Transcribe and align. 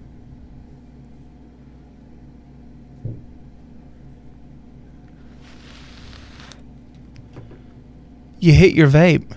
You 8.39 8.53
hit 8.53 8.73
your 8.73 8.87
vape. 8.87 9.29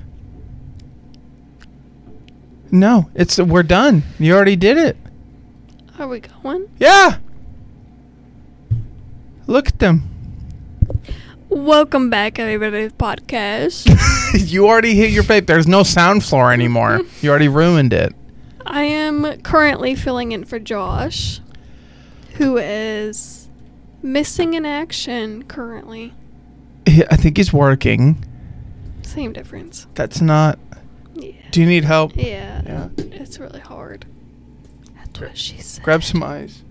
No, 2.70 3.10
it's 3.16 3.38
we're 3.38 3.64
done. 3.64 4.04
You 4.20 4.36
already 4.36 4.54
did 4.54 4.78
it. 4.78 4.96
Are 5.98 6.06
we 6.06 6.20
going? 6.20 6.70
Yeah. 6.78 7.18
Look 9.48 9.66
at 9.66 9.80
them. 9.80 10.11
Welcome 11.54 12.08
back, 12.08 12.38
everybody, 12.38 12.84
to 12.84 12.88
the 12.88 12.94
podcast. 12.94 13.86
you 14.50 14.66
already 14.66 14.94
hit 14.94 15.10
your 15.10 15.22
vape. 15.22 15.46
There's 15.46 15.66
no 15.66 15.82
sound 15.82 16.24
floor 16.24 16.50
anymore. 16.50 17.02
you 17.20 17.28
already 17.28 17.48
ruined 17.48 17.92
it. 17.92 18.14
I 18.64 18.84
am 18.84 19.42
currently 19.42 19.94
filling 19.94 20.32
in 20.32 20.46
for 20.46 20.58
Josh, 20.58 21.40
who 22.36 22.56
is 22.56 23.50
missing 24.02 24.54
in 24.54 24.64
action 24.64 25.42
currently. 25.42 26.14
I 26.86 27.16
think 27.16 27.36
he's 27.36 27.52
working. 27.52 28.24
Same 29.02 29.34
difference. 29.34 29.86
That's 29.92 30.22
not. 30.22 30.58
Yeah. 31.14 31.32
Do 31.50 31.60
you 31.60 31.66
need 31.66 31.84
help? 31.84 32.16
Yeah. 32.16 32.62
Yeah. 32.64 32.88
It's 32.96 33.38
really 33.38 33.60
hard. 33.60 34.06
That's 34.94 35.20
what 35.20 35.36
she 35.36 35.58
said. 35.58 35.84
Grab 35.84 36.02
some 36.02 36.22
eyes. 36.22 36.62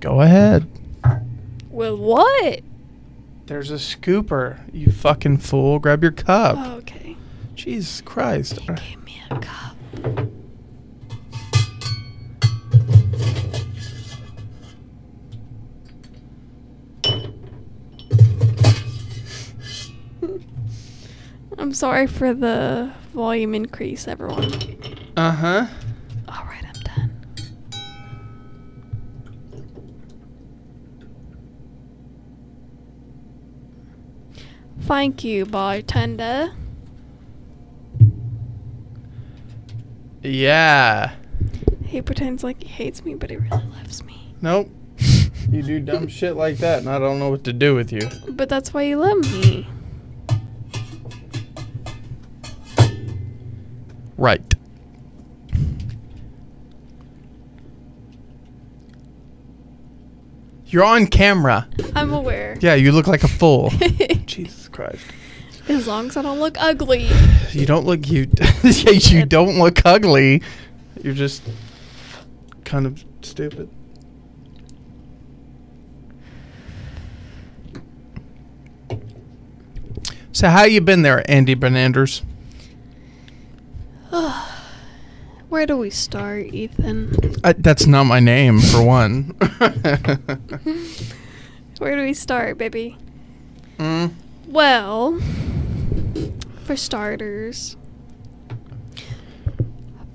Go 0.00 0.22
ahead. 0.22 0.66
With 1.70 1.98
what? 1.98 2.60
There's 3.46 3.70
a 3.70 3.74
scooper. 3.74 4.60
You 4.72 4.90
fucking 4.90 5.38
fool. 5.38 5.78
Grab 5.78 6.02
your 6.02 6.12
cup. 6.12 6.56
Oh, 6.58 6.76
okay. 6.76 7.16
Jesus 7.54 8.00
Christ. 8.00 8.58
You 8.62 8.74
gave 8.74 9.04
me 9.04 9.22
a 9.30 9.38
cup. 9.38 9.76
I'm 21.58 21.74
sorry 21.74 22.06
for 22.06 22.32
the 22.32 22.90
volume 23.12 23.54
increase, 23.54 24.08
everyone. 24.08 24.50
Uh 25.16 25.32
huh. 25.32 25.66
Thank 34.82 35.24
you, 35.24 35.46
bartender. 35.46 36.52
Yeah. 40.22 41.12
He 41.84 42.02
pretends 42.02 42.44
like 42.44 42.62
he 42.62 42.68
hates 42.68 43.04
me, 43.04 43.14
but 43.14 43.30
he 43.30 43.36
really 43.36 43.64
loves 43.76 44.04
me. 44.04 44.34
Nope. 44.42 44.68
you 45.50 45.62
do 45.62 45.80
dumb 45.80 46.08
shit 46.08 46.36
like 46.36 46.58
that, 46.58 46.80
and 46.80 46.88
I 46.88 46.98
don't 46.98 47.18
know 47.18 47.30
what 47.30 47.44
to 47.44 47.52
do 47.52 47.74
with 47.74 47.92
you. 47.92 48.08
But 48.28 48.48
that's 48.48 48.74
why 48.74 48.82
you 48.82 48.96
love 48.98 49.18
me. 49.32 49.68
Right. 54.16 54.54
You're 60.66 60.84
on 60.84 61.06
camera. 61.06 61.68
I'm 61.96 62.12
aware. 62.12 62.56
Yeah, 62.60 62.74
you 62.74 62.92
look 62.92 63.06
like 63.08 63.24
a 63.24 63.28
fool. 63.28 63.70
Jesus 64.26 64.59
Christ. 64.80 65.04
As 65.68 65.86
long 65.86 66.06
as 66.06 66.16
I 66.16 66.22
don't 66.22 66.40
look 66.40 66.56
ugly. 66.58 67.10
You 67.50 67.66
don't 67.66 67.84
look 67.84 68.08
you. 68.08 68.30
you 68.62 69.26
don't 69.26 69.58
look 69.58 69.84
ugly. 69.84 70.40
You're 71.02 71.12
just 71.12 71.42
kind 72.64 72.86
of 72.86 73.04
stupid. 73.20 73.68
So 80.32 80.48
how 80.48 80.64
you 80.64 80.80
been 80.80 81.02
there, 81.02 81.30
Andie 81.30 81.56
Benanders? 81.56 82.22
Where 85.50 85.66
do 85.66 85.76
we 85.76 85.90
start, 85.90 86.54
Ethan? 86.54 87.34
I, 87.44 87.52
that's 87.52 87.86
not 87.86 88.04
my 88.04 88.20
name, 88.20 88.60
for 88.60 88.82
one. 88.82 89.34
Where 91.78 91.96
do 91.96 92.02
we 92.02 92.14
start, 92.14 92.56
baby? 92.56 92.96
mm. 93.78 94.14
Well, 94.50 95.20
for 96.64 96.74
starters. 96.74 97.76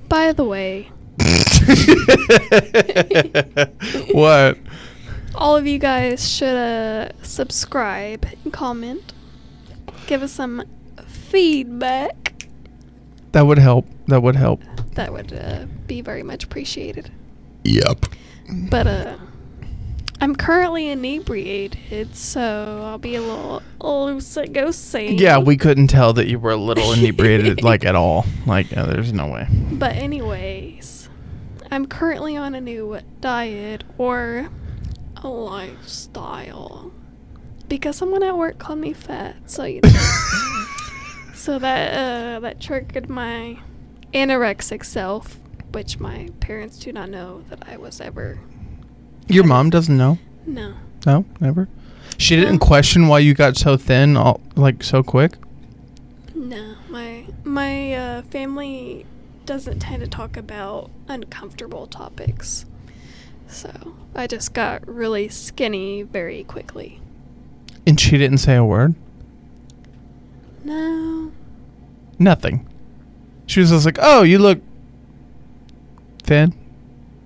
By 0.10 0.34
the 0.34 0.44
way, 0.44 0.92
what? 4.12 4.58
all 5.36 5.56
of 5.56 5.66
you 5.66 5.80
guys 5.80 6.30
should 6.30 6.56
uh, 6.56 7.12
subscribe 7.22 8.28
and 8.44 8.52
comment. 8.52 9.14
Give 10.06 10.22
us 10.22 10.34
some 10.34 10.64
feedback. 11.08 12.50
That 13.32 13.46
would 13.46 13.58
help. 13.58 13.86
That 14.08 14.22
would 14.22 14.36
help. 14.36 14.62
That 14.96 15.14
would 15.14 15.32
uh, 15.32 15.66
be 15.88 16.02
very 16.02 16.24
much 16.24 16.44
appreciated. 16.44 17.10
Yep. 17.64 18.06
But 18.70 18.88
uh, 18.88 19.16
I'm 20.26 20.36
currently 20.36 20.90
inebriated, 20.90 22.16
so 22.16 22.82
I'll 22.84 22.98
be 22.98 23.14
a 23.14 23.22
little 23.22 23.62
loosey 23.80 24.52
goosey. 24.52 25.16
Yeah, 25.20 25.38
we 25.38 25.56
couldn't 25.56 25.86
tell 25.86 26.14
that 26.14 26.26
you 26.26 26.40
were 26.40 26.50
a 26.50 26.58
little 26.58 26.94
inebriated, 26.94 27.62
like 27.62 27.86
at 27.86 27.94
all. 27.94 28.26
Like, 28.48 28.70
there's 28.70 29.14
no 29.14 29.28
way. 29.28 29.48
But 29.74 29.96
anyways, 29.96 31.10
I'm 31.70 31.86
currently 31.86 32.36
on 32.36 32.56
a 32.56 32.60
new 32.60 32.98
diet 33.22 33.84
or 34.00 34.50
a 35.18 35.28
lifestyle 35.28 36.92
because 37.70 37.96
someone 37.96 38.24
at 38.24 38.36
work 38.36 38.58
called 38.58 38.80
me 38.80 38.94
fat. 38.94 39.48
So 39.48 39.66
you 39.66 39.82
know, 39.84 39.90
so 41.36 41.60
that 41.60 41.94
uh, 41.94 42.40
that 42.40 42.60
triggered 42.60 43.12
my 43.12 43.60
anorexic 44.12 44.86
self, 44.86 45.40
which 45.72 46.00
my 46.00 46.30
parents 46.40 46.80
do 46.80 46.92
not 46.92 47.12
know 47.12 47.44
that 47.50 47.70
I 47.70 47.78
was 47.78 48.02
ever. 48.02 48.40
Your 49.28 49.44
mom 49.44 49.70
doesn't 49.70 49.98
know. 49.98 50.20
No, 50.46 50.74
No, 51.06 51.26
never. 51.40 51.68
She 52.18 52.36
didn't 52.36 52.60
question 52.60 53.08
why 53.08 53.20
you 53.20 53.34
got 53.34 53.58
so 53.58 53.76
thin, 53.78 54.16
all 54.16 54.40
like 54.56 54.84
so 54.84 55.04
quick. 55.04 55.38
no, 56.34 56.76
my 56.90 57.26
my 57.44 57.94
uh, 57.94 58.22
family 58.24 59.06
doesn't 59.46 59.80
tend 59.80 60.02
to 60.02 60.08
talk 60.08 60.38
about 60.38 60.90
uncomfortable 61.08 61.88
topics. 61.88 62.66
So 63.48 63.96
I 64.16 64.28
just 64.28 64.54
got 64.54 64.88
really 64.88 65.28
skinny 65.30 66.04
very 66.04 66.44
quickly. 66.44 67.00
And 67.86 68.00
she 68.00 68.18
didn't 68.18 68.40
say 68.40 68.56
a 68.56 68.64
word. 68.64 68.96
No. 70.64 71.32
Nothing. 72.18 72.68
She 73.46 73.60
was 73.60 73.70
just 73.70 73.86
like, 73.86 73.98
"Oh, 74.02 74.24
you 74.24 74.40
look 74.40 74.62
thin." 76.24 76.54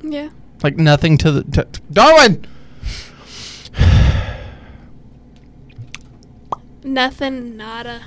Yeah. 0.02 0.30
Like 0.62 0.78
nothing 0.78 1.18
to 1.20 1.32
the 1.32 1.44
to, 1.44 1.68
Darwin. 1.92 2.46
Nothing, 6.84 7.56
nada. 7.56 8.04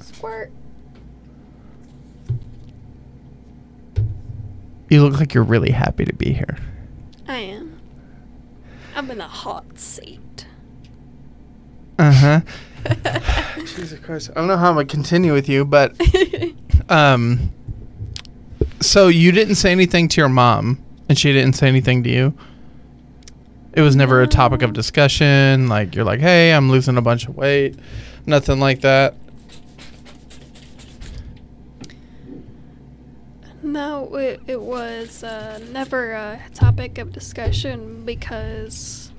Squirt. 0.00 0.50
You 4.88 5.02
look 5.04 5.20
like 5.20 5.34
you're 5.34 5.44
really 5.44 5.70
happy 5.70 6.04
to 6.04 6.12
be 6.12 6.32
here. 6.32 6.56
I 7.28 7.36
am. 7.36 7.80
I'm 8.96 9.10
in 9.10 9.20
a 9.20 9.28
hot 9.28 9.78
seat. 9.78 10.46
Uh 11.98 12.12
huh. 12.12 12.40
Jesus 13.58 13.98
Christ! 14.00 14.30
I 14.30 14.40
don't 14.40 14.48
know 14.48 14.56
how 14.56 14.70
I'm 14.70 14.74
gonna 14.74 14.86
continue 14.86 15.32
with 15.32 15.48
you, 15.48 15.64
but 15.64 15.94
um. 16.88 17.52
So 18.80 19.08
you 19.08 19.30
didn't 19.32 19.56
say 19.56 19.72
anything 19.72 20.08
to 20.08 20.20
your 20.20 20.28
mom, 20.28 20.82
and 21.08 21.18
she 21.18 21.32
didn't 21.32 21.54
say 21.54 21.68
anything 21.68 22.02
to 22.04 22.10
you. 22.10 22.34
It 23.72 23.82
was 23.82 23.94
never 23.94 24.22
a 24.22 24.26
topic 24.26 24.62
of 24.62 24.72
discussion. 24.72 25.68
Like 25.68 25.94
you're 25.94 26.04
like, 26.04 26.20
"Hey, 26.20 26.52
I'm 26.52 26.70
losing 26.70 26.96
a 26.96 27.02
bunch 27.02 27.28
of 27.28 27.36
weight," 27.36 27.76
nothing 28.26 28.58
like 28.58 28.80
that. 28.80 29.14
No, 33.62 34.14
it, 34.16 34.40
it 34.46 34.60
was 34.60 35.22
uh, 35.22 35.60
never 35.70 36.12
a 36.12 36.40
topic 36.54 36.96
of 36.98 37.12
discussion 37.12 38.04
because 38.06 39.12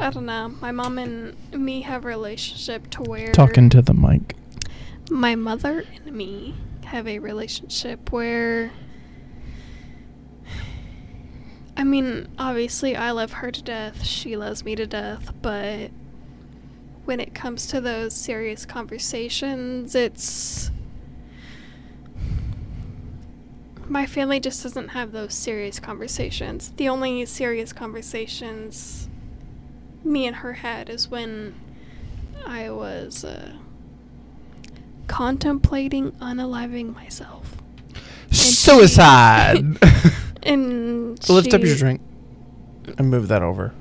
I 0.00 0.10
don't 0.10 0.26
know. 0.26 0.48
My 0.60 0.72
mom 0.72 0.98
and 0.98 1.36
me 1.52 1.82
have 1.82 2.04
a 2.04 2.08
relationship 2.08 2.88
to 2.90 3.02
where 3.02 3.32
Talking 3.32 3.68
to 3.70 3.82
the 3.82 3.94
mic. 3.94 4.34
my 5.10 5.34
mother 5.34 5.84
and 5.94 6.16
me 6.16 6.54
have 6.86 7.06
a 7.06 7.18
relationship 7.18 8.12
where 8.12 8.72
I 11.76 11.84
mean, 11.84 12.28
obviously 12.38 12.96
I 12.96 13.10
love 13.10 13.32
her 13.32 13.50
to 13.50 13.62
death, 13.62 14.04
she 14.04 14.36
loves 14.36 14.64
me 14.64 14.74
to 14.76 14.86
death, 14.86 15.32
but 15.42 15.90
when 17.04 17.20
it 17.20 17.34
comes 17.34 17.66
to 17.66 17.80
those 17.80 18.14
serious 18.14 18.64
conversations, 18.64 19.94
it's 19.94 20.70
my 23.88 24.06
family 24.06 24.40
just 24.40 24.62
doesn't 24.62 24.88
have 24.88 25.12
those 25.12 25.34
serious 25.34 25.78
conversations. 25.78 26.72
The 26.76 26.88
only 26.88 27.24
serious 27.26 27.72
conversations 27.72 29.08
me 30.02 30.26
and 30.26 30.36
her 30.36 30.54
had 30.54 30.88
is 30.88 31.08
when 31.08 31.54
I 32.46 32.70
was 32.70 33.24
uh, 33.24 33.52
contemplating 35.06 36.12
unaliving 36.12 36.94
myself. 36.94 37.56
Suicide. 38.30 39.78
And 40.46 41.28
Lift 41.28 41.52
up 41.54 41.62
your 41.62 41.74
drink 41.74 42.00
and 42.98 43.10
move 43.10 43.26
that 43.28 43.42
over. 43.42 43.74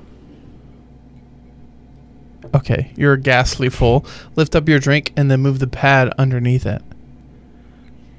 Okay, 2.55 2.91
you're 2.95 3.17
ghastly 3.17 3.69
full. 3.69 4.05
Lift 4.35 4.55
up 4.55 4.67
your 4.67 4.79
drink 4.79 5.13
and 5.15 5.29
then 5.29 5.41
move 5.41 5.59
the 5.59 5.67
pad 5.67 6.11
underneath 6.17 6.65
it. 6.65 6.81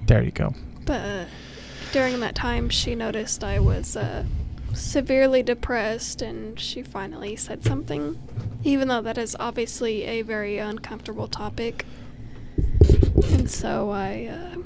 There 0.06 0.22
you 0.22 0.30
go. 0.30 0.54
But 0.84 1.00
uh, 1.00 1.24
during 1.92 2.20
that 2.20 2.36
time, 2.36 2.68
she 2.68 2.94
noticed 2.94 3.42
I 3.42 3.58
was 3.58 3.96
uh, 3.96 4.24
severely 4.72 5.42
depressed, 5.42 6.22
and 6.22 6.60
she 6.60 6.82
finally 6.82 7.34
said 7.34 7.64
something, 7.64 8.20
even 8.62 8.86
though 8.86 9.00
that 9.02 9.18
is 9.18 9.36
obviously 9.40 10.04
a 10.04 10.22
very 10.22 10.58
uncomfortable 10.58 11.26
topic. 11.26 11.84
And 13.32 13.50
so 13.50 13.90
I, 13.90 14.26
uh, 14.26 14.62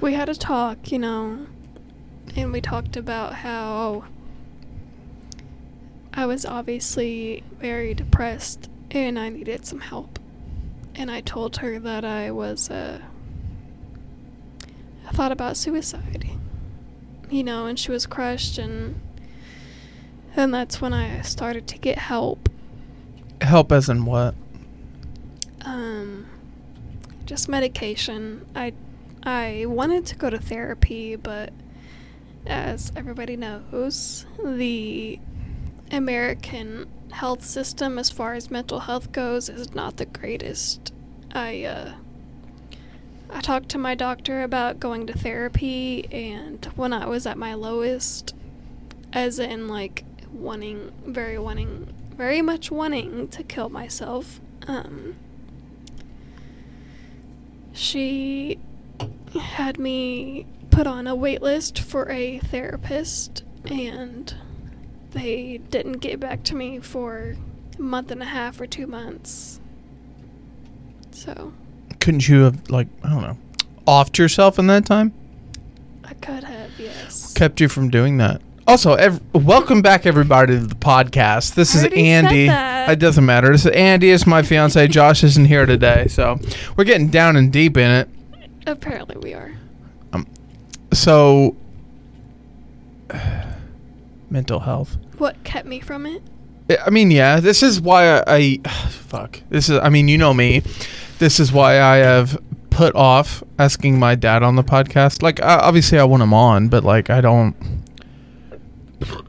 we 0.00 0.14
had 0.14 0.28
a 0.28 0.34
talk, 0.34 0.92
you 0.92 0.98
know, 0.98 1.46
and 2.36 2.52
we 2.52 2.60
talked 2.60 2.96
about 2.96 3.34
how 3.34 4.04
I 6.14 6.26
was 6.26 6.44
obviously 6.44 7.42
very 7.58 7.94
depressed 7.94 8.68
and 8.90 9.18
I 9.18 9.28
needed 9.28 9.66
some 9.66 9.80
help. 9.80 10.18
And 10.94 11.10
I 11.10 11.20
told 11.20 11.58
her 11.58 11.78
that 11.78 12.04
I 12.04 12.30
was, 12.30 12.70
uh, 12.70 13.00
I 15.06 15.10
thought 15.12 15.32
about 15.32 15.56
suicide. 15.56 16.28
You 17.30 17.44
know, 17.44 17.66
and 17.66 17.78
she 17.78 17.90
was 17.90 18.06
crushed 18.06 18.58
and 18.58 19.00
and 20.34 20.54
that's 20.54 20.80
when 20.80 20.92
I 20.94 21.20
started 21.22 21.66
to 21.68 21.78
get 21.78 21.98
help. 21.98 22.48
Help 23.40 23.70
as 23.72 23.88
in 23.88 24.04
what? 24.04 24.34
Um 25.62 26.27
just 27.28 27.46
medication. 27.46 28.46
I 28.56 28.72
I 29.22 29.66
wanted 29.66 30.06
to 30.06 30.16
go 30.16 30.30
to 30.30 30.38
therapy, 30.38 31.14
but 31.14 31.52
as 32.46 32.90
everybody 32.96 33.36
knows, 33.36 34.24
the 34.42 35.20
American 35.92 36.88
health 37.12 37.44
system 37.44 37.98
as 37.98 38.08
far 38.08 38.32
as 38.32 38.50
mental 38.50 38.80
health 38.80 39.12
goes 39.12 39.50
is 39.50 39.74
not 39.74 39.98
the 39.98 40.06
greatest. 40.06 40.94
I 41.32 41.64
uh 41.64 41.92
I 43.30 43.42
talked 43.42 43.68
to 43.70 43.78
my 43.78 43.94
doctor 43.94 44.42
about 44.42 44.80
going 44.80 45.06
to 45.08 45.12
therapy, 45.12 46.08
and 46.10 46.64
when 46.76 46.94
I 46.94 47.04
was 47.04 47.26
at 47.26 47.36
my 47.36 47.52
lowest, 47.52 48.34
as 49.12 49.38
in 49.38 49.68
like 49.68 50.02
wanting, 50.32 50.92
very 51.04 51.38
wanting, 51.38 51.92
very 52.16 52.40
much 52.40 52.70
wanting 52.70 53.28
to 53.28 53.42
kill 53.42 53.68
myself, 53.68 54.40
um, 54.66 55.16
she 57.78 58.58
had 59.40 59.78
me 59.78 60.46
put 60.70 60.86
on 60.86 61.06
a 61.06 61.14
wait 61.14 61.40
list 61.40 61.78
for 61.78 62.10
a 62.10 62.38
therapist, 62.38 63.44
and 63.64 64.34
they 65.12 65.58
didn't 65.70 65.98
get 65.98 66.18
back 66.18 66.42
to 66.44 66.56
me 66.56 66.80
for 66.80 67.36
a 67.78 67.82
month 67.82 68.10
and 68.10 68.20
a 68.20 68.26
half 68.26 68.60
or 68.60 68.66
two 68.66 68.86
months. 68.86 69.60
So. 71.12 71.52
Couldn't 72.00 72.28
you 72.28 72.42
have 72.42 72.68
like 72.68 72.88
I 73.02 73.10
don't 73.10 73.22
know, 73.22 73.38
offed 73.86 74.18
yourself 74.18 74.58
in 74.58 74.66
that 74.66 74.84
time? 74.84 75.12
I 76.04 76.14
could 76.14 76.44
have, 76.44 76.70
yes. 76.78 77.32
Kept 77.34 77.60
you 77.60 77.68
from 77.68 77.90
doing 77.90 78.16
that. 78.18 78.40
Also, 78.68 78.92
ev- 78.96 79.22
welcome 79.32 79.80
back 79.80 80.04
everybody 80.04 80.52
to 80.52 80.66
the 80.66 80.74
podcast. 80.74 81.54
This 81.54 81.74
is 81.74 81.80
already 81.84 81.96
said 81.96 82.24
Andie. 82.26 82.46
that. 82.48 82.90
It 82.90 82.98
doesn't 82.98 83.24
matter. 83.24 83.50
This 83.50 83.64
is 83.64 83.72
Andie. 83.72 84.10
It's 84.10 84.26
my 84.26 84.42
fiance. 84.42 84.86
Josh 84.88 85.24
isn't 85.24 85.46
here 85.46 85.64
today, 85.64 86.06
so 86.08 86.38
we're 86.76 86.84
getting 86.84 87.08
down 87.08 87.36
and 87.36 87.50
deep 87.50 87.78
in 87.78 87.90
it. 87.90 88.10
Apparently, 88.66 89.16
we 89.16 89.32
are. 89.32 89.52
Um, 90.12 90.26
so, 90.92 91.56
mental 94.30 94.60
health. 94.60 94.98
What 95.16 95.42
kept 95.44 95.66
me 95.66 95.80
from 95.80 96.04
it? 96.04 96.22
I- 96.68 96.76
I 96.88 96.90
mean, 96.90 97.10
yeah, 97.10 97.40
this 97.40 97.62
is 97.62 97.80
why 97.80 98.18
I, 98.18 98.22
I 98.26 98.68
fuck. 98.90 99.40
This 99.48 99.70
is 99.70 99.78
I 99.82 99.88
mean, 99.88 100.08
you 100.08 100.18
know 100.18 100.34
me. 100.34 100.60
This 101.20 101.40
is 101.40 101.50
why 101.50 101.80
I 101.80 101.96
have 101.96 102.38
put 102.68 102.94
off 102.94 103.42
asking 103.58 103.98
my 103.98 104.14
dad 104.14 104.42
on 104.42 104.56
the 104.56 104.62
podcast. 104.62 105.22
Like 105.22 105.40
I, 105.40 105.56
obviously 105.56 105.98
I 105.98 106.04
want 106.04 106.22
him 106.22 106.34
on, 106.34 106.68
but 106.68 106.84
like 106.84 107.08
I 107.08 107.22
don't 107.22 107.56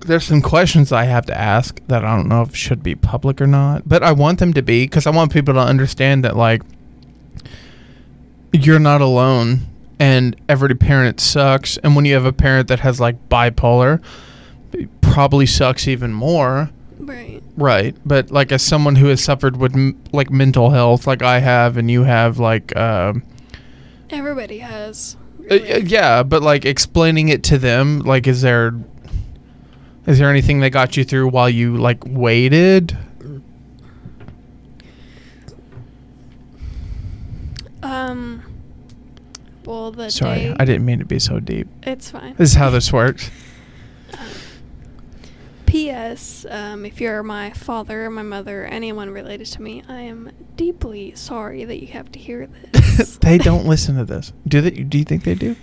there's 0.06 0.24
some 0.25 0.42
questions 0.42 0.92
I 0.92 1.04
have 1.06 1.25
to 1.27 1.38
ask 1.38 1.80
that 1.88 2.04
I 2.04 2.16
don't 2.16 2.27
know 2.27 2.42
if 2.42 2.56
should 2.56 2.81
be 2.81 2.95
public 2.95 3.39
or 3.42 3.48
not, 3.48 3.88
but 3.88 4.01
I 4.04 4.12
want 4.12 4.39
them 4.39 4.54
to 4.54 4.62
be 4.62 4.88
cuz 4.88 5.06
I 5.06 5.12
want 5.12 5.31
people 5.31 5.54
to 5.54 5.60
understand 5.60 6.24
that 6.24 6.36
like 6.36 6.62
you're 8.51 8.80
not 8.80 9.01
alone 9.01 9.62
and 10.00 10.36
every 10.48 10.74
parent 10.75 11.19
sucks 11.19 11.77
and 11.77 11.95
when 11.95 12.06
you 12.06 12.13
have 12.16 12.25
a 12.25 12.33
parent 12.33 12.68
that 12.69 12.80
has 12.80 13.00
like 13.00 13.30
bipolar 13.30 14.01
probably 15.01 15.45
sucks 15.45 15.88
even 15.88 16.13
more 16.13 16.69
Right. 17.01 17.42
Right, 17.57 17.95
but 18.06 18.30
like 18.30 18.51
as 18.51 18.62
someone 18.62 18.95
who 18.98 19.07
has 19.07 19.24
suffered 19.24 19.57
with 19.57 19.74
m- 19.74 20.00
like 20.12 20.30
mental 20.30 20.69
health, 20.69 21.07
like 21.07 21.24
I 21.24 21.39
have, 21.39 21.75
and 21.77 21.89
you 21.89 22.04
have, 22.04 22.38
like, 22.39 22.75
um 22.77 23.24
Everybody 24.12 24.60
has. 24.60 25.16
uh, 25.39 25.44
really. 25.56 25.74
uh, 25.74 25.77
yeah, 25.80 26.21
but 26.24 26.44
like 26.44 26.66
explaining 26.66 27.30
it 27.30 27.42
to 27.44 27.57
them, 27.57 28.00
like, 28.01 28.27
is 28.27 28.42
there, 28.42 28.74
is 30.07 30.19
there 30.19 30.29
anything 30.29 30.59
that 30.61 30.71
got 30.71 30.97
you 30.97 31.03
through 31.03 31.29
while 31.29 31.49
you 31.49 31.77
like 31.77 32.03
waited? 32.05 32.97
Um. 37.81 38.43
Well, 39.65 39.91
the 39.91 40.09
Sorry, 40.09 40.39
day. 40.39 40.55
I 40.59 40.65
didn't 40.65 40.85
mean 40.85 40.99
to 40.99 41.06
be 41.06 41.19
so 41.19 41.39
deep. 41.39 41.68
It's 41.83 42.09
fine. 42.11 42.35
This 42.37 42.51
is 42.51 42.56
how 42.56 42.69
this 42.69 42.91
works. 42.91 43.29
P.S. 45.65 46.47
Um, 46.49 46.83
if 46.85 46.99
you're 46.99 47.21
my 47.21 47.51
father, 47.51 48.09
my 48.09 48.23
mother, 48.23 48.65
anyone 48.65 49.11
related 49.11 49.45
to 49.47 49.61
me, 49.61 49.83
I 49.87 50.01
am 50.01 50.31
deeply 50.56 51.13
sorry 51.13 51.63
that 51.63 51.79
you 51.79 51.87
have 51.89 52.11
to 52.13 52.19
hear 52.19 52.47
this. 52.71 53.18
they 53.18 53.37
don't 53.37 53.65
listen 53.68 53.95
to 53.97 54.06
this. 54.06 54.33
Do 54.47 54.61
they? 54.61 54.71
Do 54.71 54.97
you 54.97 55.03
think 55.03 55.23
they 55.23 55.35
do? 55.35 55.56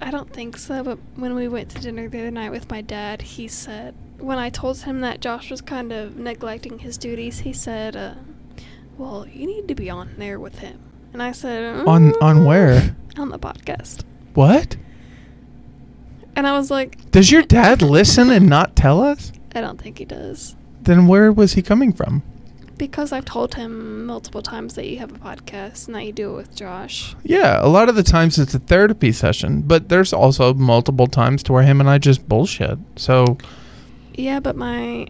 I 0.00 0.10
don't 0.10 0.32
think 0.32 0.56
so, 0.56 0.82
but 0.82 0.98
when 1.16 1.34
we 1.34 1.48
went 1.48 1.70
to 1.70 1.80
dinner 1.80 2.08
the 2.08 2.20
other 2.20 2.30
night 2.30 2.50
with 2.50 2.70
my 2.70 2.80
dad, 2.80 3.22
he 3.22 3.48
said, 3.48 3.94
when 4.18 4.38
I 4.38 4.50
told 4.50 4.78
him 4.82 5.00
that 5.00 5.20
Josh 5.20 5.50
was 5.50 5.60
kind 5.60 5.92
of 5.92 6.16
neglecting 6.16 6.78
his 6.80 6.96
duties, 6.96 7.40
he 7.40 7.52
said, 7.52 7.96
uh, 7.96 8.14
Well, 8.96 9.26
you 9.26 9.46
need 9.46 9.68
to 9.68 9.74
be 9.74 9.90
on 9.90 10.14
there 10.16 10.38
with 10.38 10.60
him. 10.60 10.78
And 11.12 11.22
I 11.22 11.32
said, 11.32 11.86
On 11.86 12.12
on 12.22 12.38
"Mm." 12.38 12.46
where? 12.46 12.96
On 13.18 13.28
the 13.28 13.38
podcast. 13.38 14.04
What? 14.34 14.76
And 16.34 16.46
I 16.46 16.56
was 16.56 16.70
like, 16.70 17.10
Does 17.10 17.30
your 17.30 17.42
dad 17.42 17.82
listen 17.82 18.30
and 18.30 18.48
not 18.48 18.76
tell 18.76 19.02
us? 19.02 19.32
I 19.54 19.60
don't 19.60 19.80
think 19.80 19.98
he 19.98 20.04
does. 20.04 20.56
Then 20.80 21.06
where 21.06 21.30
was 21.30 21.52
he 21.52 21.62
coming 21.62 21.92
from? 21.92 22.22
Because 22.82 23.12
I've 23.12 23.24
told 23.24 23.54
him 23.54 24.06
multiple 24.06 24.42
times 24.42 24.74
that 24.74 24.88
you 24.88 24.98
have 24.98 25.12
a 25.12 25.18
podcast 25.18 25.86
and 25.86 25.94
that 25.94 26.04
you 26.04 26.10
do 26.10 26.32
it 26.32 26.34
with 26.34 26.56
Josh. 26.56 27.14
Yeah, 27.22 27.64
a 27.64 27.68
lot 27.68 27.88
of 27.88 27.94
the 27.94 28.02
times 28.02 28.40
it's 28.40 28.54
a 28.54 28.58
therapy 28.58 29.12
session, 29.12 29.62
but 29.62 29.88
there's 29.88 30.12
also 30.12 30.52
multiple 30.52 31.06
times 31.06 31.44
to 31.44 31.52
where 31.52 31.62
him 31.62 31.78
and 31.78 31.88
I 31.88 31.98
just 31.98 32.28
bullshit. 32.28 32.80
So, 32.96 33.38
Yeah, 34.14 34.40
but 34.40 34.56
my. 34.56 35.06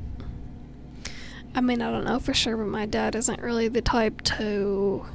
I 1.54 1.62
mean, 1.62 1.80
I 1.80 1.90
don't 1.90 2.04
know 2.04 2.18
for 2.18 2.34
sure, 2.34 2.58
but 2.58 2.66
my 2.66 2.84
dad 2.84 3.14
isn't 3.14 3.40
really 3.40 3.68
the 3.68 3.80
type 3.80 4.20
to 4.36 5.06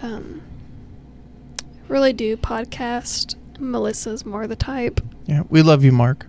um, 0.00 0.40
really 1.88 2.14
do 2.14 2.38
podcast. 2.38 3.34
Melissa's 3.58 4.24
more 4.24 4.46
the 4.46 4.56
type. 4.56 5.02
yeah, 5.26 5.42
we 5.50 5.60
love 5.60 5.84
you, 5.84 5.92
Mark. 5.92 6.26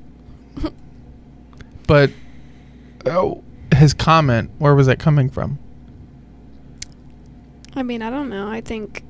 But 1.87 2.11
oh, 3.05 3.45
his 3.83 3.93
comment, 3.93 4.49
where 4.59 4.73
was 4.73 4.87
that 4.87 4.97
coming 4.97 5.29
from? 5.29 5.59
I 7.75 7.83
mean, 7.83 8.01
I 8.01 8.09
don't 8.09 8.29
know. 8.29 8.47
I 8.49 8.61
think 8.61 9.03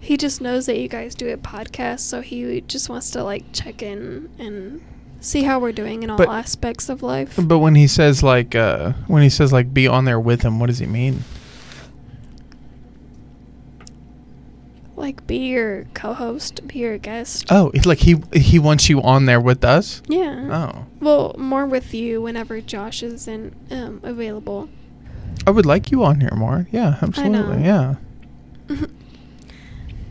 he 0.00 0.16
just 0.16 0.40
knows 0.40 0.66
that 0.66 0.78
you 0.78 0.88
guys 0.88 1.14
do 1.14 1.32
a 1.32 1.36
podcast, 1.36 2.00
so 2.00 2.20
he 2.20 2.60
just 2.62 2.88
wants 2.88 3.10
to 3.12 3.22
like 3.22 3.44
check 3.52 3.82
in 3.82 4.28
and 4.38 4.82
see 5.20 5.44
how 5.44 5.58
we're 5.60 5.72
doing 5.72 6.02
in 6.02 6.10
all 6.10 6.18
But- 6.18 6.28
aspects 6.28 6.88
of 6.88 7.02
life. 7.02 7.38
But 7.40 7.60
when 7.60 7.74
he 7.74 7.86
says 7.86 8.22
like 8.22 8.54
uh 8.54 8.92
when 9.06 9.22
he 9.22 9.30
says 9.30 9.52
like 9.52 9.72
be 9.72 9.86
on 9.86 10.04
there 10.06 10.20
with 10.20 10.42
him, 10.42 10.58
what 10.60 10.66
does 10.66 10.78
he 10.80 10.86
mean? 10.86 11.22
Like 15.04 15.26
be 15.26 15.36
your 15.36 15.84
co-host, 15.92 16.66
be 16.66 16.78
your 16.78 16.96
guest. 16.96 17.44
Oh, 17.50 17.70
it's 17.74 17.84
like 17.84 17.98
he 17.98 18.16
he 18.32 18.58
wants 18.58 18.88
you 18.88 19.02
on 19.02 19.26
there 19.26 19.40
with 19.40 19.62
us. 19.62 20.00
Yeah. 20.08 20.48
Oh, 20.50 20.86
Well, 20.98 21.34
more 21.36 21.66
with 21.66 21.92
you 21.92 22.22
whenever 22.22 22.62
Josh 22.62 23.02
is 23.02 23.28
in 23.28 23.54
um, 23.70 24.00
available. 24.02 24.70
I 25.46 25.50
would 25.50 25.66
like 25.66 25.90
you 25.90 26.02
on 26.04 26.20
here 26.20 26.32
more. 26.34 26.66
Yeah, 26.72 26.96
absolutely. 27.02 27.64
Yeah. 27.64 27.96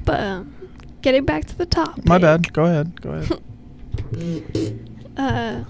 But 0.06 0.20
um, 0.20 0.54
getting 1.02 1.24
back 1.24 1.46
to 1.46 1.58
the 1.58 1.66
top. 1.66 2.06
My 2.06 2.18
bad. 2.18 2.52
Go 2.52 2.66
ahead. 2.66 3.02
Go 3.02 3.12
ahead. 3.12 3.42
Uh, 5.16 5.64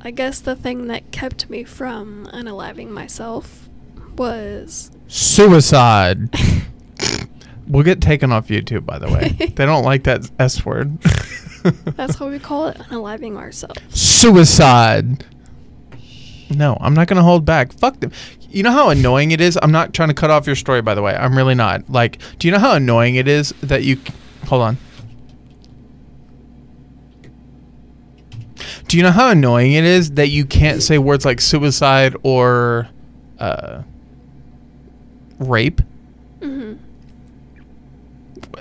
I 0.00 0.10
guess 0.10 0.40
the 0.40 0.56
thing 0.56 0.88
that 0.88 1.12
kept 1.12 1.48
me 1.48 1.62
from 1.62 2.26
unaliving 2.32 2.88
myself 2.90 3.68
was 4.16 4.90
Suicide. 5.06 6.28
we'll 7.68 7.84
get 7.84 8.00
taken 8.00 8.32
off 8.32 8.48
YouTube, 8.48 8.84
by 8.84 8.98
the 8.98 9.08
way. 9.08 9.28
they 9.54 9.66
don't 9.66 9.84
like 9.84 10.04
that 10.04 10.30
S 10.38 10.64
word. 10.64 11.00
that's 11.96 12.18
what 12.18 12.30
we 12.30 12.38
call 12.38 12.68
it, 12.68 12.76
unaliving 12.78 13.36
ourselves. 13.36 13.80
Suicide. 13.90 15.24
No, 16.50 16.78
I'm 16.80 16.94
not 16.94 17.08
gonna 17.08 17.22
hold 17.22 17.44
back. 17.44 17.72
Fuck 17.72 18.00
them. 18.00 18.12
You 18.50 18.62
know 18.62 18.72
how 18.72 18.88
annoying 18.88 19.32
it 19.32 19.40
is. 19.40 19.58
I'm 19.60 19.72
not 19.72 19.92
trying 19.92 20.08
to 20.08 20.14
cut 20.14 20.30
off 20.30 20.46
your 20.46 20.56
story, 20.56 20.80
by 20.80 20.94
the 20.94 21.02
way. 21.02 21.14
I'm 21.14 21.36
really 21.36 21.54
not. 21.54 21.90
Like, 21.90 22.18
do 22.38 22.48
you 22.48 22.52
know 22.52 22.58
how 22.58 22.74
annoying 22.74 23.16
it 23.16 23.28
is 23.28 23.52
that 23.62 23.84
you? 23.84 23.98
Hold 24.46 24.62
on. 24.62 24.78
Do 28.86 28.96
you 28.96 29.02
know 29.02 29.10
how 29.10 29.30
annoying 29.30 29.72
it 29.72 29.84
is 29.84 30.12
that 30.12 30.28
you 30.28 30.46
can't 30.46 30.82
say 30.82 30.96
words 30.96 31.26
like 31.26 31.42
suicide 31.42 32.16
or 32.22 32.88
uh, 33.38 33.82
rape? 35.38 35.82
hmm 36.40 36.74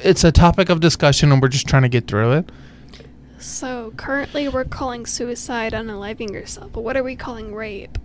It's 0.04 0.24
a 0.24 0.32
topic 0.32 0.70
of 0.70 0.80
discussion, 0.80 1.32
and 1.32 1.42
we're 1.42 1.48
just 1.48 1.68
trying 1.68 1.84
to 1.84 1.89
get 1.89 2.08
through 2.08 2.34
it. 2.34 2.50
So 3.39 3.94
currently, 3.98 4.48
we're 4.48 4.66
calling 4.66 5.06
suicide 5.06 5.74
unaliving 5.74 6.32
yourself. 6.32 6.72
But 6.74 6.82
what 6.82 6.98
are 6.98 7.04
we 7.04 7.16
calling 7.16 7.54
rape? 7.54 7.98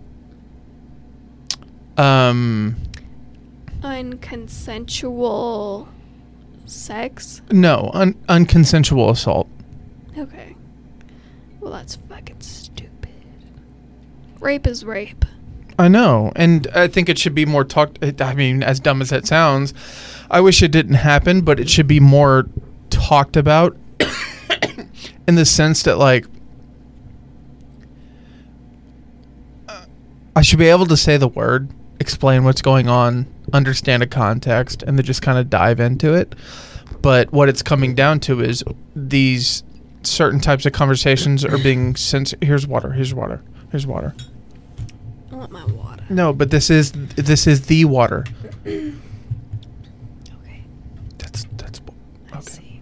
Um, 1.97 2.75
Unconsensual 3.81 5.87
sex. 6.65 7.41
no, 7.51 7.91
un- 7.93 8.13
unconsensual 8.29 9.09
assault. 9.11 9.47
Okay. 10.17 10.55
Well, 11.59 11.73
that's 11.73 11.95
fucking 11.95 12.41
stupid. 12.41 13.09
Rape 14.39 14.67
is 14.67 14.83
rape. 14.85 15.25
I 15.79 15.87
know, 15.87 16.31
and 16.35 16.67
I 16.75 16.87
think 16.87 17.09
it 17.09 17.17
should 17.17 17.33
be 17.33 17.45
more 17.45 17.63
talked. 17.63 17.97
I 18.21 18.33
mean, 18.35 18.61
as 18.63 18.79
dumb 18.79 19.01
as 19.01 19.09
that 19.09 19.25
sounds, 19.25 19.73
I 20.33 20.41
wish 20.41 20.63
it 20.63 20.71
didn't 20.71 20.95
happen, 20.95 21.41
but 21.41 21.59
it 21.59 21.69
should 21.69 21.87
be 21.87 21.99
more 21.99 22.47
talked 22.89 23.37
about 23.37 23.77
in 25.27 25.35
the 25.35 25.45
sense 25.45 25.83
that, 25.83 25.97
like, 25.97 26.25
uh, 29.69 29.85
I 30.35 30.41
should 30.41 30.59
be 30.59 30.67
able 30.67 30.87
to 30.87 30.97
say 30.97 31.17
the 31.17 31.27
word, 31.27 31.69
explain 31.99 32.43
what's 32.43 32.61
going 32.61 32.89
on, 32.89 33.27
understand 33.53 34.01
a 34.03 34.07
context, 34.07 34.83
and 34.83 34.97
then 34.97 35.05
just 35.05 35.21
kind 35.21 35.37
of 35.37 35.49
dive 35.49 35.79
into 35.79 36.13
it. 36.13 36.33
But 37.01 37.31
what 37.31 37.47
it's 37.47 37.61
coming 37.61 37.93
down 37.93 38.19
to 38.21 38.41
is 38.41 38.63
these 38.95 39.63
certain 40.01 40.39
types 40.39 40.65
of 40.65 40.73
conversations 40.73 41.45
are 41.45 41.57
being 41.57 41.95
sens- 41.95 42.33
Here's 42.41 42.65
water. 42.65 42.91
Here's 42.91 43.13
water. 43.13 43.41
Here's 43.71 43.85
water. 43.85 44.15
I 45.31 45.35
want 45.35 45.51
my 45.51 45.65
water. 45.65 46.03
No, 46.09 46.33
but 46.33 46.49
this 46.51 46.69
is 46.69 46.91
this 46.91 47.45
is 47.45 47.67
the 47.67 47.85
water. 47.85 48.25
Okay. 48.65 48.93
That's 51.17 51.45
that's 51.57 51.81
I 52.31 52.37
okay. 52.37 52.49
see. 52.49 52.81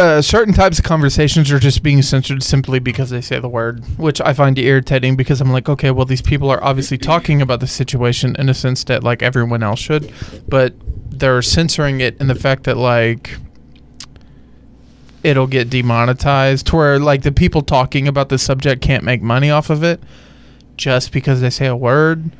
Uh, 0.00 0.22
certain 0.22 0.54
types 0.54 0.78
of 0.78 0.84
conversations 0.86 1.52
are 1.52 1.58
just 1.58 1.82
being 1.82 2.00
censored 2.00 2.42
simply 2.42 2.78
because 2.78 3.10
they 3.10 3.20
say 3.20 3.38
the 3.38 3.50
word, 3.50 3.84
which 3.98 4.18
I 4.22 4.32
find 4.32 4.58
irritating 4.58 5.14
because 5.14 5.42
I'm 5.42 5.52
like, 5.52 5.68
okay, 5.68 5.90
well 5.90 6.06
these 6.06 6.22
people 6.22 6.48
are 6.48 6.64
obviously 6.64 6.96
talking 6.96 7.42
about 7.42 7.60
the 7.60 7.66
situation 7.66 8.34
in 8.38 8.48
a 8.48 8.54
sense 8.54 8.82
that 8.84 9.04
like 9.04 9.22
everyone 9.22 9.62
else 9.62 9.78
should, 9.78 10.10
but 10.48 10.72
they're 11.10 11.42
censoring 11.42 12.00
it 12.00 12.18
in 12.18 12.28
the 12.28 12.34
fact 12.34 12.64
that 12.64 12.78
like 12.78 13.36
it'll 15.22 15.46
get 15.46 15.68
demonetized 15.68 16.68
to 16.68 16.76
where 16.76 16.98
like 16.98 17.20
the 17.20 17.30
people 17.30 17.60
talking 17.60 18.08
about 18.08 18.30
the 18.30 18.38
subject 18.38 18.80
can't 18.80 19.04
make 19.04 19.20
money 19.20 19.50
off 19.50 19.68
of 19.68 19.84
it 19.84 20.02
just 20.78 21.12
because 21.12 21.42
they 21.42 21.50
say 21.50 21.66
a 21.66 21.76
word. 21.76 22.30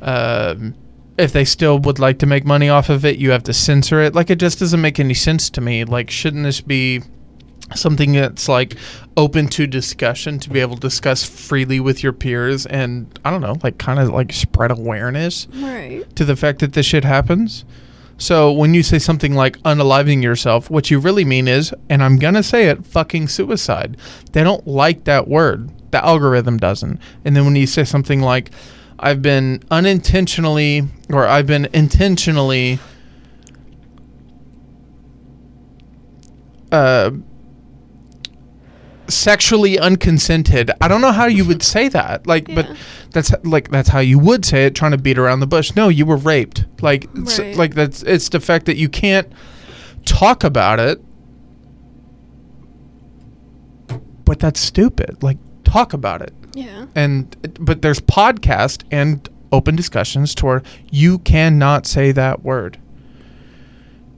Um, 0.00 0.74
if 1.18 1.32
they 1.32 1.44
still 1.44 1.78
would 1.80 1.98
like 1.98 2.18
to 2.18 2.26
make 2.26 2.44
money 2.44 2.68
off 2.68 2.88
of 2.90 3.04
it, 3.04 3.16
you 3.18 3.30
have 3.30 3.42
to 3.44 3.52
censor 3.52 4.00
it. 4.02 4.14
Like 4.14 4.30
it 4.30 4.36
just 4.38 4.58
doesn't 4.58 4.80
make 4.80 5.00
any 5.00 5.14
sense 5.14 5.48
to 5.50 5.60
me. 5.60 5.84
Like 5.84 6.10
shouldn't 6.10 6.44
this 6.44 6.60
be 6.60 7.02
something 7.74 8.12
that's 8.12 8.48
like 8.48 8.76
open 9.16 9.48
to 9.48 9.66
discussion 9.66 10.38
to 10.38 10.50
be 10.50 10.60
able 10.60 10.76
to 10.76 10.80
discuss 10.80 11.24
freely 11.24 11.80
with 11.80 12.02
your 12.02 12.12
peers 12.12 12.64
and 12.66 13.18
I 13.24 13.30
don't 13.30 13.40
know, 13.40 13.56
like 13.62 13.78
kind 13.78 13.98
of 13.98 14.10
like 14.10 14.32
spread 14.32 14.70
awareness 14.70 15.48
Right. 15.54 16.04
to 16.16 16.24
the 16.24 16.36
fact 16.36 16.60
that 16.60 16.74
this 16.74 16.86
shit 16.86 17.02
happens. 17.04 17.64
So 18.18 18.52
when 18.52 18.72
you 18.72 18.82
say 18.82 18.98
something 18.98 19.34
like 19.34 19.58
unaliving 19.58 20.22
yourself, 20.22 20.70
what 20.70 20.90
you 20.90 20.98
really 20.98 21.24
mean 21.24 21.48
is, 21.48 21.74
and 21.90 22.02
I'm 22.02 22.18
gonna 22.18 22.42
say 22.42 22.66
it, 22.68 22.86
fucking 22.86 23.28
suicide. 23.28 23.96
They 24.32 24.42
don't 24.44 24.66
like 24.66 25.04
that 25.04 25.26
word. 25.28 25.70
The 25.90 26.02
algorithm 26.04 26.56
doesn't. 26.58 27.00
And 27.24 27.36
then 27.36 27.44
when 27.44 27.56
you 27.56 27.66
say 27.66 27.84
something 27.84 28.20
like, 28.20 28.50
I've 28.98 29.22
been 29.22 29.62
unintentionally 29.70 30.84
or 31.10 31.26
I've 31.26 31.46
been 31.46 31.68
intentionally 31.72 32.78
uh 36.72 37.10
sexually 39.08 39.78
unconsented. 39.78 40.70
I 40.80 40.88
don't 40.88 41.00
know 41.00 41.12
how 41.12 41.26
you 41.26 41.44
would 41.44 41.62
say 41.62 41.88
that. 41.88 42.26
Like 42.26 42.52
but 42.54 42.68
that's 43.12 43.32
like 43.44 43.70
that's 43.70 43.88
how 43.88 44.00
you 44.00 44.18
would 44.18 44.44
say 44.44 44.66
it 44.66 44.74
trying 44.74 44.92
to 44.92 44.98
beat 44.98 45.18
around 45.18 45.40
the 45.40 45.46
bush. 45.46 45.74
No 45.76 45.88
you 45.88 46.06
were 46.06 46.16
raped. 46.16 46.64
Like 46.82 47.08
it's, 47.14 47.38
like 47.38 47.74
that's 47.74 48.02
it's 48.02 48.28
the 48.30 48.40
fact 48.40 48.66
that 48.66 48.76
you 48.76 48.88
can't 48.88 49.28
talk 50.04 50.42
about 50.42 50.80
it. 50.80 51.00
But 54.24 54.40
that's 54.40 54.58
stupid. 54.58 55.22
Like 55.22 55.38
talk 55.64 55.92
about 55.92 56.22
it 56.22 56.34
Yeah. 56.56 56.86
and 56.94 57.36
but 57.60 57.82
there's 57.82 58.00
podcast 58.00 58.82
and 58.90 59.28
open 59.52 59.76
discussions 59.76 60.34
to 60.36 60.46
where 60.46 60.62
you 60.90 61.18
cannot 61.20 61.86
say 61.86 62.12
that 62.12 62.42
word 62.42 62.78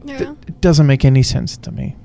Th- 0.06 0.20
Yeah. 0.20 0.34
it 0.46 0.60
doesn't 0.60 0.86
make 0.86 1.04
any 1.04 1.22
sense 1.22 1.56
to 1.58 1.70
me 1.72 1.96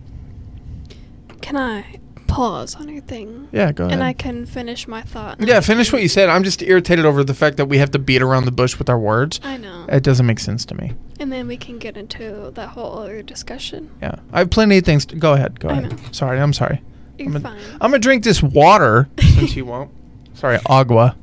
Can 1.41 1.55
I 1.57 1.99
pause 2.27 2.75
on 2.75 2.89
your 2.89 3.01
thing? 3.01 3.47
yeah 3.51 3.71
go 3.71 3.83
ahead 3.85 3.93
And 3.93 4.03
I 4.03 4.13
can 4.13 4.45
finish 4.47 4.87
my 4.87 5.03
thought. 5.03 5.39
yeah 5.39 5.59
finish 5.59 5.93
what 5.93 6.01
you 6.01 6.07
said 6.07 6.29
i'm 6.29 6.43
just 6.43 6.63
irritated 6.63 7.05
over 7.05 7.23
the 7.23 7.35
fact 7.35 7.57
that 7.57 7.65
we 7.67 7.77
have 7.77 7.91
to 7.91 7.99
beat 7.99 8.23
around 8.23 8.45
the 8.45 8.51
bush 8.51 8.79
with 8.79 8.89
our 8.89 8.97
words 8.97 9.39
I 9.43 9.57
know. 9.57 9.85
it 9.87 10.01
doesn't 10.03 10.25
make 10.25 10.39
sense 10.39 10.65
to 10.65 10.75
me 10.75 10.93
and 11.19 11.31
then 11.31 11.47
we 11.47 11.57
can 11.57 11.77
get 11.77 11.95
into 11.95 12.51
that 12.55 12.69
whole 12.69 12.97
other 12.99 13.21
discussion. 13.21 13.91
Yeah, 14.01 14.15
I 14.33 14.39
have 14.39 14.49
plenty 14.49 14.79
of 14.79 14.83
things. 14.83 15.05
To, 15.05 15.15
go 15.15 15.33
ahead. 15.33 15.57
Go 15.59 15.69
I 15.69 15.73
ahead. 15.73 15.91
know. 15.91 15.97
Sorry, 16.11 16.37
I'm 16.39 16.51
sorry. 16.51 16.81
You're 17.17 17.33
I'm 17.33 17.41
fine. 17.41 17.57
I'm 17.79 17.91
gonna 17.91 17.99
drink 17.99 18.23
this 18.25 18.43
water 18.43 19.07
since 19.19 19.55
you 19.55 19.63
won't. 19.63 19.89
Sorry, 20.33 20.59
agua. 20.67 21.15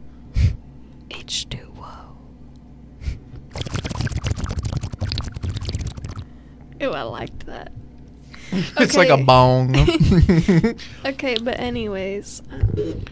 H2O. 1.10 1.66
Ew, 6.80 6.90
I 6.92 7.02
liked 7.02 7.46
that. 7.46 7.72
It's 8.52 8.96
like 8.96 9.08
a 9.10 9.14
Okay. 9.14 9.22
bong. 9.24 9.74
Okay, 11.06 11.36
but 11.42 11.58
anyways, 11.60 12.42
um, 12.50 13.04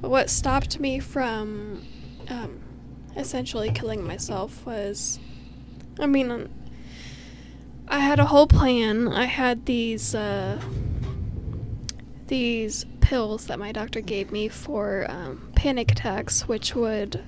what 0.00 0.28
stopped 0.28 0.78
me 0.80 0.98
from 0.98 1.82
um, 2.28 2.60
essentially 3.16 3.70
killing 3.70 4.04
myself 4.06 4.64
was, 4.66 5.18
I 6.00 6.06
mean, 6.06 6.30
um, 6.30 6.48
I 7.88 8.00
had 8.00 8.18
a 8.18 8.26
whole 8.26 8.46
plan. 8.46 9.08
I 9.08 9.24
had 9.26 9.64
these 9.66 10.14
uh, 10.14 10.60
these 12.28 12.86
pills 13.00 13.46
that 13.46 13.58
my 13.58 13.72
doctor 13.72 14.00
gave 14.00 14.32
me 14.32 14.48
for 14.48 15.06
um, 15.08 15.50
panic 15.54 15.92
attacks, 15.92 16.48
which 16.48 16.74
would 16.74 17.24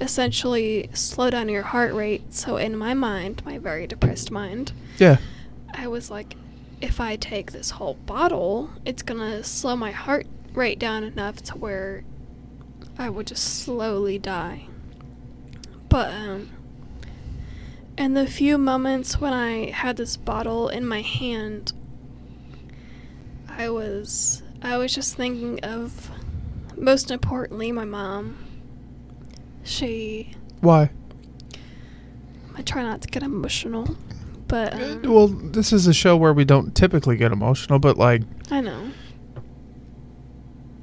essentially 0.00 0.90
slow 0.92 1.30
down 1.30 1.48
your 1.48 1.62
heart 1.62 1.94
rate. 1.94 2.32
So 2.34 2.56
in 2.56 2.76
my 2.76 2.94
mind, 2.94 3.42
my 3.44 3.58
very 3.58 3.86
depressed 3.86 4.30
mind, 4.30 4.72
yeah. 4.98 5.18
I 5.74 5.88
was 5.88 6.10
like, 6.10 6.36
if 6.80 7.00
I 7.00 7.16
take 7.16 7.52
this 7.52 7.70
whole 7.70 7.94
bottle, 7.94 8.70
it's 8.84 9.02
gonna 9.02 9.42
slow 9.42 9.76
my 9.76 9.90
heart 9.90 10.26
rate 10.54 10.78
down 10.78 11.04
enough 11.04 11.42
to 11.44 11.56
where 11.56 12.04
I 12.98 13.08
would 13.10 13.26
just 13.26 13.62
slowly 13.62 14.18
die. 14.18 14.68
But, 15.88 16.12
um, 16.12 16.50
in 17.96 18.14
the 18.14 18.26
few 18.26 18.58
moments 18.58 19.20
when 19.20 19.32
I 19.32 19.70
had 19.70 19.96
this 19.96 20.16
bottle 20.16 20.68
in 20.68 20.86
my 20.86 21.00
hand, 21.00 21.72
I 23.56 23.70
was, 23.70 24.42
I 24.62 24.76
was 24.76 24.94
just 24.94 25.16
thinking 25.16 25.60
of, 25.64 26.10
most 26.76 27.10
importantly, 27.10 27.72
my 27.72 27.84
mom. 27.84 28.36
She, 29.64 30.34
Why? 30.60 30.90
I 32.56 32.62
try 32.62 32.82
not 32.82 33.00
to 33.02 33.08
get 33.08 33.22
emotional, 33.22 33.96
but 34.46 34.74
um, 34.74 35.02
Well, 35.02 35.28
this 35.28 35.72
is 35.72 35.86
a 35.86 35.94
show 35.94 36.16
where 36.16 36.32
we 36.32 36.44
don't 36.44 36.74
typically 36.74 37.16
get 37.16 37.32
emotional, 37.32 37.78
but 37.78 37.96
like, 37.98 38.22
I 38.50 38.60
know. 38.60 38.92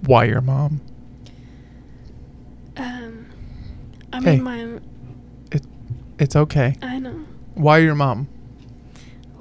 why 0.05 0.25
your 0.25 0.41
mom? 0.41 0.81
Um, 2.75 3.27
I 4.11 4.19
Hey. 4.19 4.35
mean, 4.35 4.43
my 4.43 4.79
It 5.51 5.65
It's 6.19 6.35
okay. 6.35 6.75
I 6.81 6.99
know. 6.99 7.25
Why 7.53 7.77
your 7.77 7.95
mom? 7.95 8.27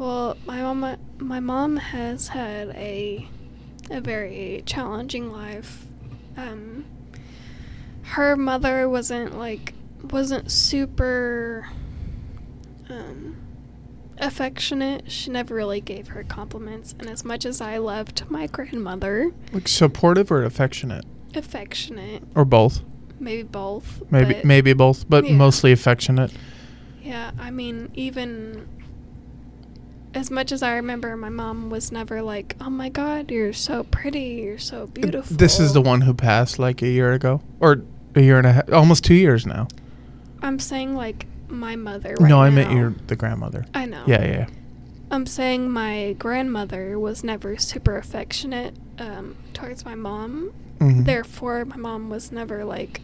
Well, 0.02 0.36
my 0.46 0.60
mom, 0.60 0.96
my 1.18 1.38
mom 1.38 1.76
has 1.76 2.26
had 2.26 2.70
a 2.70 3.28
a 3.88 4.00
very 4.00 4.64
challenging 4.66 5.30
life. 5.30 5.84
Um, 6.36 6.86
her 8.02 8.34
mother 8.34 8.88
wasn't 8.88 9.38
like 9.38 9.74
wasn't 10.10 10.50
super 10.50 11.68
um, 12.90 13.36
affectionate. 14.18 15.08
She 15.12 15.30
never 15.30 15.54
really 15.54 15.80
gave 15.80 16.08
her 16.08 16.24
compliments, 16.24 16.96
and 16.98 17.08
as 17.08 17.24
much 17.24 17.46
as 17.46 17.60
I 17.60 17.78
loved 17.78 18.28
my 18.28 18.48
grandmother, 18.48 19.30
Like 19.52 19.68
supportive 19.68 20.32
or 20.32 20.42
affectionate, 20.42 21.04
affectionate, 21.36 22.24
or 22.34 22.44
both? 22.44 22.82
maybe 23.20 23.44
both. 23.44 24.02
Maybe 24.10 24.40
maybe 24.42 24.72
both, 24.72 25.08
but 25.08 25.28
Yeah. 25.28 25.34
mostly 25.36 25.70
affectionate. 25.70 26.32
Yeah, 27.00 27.30
I 27.38 27.52
mean, 27.52 27.92
even 27.94 28.66
as 30.14 30.30
much 30.30 30.52
as 30.52 30.62
I 30.62 30.74
remember, 30.74 31.16
my 31.16 31.28
mom 31.28 31.70
was 31.70 31.90
never 31.90 32.22
like, 32.22 32.56
"Oh 32.60 32.70
my 32.70 32.88
God, 32.88 33.30
you're 33.30 33.52
so 33.52 33.84
pretty, 33.84 34.42
you're 34.44 34.58
so 34.58 34.86
beautiful." 34.86 35.36
This 35.36 35.58
is 35.58 35.72
the 35.72 35.82
one 35.82 36.02
who 36.02 36.14
passed 36.14 36.58
like 36.58 36.82
a 36.82 36.88
year 36.88 37.12
ago, 37.12 37.40
or 37.60 37.82
a 38.14 38.20
year 38.20 38.38
and 38.38 38.46
a 38.46 38.52
half, 38.52 38.72
almost 38.72 39.04
two 39.04 39.14
years 39.14 39.46
now. 39.46 39.68
I'm 40.42 40.58
saying 40.58 40.94
like 40.94 41.26
my 41.48 41.76
mother. 41.76 42.14
Right 42.18 42.28
no, 42.28 42.42
I 42.42 42.50
meant 42.50 42.70
now. 42.70 42.76
your 42.76 42.94
the 43.06 43.16
grandmother. 43.16 43.64
I 43.74 43.86
know. 43.86 44.04
Yeah, 44.06 44.24
yeah. 44.24 44.46
I'm 45.10 45.26
saying 45.26 45.70
my 45.70 46.14
grandmother 46.18 46.98
was 46.98 47.22
never 47.22 47.58
super 47.58 47.96
affectionate 47.96 48.74
um, 48.98 49.36
towards 49.52 49.84
my 49.84 49.94
mom. 49.94 50.52
Mhm. 50.78 51.04
Therefore, 51.04 51.64
my 51.64 51.76
mom 51.76 52.10
was 52.10 52.32
never 52.32 52.64
like. 52.64 53.00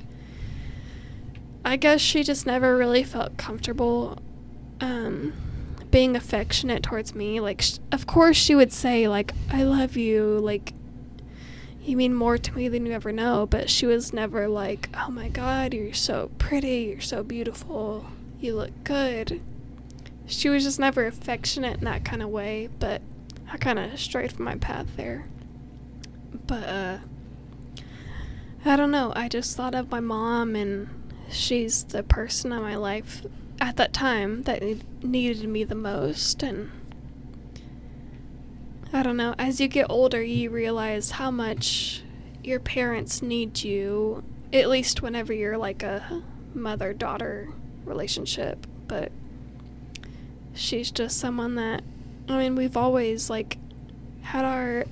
I 1.64 1.76
guess 1.76 2.00
she 2.00 2.22
just 2.22 2.46
never 2.46 2.76
really 2.76 3.04
felt 3.04 3.36
comfortable 3.36 4.18
um, 4.80 5.34
being 5.90 6.16
affectionate 6.16 6.82
towards 6.82 7.14
me. 7.14 7.40
Like, 7.40 7.62
sh- 7.62 7.78
of 7.92 8.06
course, 8.06 8.36
she 8.36 8.54
would 8.54 8.72
say, 8.72 9.08
like, 9.08 9.32
I 9.50 9.62
love 9.62 9.96
you. 9.96 10.38
Like, 10.38 10.74
you 11.82 11.96
mean 11.96 12.14
more 12.14 12.36
to 12.36 12.52
me 12.54 12.68
than 12.68 12.86
you 12.86 12.92
ever 12.92 13.12
know. 13.12 13.46
But 13.46 13.70
she 13.70 13.86
was 13.86 14.12
never 14.12 14.48
like, 14.48 14.88
oh 14.94 15.10
my 15.10 15.28
God, 15.28 15.74
you're 15.74 15.94
so 15.94 16.30
pretty. 16.38 16.90
You're 16.90 17.00
so 17.00 17.22
beautiful. 17.22 18.06
You 18.40 18.54
look 18.54 18.84
good. 18.84 19.40
She 20.26 20.48
was 20.48 20.64
just 20.64 20.78
never 20.78 21.06
affectionate 21.06 21.78
in 21.78 21.84
that 21.84 22.04
kind 22.04 22.22
of 22.22 22.28
way. 22.28 22.68
But 22.78 23.02
I 23.50 23.56
kind 23.56 23.78
of 23.78 23.98
strayed 23.98 24.32
from 24.32 24.44
my 24.44 24.56
path 24.56 24.96
there. 24.96 25.26
But, 26.46 26.68
uh, 26.68 26.98
I 28.64 28.76
don't 28.76 28.90
know. 28.90 29.12
I 29.16 29.28
just 29.28 29.56
thought 29.56 29.74
of 29.74 29.90
my 29.90 30.00
mom, 30.00 30.54
and 30.54 30.88
she's 31.30 31.84
the 31.84 32.02
person 32.02 32.52
in 32.52 32.60
my 32.60 32.76
life 32.76 33.22
at 33.60 33.76
that 33.76 33.92
time 33.92 34.42
that 34.44 34.62
needed 35.02 35.48
me 35.48 35.64
the 35.64 35.74
most. 35.74 36.42
And 36.42 36.70
I 38.92 39.02
don't 39.02 39.16
know. 39.16 39.34
As 39.38 39.60
you 39.60 39.68
get 39.68 39.86
older, 39.88 40.22
you 40.22 40.50
realize 40.50 41.12
how 41.12 41.30
much 41.30 42.02
your 42.42 42.60
parents 42.60 43.22
need 43.22 43.62
you, 43.62 44.22
at 44.52 44.68
least 44.68 45.02
whenever 45.02 45.32
you're 45.32 45.58
like 45.58 45.82
a 45.82 46.22
mother 46.54 46.92
daughter 46.92 47.48
relationship. 47.84 48.66
But 48.86 49.12
she's 50.54 50.90
just 50.90 51.18
someone 51.18 51.54
that, 51.56 51.82
I 52.28 52.38
mean, 52.38 52.54
we've 52.54 52.76
always 52.76 53.28
like 53.28 53.58
had 54.22 54.44
our 54.44 54.84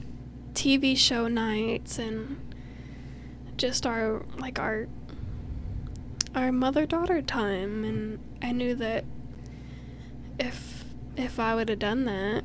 TV 0.54 0.96
show 0.96 1.28
nights 1.28 1.98
and 1.98 2.40
just 3.56 3.86
our 3.86 4.22
like 4.38 4.58
our 4.58 4.86
our 6.36 6.52
mother 6.52 6.84
daughter 6.86 7.20
time 7.22 7.82
and 7.82 8.18
I 8.42 8.52
knew 8.52 8.74
that 8.76 9.04
if 10.38 10.84
if 11.16 11.40
I 11.40 11.54
would 11.54 11.68
have 11.70 11.78
done 11.78 12.04
that 12.04 12.44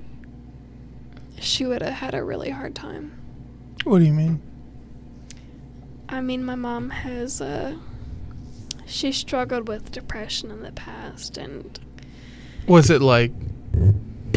she 1.40 1.66
would 1.66 1.82
have 1.82 1.94
had 1.94 2.14
a 2.14 2.24
really 2.24 2.52
hard 2.52 2.76
time. 2.76 3.12
What 3.84 4.00
do 4.00 4.06
you 4.06 4.14
mean? 4.14 4.42
I 6.08 6.22
mean 6.22 6.44
my 6.44 6.56
mom 6.56 6.90
has 6.92 7.42
uh 7.42 7.76
she 8.86 9.12
struggled 9.12 9.68
with 9.68 9.92
depression 9.92 10.52
in 10.52 10.62
the 10.64 10.72
past 10.72 11.38
and 11.38 11.80
Was 12.68 12.90
it 12.90 13.02
like 13.02 13.32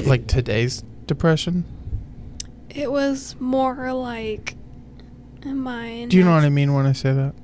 like 0.05 0.27
today's 0.27 0.83
depression? 1.07 1.64
it 2.71 2.90
was 2.90 3.37
more 3.38 3.93
like 3.93 4.57
my 5.45 6.07
Do 6.09 6.17
you 6.17 6.25
know 6.25 6.33
what 6.35 6.43
I 6.43 6.49
mean 6.51 6.75
when 6.75 6.87
I 6.87 6.93
say 6.93 7.12
that? 7.12 7.35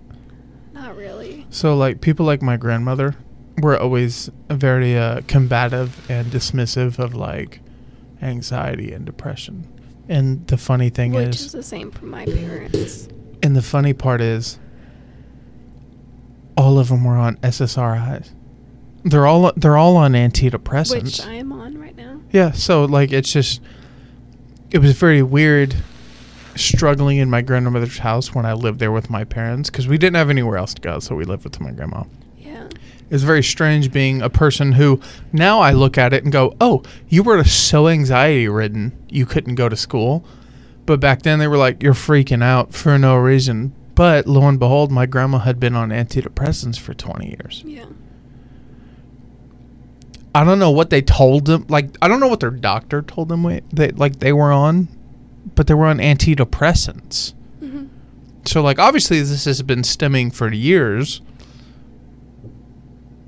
Not 0.80 0.96
really. 0.96 1.46
So 1.50 1.76
like 1.76 2.00
people 2.00 2.24
like 2.24 2.40
my 2.40 2.56
grandmother 2.56 3.14
were 3.58 3.78
always 3.78 4.30
very 4.48 4.96
uh, 4.96 5.20
combative 5.28 6.10
and 6.10 6.28
dismissive 6.28 6.98
of 6.98 7.14
like 7.14 7.60
anxiety 8.22 8.92
and 8.92 9.04
depression. 9.04 9.68
And 10.08 10.46
the 10.46 10.56
funny 10.56 10.88
thing 10.88 11.12
Which 11.12 11.36
is, 11.36 11.46
is 11.46 11.52
the 11.52 11.62
same 11.62 11.90
for 11.90 12.06
my 12.06 12.24
parents. 12.24 13.08
and 13.42 13.54
the 13.54 13.62
funny 13.62 13.92
part 13.92 14.20
is, 14.22 14.58
all 16.56 16.78
of 16.78 16.88
them 16.88 17.04
were 17.04 17.16
on 17.16 17.36
SSRIs. 17.36 18.30
They're 19.04 19.26
all 19.26 19.52
they're 19.56 19.76
all 19.76 19.96
on 19.96 20.12
antidepressants. 20.12 21.02
Which 21.02 21.26
I 21.26 21.34
am 21.34 21.52
on 21.52 21.78
right 21.78 21.96
now. 21.96 22.20
Yeah, 22.32 22.52
so 22.52 22.86
like 22.86 23.12
it's 23.12 23.32
just 23.32 23.60
it 24.70 24.78
was 24.78 24.92
very 24.96 25.22
weird 25.22 25.76
struggling 26.61 27.18
in 27.18 27.29
my 27.31 27.42
grandmother's 27.42 27.99
house 27.99 28.35
when 28.35 28.44
I 28.46 28.53
lived 28.53 28.79
there 28.79 28.92
with 28.92 29.11
my 29.11 29.25
parents 29.25 29.70
because 29.70 29.88
we 29.88 29.99
didn't 29.99 30.16
have 30.16 30.31
anywhere 30.31 30.57
else 30.59 30.75
to 30.75 30.81
go, 30.83 30.99
so 30.99 31.14
we 31.14 31.25
lived 31.25 31.44
with 31.44 31.61
my 31.61 31.70
grandma. 31.73 32.05
Yeah. 32.38 32.64
It 32.66 33.11
was 33.12 33.25
very 33.25 33.42
strange 33.42 33.90
being 33.92 34.23
a 34.23 34.31
person 34.31 34.73
who 34.73 35.01
now 35.33 35.61
I 35.61 35.73
look 35.73 35.99
at 35.99 36.12
it 36.12 36.23
and 36.25 36.33
go, 36.33 36.55
"Oh, 36.61 36.83
you 37.09 37.23
were 37.23 37.42
so 37.44 37.88
anxiety 37.88 38.49
ridden 38.49 38.92
you 39.09 39.27
couldn't 39.27 39.57
go 39.57 39.68
to 39.68 39.77
school." 39.77 40.25
But 40.87 41.01
back 41.01 41.23
then 41.23 41.38
they 41.38 41.49
were 41.49 41.57
like, 41.59 41.83
"You're 41.83 41.94
freaking 41.94 42.42
out 42.42 42.73
for 42.75 42.99
no 42.99 43.16
reason." 43.16 43.73
But 43.94 44.27
lo 44.27 44.46
and 44.49 44.59
behold, 44.59 44.90
my 44.90 45.07
grandma 45.07 45.38
had 45.38 45.61
been 45.61 45.75
on 45.77 45.90
antidepressants 45.90 46.79
for 46.79 46.94
20 46.94 47.27
years. 47.29 47.62
Yeah. 47.66 47.85
I 50.35 50.44
don't 50.44 50.59
know 50.61 50.70
what 50.70 50.90
they 50.90 51.03
told 51.03 51.46
them. 51.46 51.66
Like 51.68 51.96
I 52.01 52.09
don't 52.09 52.20
know 52.20 52.29
what 52.29 52.40
their 52.40 52.51
doctor 52.51 53.03
told 53.03 53.29
them. 53.29 53.42
wa- 53.42 53.61
They 53.73 53.90
like 53.90 54.20
they 54.20 54.33
were 54.33 54.53
on, 54.53 54.88
but 55.54 55.66
they 55.66 55.74
were 55.74 55.86
on 55.86 55.98
antidepressants. 55.98 57.34
hmm 57.58 57.86
So 58.46 58.62
like 58.62 58.78
obviously 58.78 59.20
this 59.20 59.44
has 59.44 59.62
been 59.62 59.84
stemming 59.84 60.30
for 60.30 60.52
years. 60.52 61.20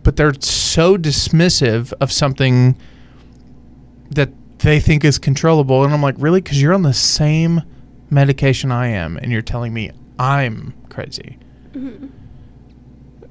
But 0.03 0.17
they're 0.17 0.35
so 0.41 0.97
dismissive 0.97 1.93
of 2.01 2.11
something 2.11 2.77
that 4.11 4.31
they 4.59 4.81
think 4.81 5.05
is 5.05 5.17
controllable, 5.19 5.85
and 5.85 5.95
I'm 5.95 6.03
like, 6.03 6.17
really? 6.19 6.41
Because 6.41 6.61
you're 6.61 6.75
on 6.75 6.83
the 6.83 6.93
same 6.93 7.63
medication 8.11 8.73
I 8.73 8.89
am, 8.89 9.17
and 9.17 9.31
you're 9.31 9.43
telling 9.43 9.73
me 9.73 9.91
I'm 10.19 10.75
crazy. 10.89 11.39
hmm 11.73 12.07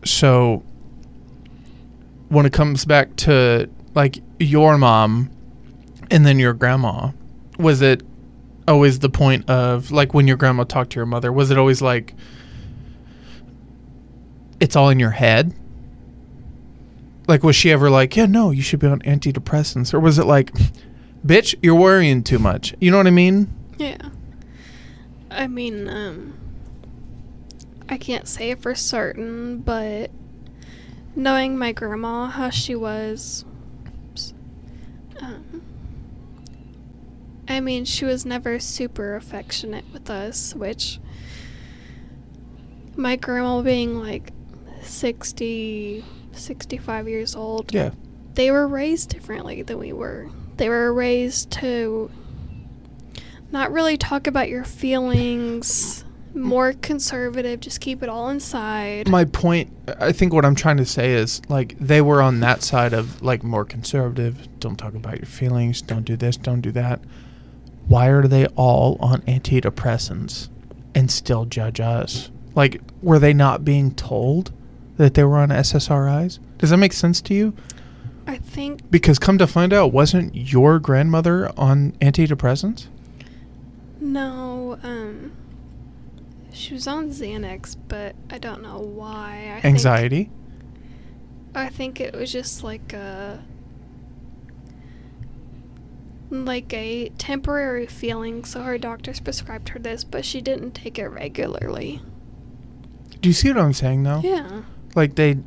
so 0.04 0.63
when 2.30 2.45
it 2.47 2.54
comes 2.54 2.86
back 2.86 3.15
to 3.17 3.69
like 3.93 4.17
your 4.39 4.77
mom 4.77 5.30
and 6.10 6.25
then 6.25 6.39
your 6.39 6.54
grandma 6.54 7.12
was 7.60 7.82
it 7.84 8.01
always 8.67 9.00
the 9.00 9.10
point 9.10 9.50
of 9.50 9.91
like 9.91 10.13
when 10.13 10.28
your 10.28 10.38
grandma 10.38 10.63
talked 10.63 10.91
to 10.91 10.95
your 10.97 11.06
mother 11.06 11.32
was 11.32 11.52
it 11.52 11.58
always 11.58 11.82
like 11.82 12.13
it's 14.60 14.76
all 14.76 14.89
in 14.89 15.00
your 15.00 15.12
head 15.12 15.54
like 17.28 17.43
was 17.43 17.56
she 17.56 17.71
ever 17.71 17.89
like 17.89 18.15
yeah 18.15 18.26
no 18.26 18.52
you 18.52 18.62
should 18.62 18.80
be 18.80 18.88
on 18.88 19.00
antidepressants 19.02 19.93
or 19.93 20.00
was 20.00 20.19
it 20.19 20.26
like 20.26 20.52
bitch 21.26 21.56
you're 21.62 21.76
worrying 21.76 22.24
too 22.24 22.39
much 22.39 22.74
you 22.80 22.91
know 22.91 22.97
what 22.97 23.08
i 23.08 23.12
mean 23.12 23.52
Yeah. 23.78 23.97
I 25.32 25.47
mean, 25.47 25.88
um, 25.88 26.34
I 27.88 27.97
can't 27.97 28.28
say 28.28 28.54
for 28.54 28.76
certain, 28.76 29.60
but 29.60 30.12
knowing 31.15 31.58
my 31.58 31.71
grandma, 31.71 32.26
how 32.26 32.50
she 32.50 32.76
was, 32.76 33.45
um, 35.21 35.62
I 37.47 37.60
mean, 37.60 37.86
she 37.86 38.06
was 38.06 38.25
never 38.25 38.60
super 38.60 39.15
affectionate 39.15 39.86
with 39.91 40.10
us, 40.10 40.56
which 40.56 40.99
my 42.95 43.15
grandma 43.15 43.62
being 43.62 43.99
like 43.99 44.32
60, 44.82 46.04
65 46.32 47.08
years 47.08 47.36
old, 47.36 47.73
yeah 47.73 47.91
they 48.36 48.51
were 48.51 48.67
raised 48.67 49.10
differently 49.10 49.62
than 49.62 49.80
we 49.80 49.93
were. 49.93 50.30
They 50.58 50.69
were 50.69 50.93
raised 50.93 51.51
to 51.54 52.12
not 53.51 53.71
really 53.71 53.97
talk 53.97 54.27
about 54.27 54.49
your 54.49 54.63
feelings 54.63 56.06
more 56.34 56.71
conservative, 56.71 57.60
just 57.60 57.82
keep 57.82 58.01
it 58.01 58.08
all 58.08 58.30
inside. 58.30 59.10
My 59.10 59.25
point, 59.25 59.69
I 59.99 60.13
think 60.13 60.32
what 60.32 60.45
I'm 60.45 60.56
trying 60.56 60.77
to 60.77 60.86
say 60.86 61.12
is 61.13 61.41
like 61.49 61.77
they 61.77 62.01
were 62.01 62.21
on 62.21 62.39
that 62.39 62.63
side 62.63 62.93
of 62.93 63.21
like 63.21 63.43
more 63.43 63.65
conservative. 63.65 64.47
Don't 64.60 64.77
talk 64.77 64.93
about 64.93 65.17
your 65.17 65.25
feelings. 65.25 65.82
Don't 65.82 66.06
do 66.06 66.15
this. 66.15 66.38
Don't 66.38 66.62
do 66.62 66.71
that. 66.71 67.01
Why 67.88 68.08
are 68.08 68.28
they 68.28 68.46
all 68.56 68.98
on 69.00 69.22
antidepressants 69.22 70.50
and 70.96 71.10
still 71.12 71.46
judge 71.46 71.80
us? 71.80 72.30
Like, 72.56 72.82
were 73.02 73.20
they 73.20 73.34
not 73.34 73.63
being 73.65 73.94
told 73.96 74.52
that 74.98 75.13
they 75.13 75.24
were 75.24 75.38
on 75.38 75.50
SSRIs? 75.50 76.39
Does 76.58 76.70
that 76.70 76.78
make 76.78 76.94
sense 76.94 77.22
to 77.22 77.34
you? 77.34 77.54
I 78.28 78.38
think 78.38 78.89
Because 78.91 79.17
come 79.20 79.38
to 79.39 79.48
find 79.48 79.74
out, 79.74 79.91
wasn't 79.91 80.36
your 80.36 80.80
grandmother 80.80 81.52
on 81.58 81.91
antidepressants? 81.94 82.88
no, 84.00 84.78
um 84.84 85.32
she 86.54 86.74
was 86.74 86.86
on 86.86 87.10
Xanax, 87.12 87.78
but 87.88 88.13
I 88.30 88.38
don't 88.38 88.62
know 88.62 88.78
why. 88.80 89.52
I 89.52 89.62
think- 89.62 89.65
Anxiety. 89.65 90.30
I 91.56 91.70
think 91.70 92.02
it 92.02 92.13
was 92.13 92.32
just 92.32 92.62
like 92.63 92.91
a 92.94 93.39
like 96.32 96.74
a 96.74 97.10
temporary 97.17 97.86
feeling, 97.86 98.44
so 98.46 98.63
her 98.63 98.78
doctors 98.78 99.20
prescribed 99.20 99.70
her 99.70 99.80
this, 99.80 100.04
but 100.04 100.26
she 100.26 100.41
didn't 100.41 100.72
take 100.72 100.98
it 100.98 101.08
regularly. 101.08 102.02
Do 103.20 103.30
you 103.30 103.34
see 103.34 103.50
what 103.50 103.58
I'm 103.60 103.74
saying 103.74 104.02
though? 104.04 104.22
Yeah. 104.24 104.63
like 104.96 105.15
they 105.15 105.38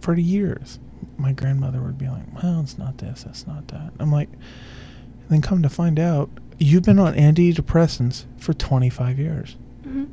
for 0.00 0.14
years 0.14 0.78
my 1.16 1.32
grandmother 1.32 1.80
would 1.80 1.96
be 1.96 2.08
like 2.08 2.24
well 2.42 2.60
it's 2.60 2.76
not 2.76 2.98
this 2.98 3.24
it's 3.26 3.46
not 3.46 3.66
that 3.68 3.90
i'm 3.98 4.12
like 4.12 4.28
and 4.32 5.28
then 5.30 5.40
come 5.40 5.62
to 5.62 5.68
find 5.70 5.98
out 5.98 6.28
you've 6.58 6.82
been 6.82 6.98
on 6.98 7.14
antidepressants 7.14 8.24
for 8.36 8.52
25 8.52 9.18
years 9.18 9.56
hmm 9.84 10.04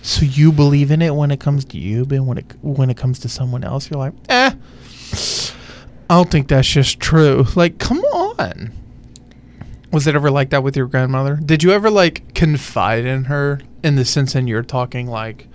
so 0.00 0.24
you 0.24 0.50
believe 0.50 0.90
in 0.90 1.02
it 1.02 1.14
when 1.14 1.30
it 1.30 1.40
comes 1.40 1.64
to 1.66 1.76
you 1.76 2.06
but 2.06 2.20
when 2.22 2.38
it 2.38 2.46
when 2.62 2.88
it 2.88 2.96
comes 2.96 3.18
to 3.18 3.28
someone 3.28 3.62
else 3.64 3.90
you're 3.90 3.98
like 3.98 4.14
eh 4.30 4.52
i 6.10 6.14
don't 6.14 6.30
think 6.30 6.48
that's 6.48 6.68
just 6.68 7.00
true. 7.00 7.44
Like 7.54 7.78
come 7.78 8.00
on. 8.00 8.72
Was 9.90 10.06
it 10.06 10.14
ever 10.14 10.30
like 10.30 10.50
that 10.50 10.62
with 10.62 10.76
your 10.76 10.86
grandmother? 10.86 11.36
Did 11.36 11.62
you 11.62 11.72
ever 11.72 11.90
like 11.90 12.34
confide 12.34 13.04
in 13.04 13.24
her 13.24 13.60
in 13.82 13.96
the 13.96 14.04
sense 14.04 14.34
in 14.34 14.46
you're 14.46 14.62
talking 14.62 15.06
like 15.06 15.48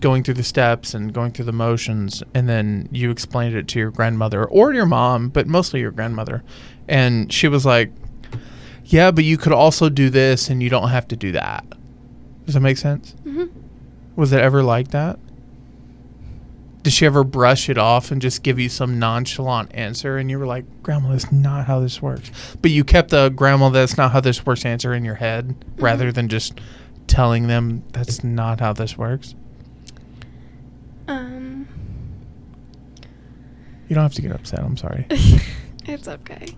going 0.00 0.22
through 0.22 0.34
the 0.34 0.44
steps 0.44 0.92
and 0.94 1.12
going 1.14 1.32
through 1.32 1.46
the 1.46 1.52
motions 1.52 2.22
and 2.34 2.48
then 2.48 2.88
you 2.92 3.10
explained 3.10 3.54
it 3.54 3.66
to 3.68 3.78
your 3.78 3.90
grandmother 3.90 4.44
or 4.44 4.74
your 4.74 4.84
mom 4.84 5.30
but 5.30 5.46
mostly 5.46 5.80
your 5.80 5.90
grandmother 5.90 6.44
and 6.86 7.32
she 7.32 7.48
was 7.48 7.64
like 7.64 7.90
yeah 8.84 9.10
but 9.10 9.24
you 9.24 9.38
could 9.38 9.52
also 9.52 9.88
do 9.88 10.10
this 10.10 10.50
and 10.50 10.62
you 10.62 10.68
don't 10.68 10.90
have 10.90 11.08
to 11.08 11.16
do 11.16 11.32
that. 11.32 11.64
Does 12.44 12.54
that 12.54 12.60
make 12.60 12.78
sense? 12.78 13.14
Hmm 13.24 13.46
was 14.18 14.32
it 14.32 14.40
ever 14.40 14.64
like 14.64 14.88
that 14.88 15.16
did 16.88 16.94
she 16.94 17.04
ever 17.04 17.22
brush 17.22 17.68
it 17.68 17.76
off 17.76 18.10
and 18.10 18.22
just 18.22 18.42
give 18.42 18.58
you 18.58 18.66
some 18.66 18.98
nonchalant 18.98 19.70
answer 19.74 20.16
and 20.16 20.30
you 20.30 20.38
were 20.38 20.46
like 20.46 20.64
grandma 20.82 21.10
that's 21.10 21.30
not 21.30 21.66
how 21.66 21.80
this 21.80 22.00
works 22.00 22.30
but 22.62 22.70
you 22.70 22.82
kept 22.82 23.10
the 23.10 23.28
grandma 23.28 23.68
that's 23.68 23.98
not 23.98 24.10
how 24.10 24.20
this 24.20 24.46
works 24.46 24.64
answer 24.64 24.94
in 24.94 25.04
your 25.04 25.16
head 25.16 25.54
rather 25.76 26.10
than 26.10 26.28
just 26.28 26.58
telling 27.06 27.46
them 27.46 27.84
that's 27.92 28.24
not 28.24 28.58
how 28.60 28.72
this 28.72 28.96
works 28.96 29.34
Um 31.08 31.68
you 33.86 33.94
don't 33.94 34.02
have 34.02 34.14
to 34.14 34.22
get 34.22 34.32
upset 34.32 34.60
i'm 34.60 34.78
sorry 34.78 35.06
it's 35.84 36.08
okay. 36.08 36.56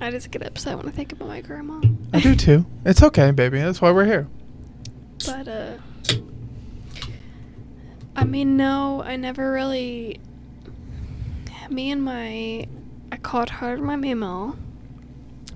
I 0.00 0.12
just 0.12 0.30
get 0.30 0.46
upset 0.46 0.76
when 0.76 0.86
I 0.86 0.92
think 0.92 1.10
about 1.10 1.26
my 1.26 1.40
grandma. 1.40 1.80
I 2.12 2.20
do 2.20 2.36
too. 2.36 2.64
It's 2.84 3.02
okay, 3.02 3.32
baby. 3.32 3.58
That's 3.60 3.82
why 3.82 3.90
we're 3.90 4.06
here. 4.06 4.28
But 5.26 5.48
uh 5.48 5.72
I 8.16 8.24
mean 8.24 8.56
no, 8.56 9.02
I 9.02 9.16
never 9.16 9.52
really 9.52 10.20
me 11.70 11.90
and 11.90 12.02
my 12.02 12.66
I 13.10 13.16
called 13.16 13.50
her 13.50 13.76
my 13.78 13.96
Memaw 13.96 14.56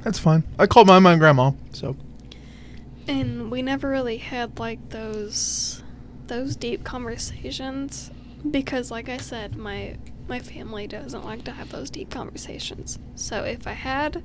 That's 0.02 0.18
fine. 0.18 0.44
I 0.58 0.66
called 0.66 0.86
my 0.86 0.98
mom 0.98 1.18
grandma, 1.18 1.52
so 1.72 1.96
and 3.06 3.50
we 3.50 3.62
never 3.62 3.88
really 3.88 4.18
had 4.18 4.58
like 4.58 4.90
those 4.90 5.82
those 6.26 6.56
deep 6.56 6.84
conversations 6.84 8.10
because 8.48 8.90
like 8.90 9.08
I 9.08 9.16
said, 9.16 9.56
my 9.56 9.96
my 10.28 10.38
family 10.38 10.86
doesn't 10.86 11.24
like 11.24 11.44
to 11.44 11.52
have 11.52 11.70
those 11.70 11.90
deep 11.90 12.10
conversations. 12.10 12.98
So 13.14 13.44
if 13.44 13.66
I 13.66 13.72
had 13.72 14.22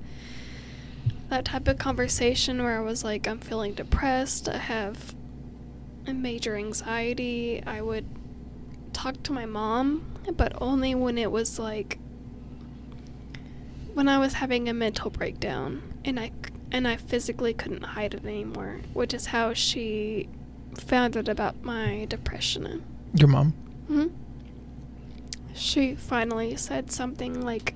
that 1.30 1.46
type 1.46 1.68
of 1.68 1.78
conversation 1.78 2.62
where 2.62 2.78
I 2.78 2.82
was 2.82 3.04
like 3.04 3.28
I'm 3.28 3.40
feeling 3.40 3.74
depressed, 3.74 4.50
I 4.50 4.58
have 4.58 5.16
a 6.06 6.14
major 6.14 6.56
anxiety, 6.56 7.64
I 7.66 7.82
would 7.82 8.06
talk 9.04 9.22
to 9.22 9.34
my 9.34 9.46
mom, 9.46 10.02
but 10.38 10.54
only 10.62 10.96
when 10.96 11.18
it 11.18 11.30
was 11.30 11.60
like 11.60 12.00
when 13.94 14.08
I 14.08 14.18
was 14.18 14.34
having 14.34 14.70
a 14.70 14.74
mental 14.74 15.10
breakdown 15.10 15.82
and 16.06 16.18
I 16.18 16.32
and 16.72 16.88
I 16.88 16.96
physically 16.96 17.54
couldn't 17.54 17.84
hide 17.84 18.14
it 18.14 18.26
anymore, 18.26 18.80
which 18.94 19.14
is 19.14 19.28
how 19.28 19.54
she 19.54 20.30
found 20.76 21.18
out 21.18 21.28
about 21.28 21.62
my 21.64 22.06
depression. 22.10 22.84
your 23.14 23.28
mom. 23.28 23.52
hmm 23.88 24.08
She 25.54 25.96
finally 25.96 26.56
said 26.56 26.90
something 26.90 27.42
like, 27.42 27.76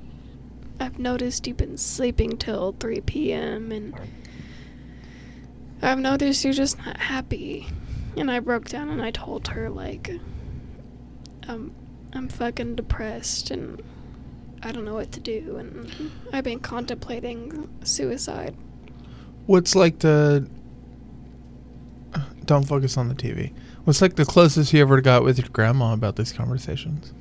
"I've 0.80 0.98
noticed 0.98 1.46
you've 1.46 1.58
been 1.58 1.78
sleeping 1.78 2.38
till 2.38 2.74
3 2.80 3.02
p.m. 3.02 3.74
and 3.74 3.94
I've 5.82 6.00
noticed 6.00 6.46
you're 6.46 6.54
just 6.54 6.78
not 6.78 6.98
happy." 6.98 7.68
And 8.16 8.32
I 8.32 8.40
broke 8.40 8.70
down 8.70 8.90
and 8.90 9.02
I 9.02 9.12
told 9.12 9.50
her 9.50 9.70
like, 9.70 10.20
"Um, 11.48 11.72
I'm 12.14 12.28
fucking 12.30 12.76
depressed 12.76 13.52
and 13.52 13.82
I 14.64 14.72
don't 14.72 14.86
know 14.86 14.96
what 14.96 15.12
to 15.14 15.20
do 15.20 15.58
and 15.58 16.12
I've 16.34 16.44
been 16.44 16.60
contemplating 16.60 17.70
suicide." 17.84 18.56
What's 19.46 19.76
like 19.76 20.00
the 20.00 20.48
Don't 22.46 22.66
focus 22.68 22.98
on 22.98 23.10
the 23.10 23.16
TV. 23.16 23.54
What's 23.84 24.02
like 24.02 24.16
the 24.16 24.26
closest 24.26 24.72
you 24.74 24.82
ever 24.82 25.02
got 25.02 25.24
with 25.24 25.38
your 25.38 25.50
grandma 25.50 25.94
about 25.94 26.16
these 26.16 26.32
conversations? 26.34 27.14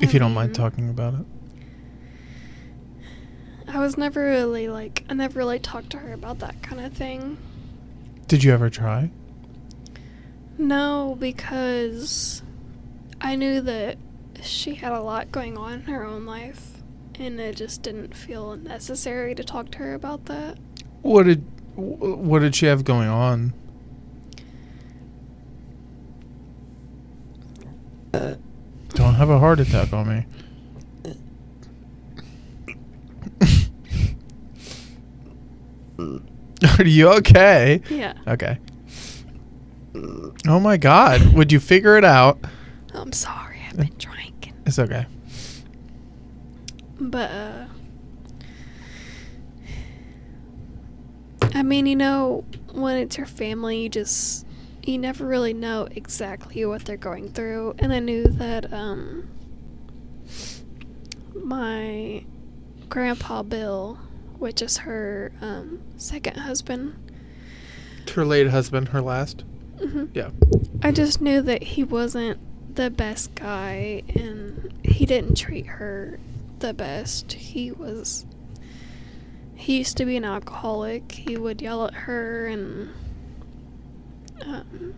If 0.00 0.12
you 0.12 0.18
don't 0.18 0.34
mind 0.34 0.50
Um, 0.50 0.54
talking 0.54 0.88
about 0.88 1.14
it. 1.14 1.26
I 3.68 3.78
was 3.78 3.96
never 3.96 4.22
really 4.24 4.68
like 4.68 5.04
I 5.08 5.14
never 5.14 5.38
really 5.38 5.58
talked 5.60 5.90
to 5.90 5.98
her 5.98 6.12
about 6.12 6.40
that 6.40 6.62
kind 6.62 6.84
of 6.84 6.92
thing. 6.92 7.38
Did 8.28 8.44
you 8.44 8.52
ever 8.52 8.68
try? 8.68 9.10
No, 10.58 11.16
because 11.18 12.42
I 13.20 13.36
knew 13.36 13.60
that 13.62 13.98
she 14.42 14.74
had 14.74 14.92
a 14.92 15.00
lot 15.00 15.32
going 15.32 15.56
on 15.56 15.72
in 15.74 15.82
her 15.82 16.04
own 16.04 16.26
life 16.26 16.72
and 17.18 17.40
it 17.40 17.56
just 17.56 17.82
didn't 17.82 18.14
feel 18.14 18.56
necessary 18.56 19.34
to 19.34 19.44
talk 19.44 19.70
to 19.72 19.78
her 19.78 19.94
about 19.94 20.26
that. 20.26 20.58
What 21.02 21.24
did 21.24 21.44
what 21.74 22.40
did 22.40 22.54
she 22.54 22.66
have 22.66 22.84
going 22.84 23.08
on? 23.08 23.54
Don't 28.10 29.14
have 29.14 29.30
a 29.30 29.38
heart 29.38 29.58
attack 29.58 29.92
on 29.92 30.08
me. 30.08 30.26
Are 36.78 36.84
you 36.84 37.08
okay? 37.08 37.80
Yeah. 37.88 38.14
Okay. 38.26 38.58
Oh 39.94 40.58
my 40.60 40.76
god. 40.76 41.34
Would 41.34 41.52
you 41.52 41.60
figure 41.60 41.96
it 41.96 42.04
out? 42.04 42.38
I'm 42.94 43.12
sorry. 43.12 43.60
I've 43.68 43.76
been 43.76 43.92
drinking. 43.98 44.54
It's 44.66 44.78
okay. 44.78 45.06
But 46.98 47.30
uh 47.30 47.64
I 51.54 51.62
mean, 51.62 51.86
you 51.86 51.96
know, 51.96 52.44
when 52.72 52.96
it's 52.96 53.18
your 53.18 53.26
family, 53.26 53.82
you 53.82 53.88
just 53.88 54.46
you 54.82 54.98
never 54.98 55.26
really 55.26 55.52
know 55.52 55.86
exactly 55.92 56.64
what 56.64 56.84
they're 56.84 56.96
going 56.96 57.28
through. 57.32 57.74
And 57.78 57.92
I 57.92 57.98
knew 57.98 58.24
that 58.24 58.72
um 58.72 59.28
my 61.34 62.24
grandpa 62.88 63.42
Bill, 63.42 63.98
which 64.38 64.62
is 64.62 64.78
her 64.78 65.32
um 65.40 65.82
second 65.96 66.38
husband, 66.38 66.94
Her 68.14 68.24
late 68.24 68.48
husband, 68.48 68.88
her 68.88 69.00
last. 69.02 69.44
Hmm 69.82 70.04
Yeah. 70.14 70.30
I 70.82 70.92
just 70.92 71.20
knew 71.20 71.42
that 71.42 71.62
he 71.62 71.84
wasn't 71.84 72.38
the 72.74 72.90
best 72.90 73.34
guy 73.34 74.02
and 74.14 74.72
he 74.82 75.04
didn't 75.06 75.36
treat 75.36 75.66
her 75.66 76.18
the 76.60 76.72
best. 76.72 77.32
He 77.34 77.70
was. 77.70 78.24
He 79.54 79.78
used 79.78 79.96
to 79.98 80.04
be 80.04 80.16
an 80.16 80.24
alcoholic. 80.24 81.12
He 81.12 81.36
would 81.36 81.60
yell 81.62 81.84
at 81.86 81.94
her 81.94 82.46
and. 82.46 82.90
Um, 84.44 84.94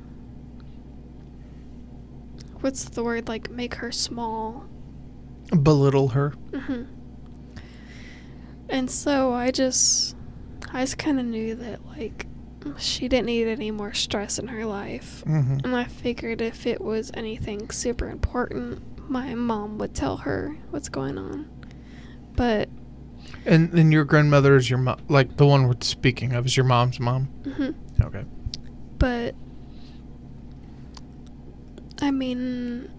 what's 2.61 2.85
the 2.85 3.03
word? 3.05 3.29
Like, 3.29 3.51
make 3.51 3.75
her 3.77 3.93
small. 3.93 4.65
Belittle 5.63 6.09
her. 6.09 6.31
hmm 6.55 6.85
And 8.69 8.91
so 8.91 9.33
I 9.33 9.51
just. 9.51 10.17
I 10.73 10.81
just 10.83 10.99
kind 10.99 11.21
of 11.21 11.27
knew 11.27 11.55
that 11.57 11.87
like 11.87 12.27
she 12.79 13.09
didn't 13.09 13.27
need 13.27 13.47
any 13.47 13.71
more 13.71 13.93
stress 13.93 14.39
in 14.39 14.49
her 14.49 14.65
life. 14.65 15.23
hmm 15.27 15.59
And 15.65 15.75
I 15.77 15.85
figured 15.85 16.41
if 16.41 16.67
it 16.67 16.81
was 16.81 17.11
anything 17.15 17.71
super 17.71 18.09
important, 18.09 18.83
my 19.11 19.35
mom 19.35 19.79
would 19.79 19.95
tell 19.95 20.19
her 20.19 20.57
what's 20.71 20.89
going 20.89 21.19
on. 21.19 21.49
But 22.37 22.69
And 23.47 23.73
and 23.75 23.93
your 23.93 24.05
grandmother 24.05 24.57
is 24.57 24.69
your 24.71 24.79
mom, 24.79 24.99
like 25.09 25.37
the 25.37 25.47
one 25.47 25.67
we're 25.69 25.75
speaking 25.81 26.33
of 26.33 26.47
is 26.47 26.57
your 26.57 26.67
mom's 26.67 26.99
mom. 27.01 27.29
mhm. 27.43 27.75
Okay. 28.03 28.25
but 28.99 29.35
I 32.01 32.11
mean 32.11 32.91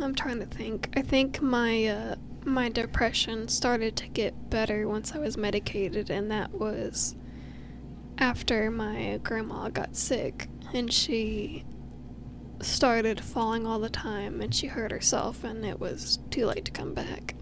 I'm 0.00 0.14
trying 0.14 0.38
to 0.40 0.46
think. 0.46 0.88
I 0.96 1.02
think 1.02 1.42
my 1.42 1.84
uh, 1.86 2.14
my 2.44 2.68
depression 2.68 3.48
started 3.48 3.96
to 3.96 4.08
get 4.08 4.50
better 4.50 4.88
once 4.88 5.12
I 5.12 5.18
was 5.18 5.36
medicated 5.36 6.10
and 6.10 6.30
that 6.30 6.52
was 6.52 7.14
after 8.18 8.70
my 8.70 9.18
grandma 9.22 9.68
got 9.68 9.96
sick 9.96 10.48
and 10.72 10.92
she 10.92 11.64
started 12.60 13.20
falling 13.20 13.66
all 13.66 13.78
the 13.78 13.88
time 13.88 14.40
and 14.40 14.54
she 14.54 14.66
hurt 14.66 14.90
herself 14.90 15.44
and 15.44 15.64
it 15.64 15.80
was 15.80 16.18
too 16.30 16.46
late 16.46 16.64
to 16.66 16.70
come 16.70 16.94
back. 16.94 17.34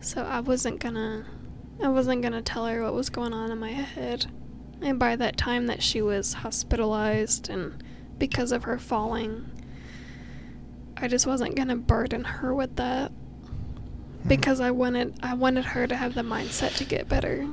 So 0.00 0.22
I 0.22 0.40
wasn't 0.40 0.80
gonna 0.80 1.26
I 1.82 1.88
wasn't 1.88 2.22
gonna 2.22 2.42
tell 2.42 2.66
her 2.66 2.82
what 2.82 2.94
was 2.94 3.10
going 3.10 3.32
on 3.32 3.50
in 3.50 3.58
my 3.58 3.72
head. 3.72 4.26
And 4.82 4.98
by 4.98 5.16
that 5.16 5.36
time 5.36 5.66
that 5.66 5.82
she 5.82 6.02
was 6.02 6.34
hospitalized 6.34 7.48
and 7.48 7.82
because 8.18 8.52
of 8.52 8.64
her 8.64 8.78
falling, 8.78 9.50
I 10.96 11.08
just 11.08 11.26
wasn't 11.26 11.56
gonna 11.56 11.76
burden 11.76 12.24
her 12.24 12.54
with 12.54 12.76
that. 12.76 13.12
Because 14.26 14.60
I 14.60 14.70
wanted 14.70 15.14
I 15.22 15.34
wanted 15.34 15.64
her 15.66 15.86
to 15.86 15.96
have 15.96 16.14
the 16.14 16.22
mindset 16.22 16.76
to 16.76 16.84
get 16.84 17.08
better. 17.08 17.46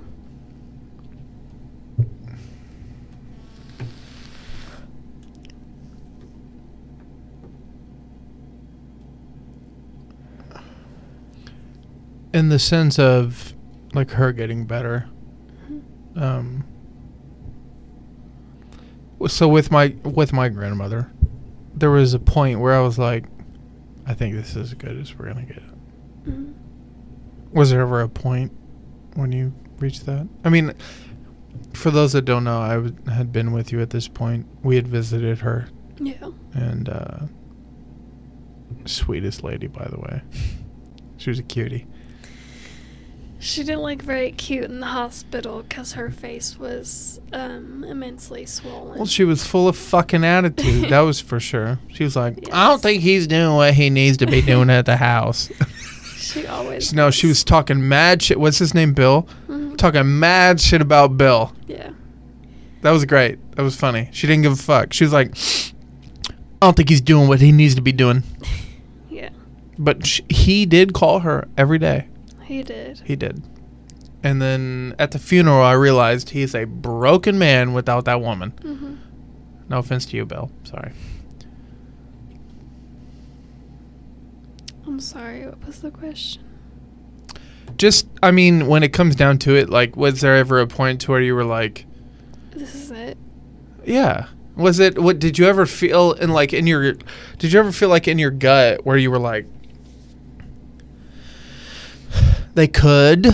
In 12.34 12.50
the 12.50 12.60
sense 12.60 12.98
of 12.98 13.54
like 13.94 14.12
her 14.12 14.32
getting 14.32 14.66
better. 14.66 15.08
Mhm. 15.70 16.22
Um. 16.22 16.64
So 19.28 19.48
with 19.50 19.70
my 19.70 19.94
with 20.04 20.32
my 20.32 20.48
grandmother, 20.48 21.12
there 21.76 21.92
was 21.92 22.14
a 22.14 22.20
point 22.20 22.60
where 22.62 22.74
I 22.74 22.80
was 22.80 22.98
like, 22.98 23.26
I 24.06 24.14
think 24.14 24.34
this 24.34 24.52
is 24.52 24.58
as 24.58 24.74
good 24.76 24.98
as 24.98 25.18
we're 25.18 25.28
gonna 25.28 25.44
get. 25.46 25.62
Mhm. 26.26 26.54
Was 27.54 27.72
there 27.72 27.82
ever 27.82 28.02
a 28.02 28.10
point 28.10 28.52
when 29.16 29.32
you 29.32 29.54
reached 29.80 30.06
that? 30.06 30.28
I 30.44 30.50
mean, 30.50 30.74
for 31.74 31.92
those 31.92 32.14
that 32.14 32.24
don't 32.24 32.44
know, 32.44 32.60
I 32.60 32.76
w- 32.76 32.96
had 33.12 33.32
been 33.34 33.52
with 33.52 33.72
you 33.72 33.82
at 33.82 33.90
this 33.90 34.08
point. 34.08 34.46
We 34.64 34.76
had 34.76 34.88
visited 34.88 35.40
her, 35.40 35.68
Yeah. 36.00 36.30
and 36.54 36.88
uh, 36.90 37.20
sweetest 38.86 39.44
lady, 39.44 39.68
by 39.68 39.88
the 39.90 40.00
way. 40.00 40.22
She 41.18 41.30
was 41.30 41.40
a 41.40 41.44
cutie. 41.44 41.88
She 43.40 43.64
didn't 43.64 43.82
look 43.82 44.04
very 44.04 44.32
cute 44.34 44.66
in 44.66 44.80
the 44.82 44.86
hospital 44.86 45.64
because 45.64 45.94
her 45.94 46.12
face 46.12 46.60
was 46.60 47.20
um, 47.34 47.84
immensely 47.84 48.46
swollen. 48.46 48.98
Well, 49.00 49.08
she 49.08 49.24
was 49.24 49.44
full 49.46 49.68
of 49.68 49.76
fucking 49.76 50.24
attitude. 50.24 50.90
that 50.90 51.00
was 51.00 51.20
for 51.20 51.40
sure. 51.40 51.80
She 51.88 52.04
was 52.04 52.16
like, 52.16 52.38
I 52.54 52.68
don't 52.70 52.82
think 52.82 53.02
he's 53.02 53.26
doing 53.26 53.56
what 53.56 53.74
he 53.74 53.90
needs 53.90 54.18
to 54.18 54.28
be 54.28 54.42
doing 54.44 54.70
at 54.70 54.86
the 54.86 54.96
house. 54.98 55.50
she 56.22 56.48
always. 56.48 56.94
no, 56.94 57.12
she 57.12 57.28
was 57.28 57.44
talking 57.44 57.88
mad 57.88 58.22
shit. 58.22 58.40
What's 58.40 58.58
his 58.60 58.74
name? 58.74 58.94
Bill. 58.94 59.28
Mhm. 59.48 59.78
Talking 59.78 60.20
mad 60.20 60.60
shit 60.62 60.82
about 60.82 61.18
Bill. 61.18 61.54
Yeah. 61.68 61.92
That 62.82 62.92
was 62.92 63.06
great. 63.06 63.38
That 63.56 63.64
was 63.64 63.76
funny. 63.76 64.10
She 64.12 64.28
didn't 64.28 64.44
give 64.44 64.54
a 64.54 64.56
fuck. 64.56 64.94
She 64.94 65.04
was 65.04 65.14
like, 65.14 65.36
I 66.62 66.66
don't 66.68 66.76
think 66.78 66.90
he's 66.90 67.02
doing 67.02 67.28
what 67.28 67.40
he 67.42 67.52
needs 67.52 67.76
to 67.76 67.82
be 67.82 67.92
doing. 67.92 68.24
Yeah. 69.10 69.30
But 69.78 70.06
sh- 70.08 70.22
he 70.30 70.66
did 70.66 70.94
call 70.94 71.20
her 71.20 71.48
every 71.58 71.78
day. 71.78 72.08
He 72.44 72.64
did. 72.64 73.02
He 73.06 73.16
did. 73.18 73.44
And 74.24 74.42
then 74.42 74.96
at 74.98 75.12
the 75.12 75.20
funeral, 75.20 75.62
I 75.62 75.74
realized 75.74 76.30
he's 76.30 76.56
a 76.56 76.64
broken 76.66 77.38
man 77.38 77.74
without 77.74 78.06
that 78.06 78.22
woman. 78.22 78.52
hmm 78.62 78.96
No 79.70 79.80
offense 79.80 80.06
to 80.08 80.18
you, 80.18 80.26
Bill. 80.26 80.50
Sorry. 80.64 80.94
I'm 84.92 85.00
sorry. 85.00 85.46
What 85.46 85.66
was 85.66 85.82
the 85.82 85.90
question? 85.90 86.44
Just, 87.78 88.08
I 88.22 88.32
mean, 88.32 88.68
when 88.68 88.84
it 88.84 88.92
comes 88.92 89.16
down 89.16 89.38
to 89.40 89.56
it, 89.56 89.70
like, 89.70 89.96
was 89.96 90.20
there 90.20 90.36
ever 90.36 90.60
a 90.60 90.68
point 90.68 91.00
to 91.02 91.12
where 91.12 91.22
you 91.22 91.34
were 91.34 91.46
like, 91.46 91.86
This 92.52 92.76
is 92.76 92.92
it. 92.92 93.18
yeah? 93.86 94.28
Was 94.58 94.80
it, 94.80 95.00
what, 95.00 95.18
did 95.18 95.38
you 95.40 95.46
ever 95.48 95.66
feel 95.66 96.12
in, 96.12 96.32
like, 96.32 96.52
in 96.52 96.68
your, 96.68 96.96
did 97.40 97.54
you 97.54 97.60
ever 97.60 97.72
feel 97.72 97.88
like 97.88 98.06
in 98.10 98.20
your 98.20 98.32
gut 98.32 98.86
where 98.86 98.98
you 98.98 99.10
were 99.10 99.18
like, 99.18 99.46
they 102.54 102.68
could, 102.68 103.28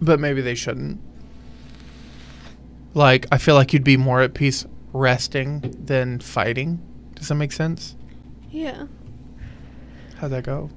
but 0.00 0.20
maybe 0.20 0.40
they 0.40 0.54
shouldn't? 0.54 1.00
Like, 2.94 3.26
I 3.32 3.38
feel 3.38 3.56
like 3.56 3.72
you'd 3.72 3.82
be 3.82 3.96
more 3.96 4.22
at 4.22 4.34
peace 4.34 4.64
resting 4.92 5.74
than 5.84 6.20
fighting. 6.20 6.80
Does 7.16 7.26
that 7.28 7.34
make 7.34 7.50
sense? 7.50 7.96
Yeah. 8.50 8.86
How'd 10.22 10.30
that 10.30 10.44
go? 10.44 10.70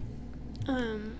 Um. 0.68 1.18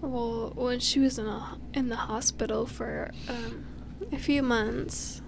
Well, 0.00 0.52
when 0.54 0.78
she 0.78 1.00
was 1.00 1.18
in 1.18 1.26
a, 1.26 1.58
in 1.74 1.88
the 1.88 1.96
hospital 1.96 2.66
for 2.66 3.10
um, 3.28 3.66
a 4.12 4.16
few 4.16 4.40
months, 4.40 5.22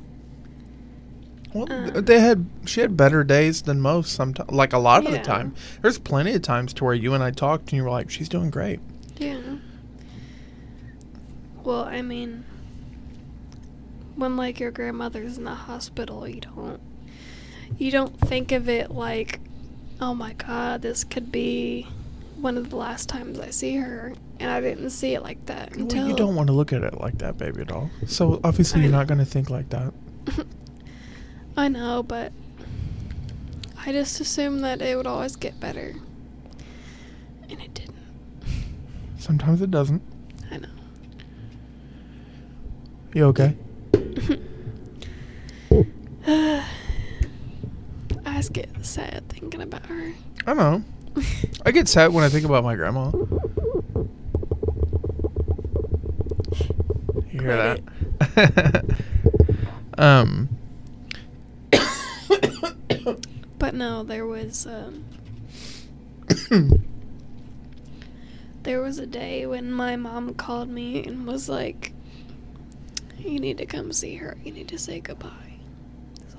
Well, 1.52 1.66
Uh. 1.70 2.00
they 2.00 2.20
had 2.20 2.46
she 2.66 2.80
had 2.82 2.96
better 2.96 3.24
days 3.24 3.62
than 3.62 3.80
most. 3.80 4.12
Sometimes, 4.12 4.48
like 4.52 4.72
a 4.72 4.78
lot 4.78 5.04
of 5.04 5.10
the 5.10 5.18
time, 5.18 5.56
there's 5.82 5.98
plenty 5.98 6.34
of 6.34 6.42
times 6.42 6.72
to 6.74 6.84
where 6.84 6.94
you 6.94 7.14
and 7.14 7.22
I 7.24 7.32
talked 7.32 7.64
and 7.64 7.72
you 7.78 7.82
were 7.82 7.90
like, 7.90 8.08
"She's 8.08 8.28
doing 8.28 8.48
great." 8.50 8.78
yeah. 9.18 9.40
Well, 11.64 11.82
I 11.84 12.00
mean, 12.02 12.44
when 14.14 14.36
like 14.36 14.60
your 14.60 14.70
grandmother's 14.70 15.36
in 15.36 15.42
the 15.44 15.54
hospital, 15.54 16.28
you 16.28 16.40
don't 16.40 16.80
you 17.76 17.90
don't 17.90 18.18
think 18.20 18.52
of 18.52 18.68
it 18.68 18.90
like, 18.92 19.40
oh 20.02 20.14
my 20.14 20.32
god, 20.32 20.82
this 20.82 21.04
could 21.04 21.30
be 21.30 21.86
one 22.36 22.58
of 22.58 22.70
the 22.70 22.76
last 22.76 23.08
times 23.08 23.38
I 23.38 23.50
see 23.50 23.76
her, 23.76 24.12
and 24.40 24.50
I 24.50 24.60
didn't 24.60 24.90
see 24.90 25.14
it 25.14 25.22
like 25.22 25.46
that 25.46 25.76
until 25.76 26.00
Well, 26.00 26.10
you 26.10 26.16
don't 26.16 26.34
want 26.34 26.48
to 26.48 26.52
look 26.52 26.72
at 26.72 26.82
it 26.82 27.00
like 27.00 27.18
that, 27.18 27.38
baby 27.38 27.64
doll. 27.64 27.88
So 28.08 28.40
obviously, 28.42 28.80
I 28.80 28.82
you're 28.84 28.92
not 28.92 29.06
going 29.06 29.18
to 29.18 29.24
think 29.24 29.48
like 29.48 29.70
that. 29.70 29.94
I 31.56 31.68
know, 31.68 32.02
but 32.02 32.32
I 33.86 33.92
just 33.92 34.20
assumed 34.20 34.64
that 34.64 34.82
it 34.82 34.96
would 34.96 35.06
always 35.06 35.36
get 35.36 35.60
better. 35.60 35.94
And 37.48 37.60
it 37.60 37.72
didn't. 37.72 37.94
Sometimes 39.18 39.62
it 39.62 39.70
doesn't. 39.70 40.02
I 40.50 40.56
know. 40.56 40.68
You 43.14 43.26
okay? 43.26 43.56
I 48.32 48.36
just 48.36 48.54
get 48.54 48.70
sad 48.84 49.28
thinking 49.28 49.60
about 49.60 49.84
her. 49.86 50.14
I 50.46 50.54
know. 50.54 50.82
I 51.66 51.70
get 51.70 51.86
sad 51.86 52.14
when 52.14 52.24
I 52.24 52.30
think 52.30 52.46
about 52.46 52.64
my 52.64 52.74
grandma. 52.74 53.10
You 57.30 57.40
hear 57.40 57.78
that? 58.22 58.96
um. 59.98 60.48
But 63.58 63.74
no, 63.74 64.02
there 64.02 64.26
was 64.26 64.66
um 64.66 65.04
there 68.62 68.80
was 68.80 68.98
a 68.98 69.06
day 69.06 69.44
when 69.44 69.70
my 69.70 69.96
mom 69.96 70.34
called 70.34 70.70
me 70.70 71.04
and 71.04 71.26
was 71.26 71.50
like 71.50 71.92
you 73.18 73.38
need 73.38 73.58
to 73.58 73.66
come 73.66 73.92
see 73.92 74.16
her. 74.16 74.38
You 74.42 74.52
need 74.52 74.68
to 74.68 74.78
say 74.78 75.00
goodbye. 75.00 75.58
So 76.28 76.38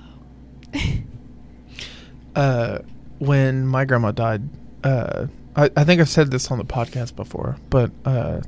uh, 2.36 2.80
when 3.20 3.66
my 3.68 3.86
grandma 3.86 4.12
died, 4.12 4.44
uh, 4.84 5.28
I, 5.56 5.70
I 5.78 5.84
think 5.84 6.02
I've 6.02 6.10
said 6.10 6.32
this 6.32 6.50
on 6.52 6.58
the 6.58 6.66
podcast 6.66 7.16
before, 7.16 7.58
but 7.70 7.92
uh, 8.06 8.42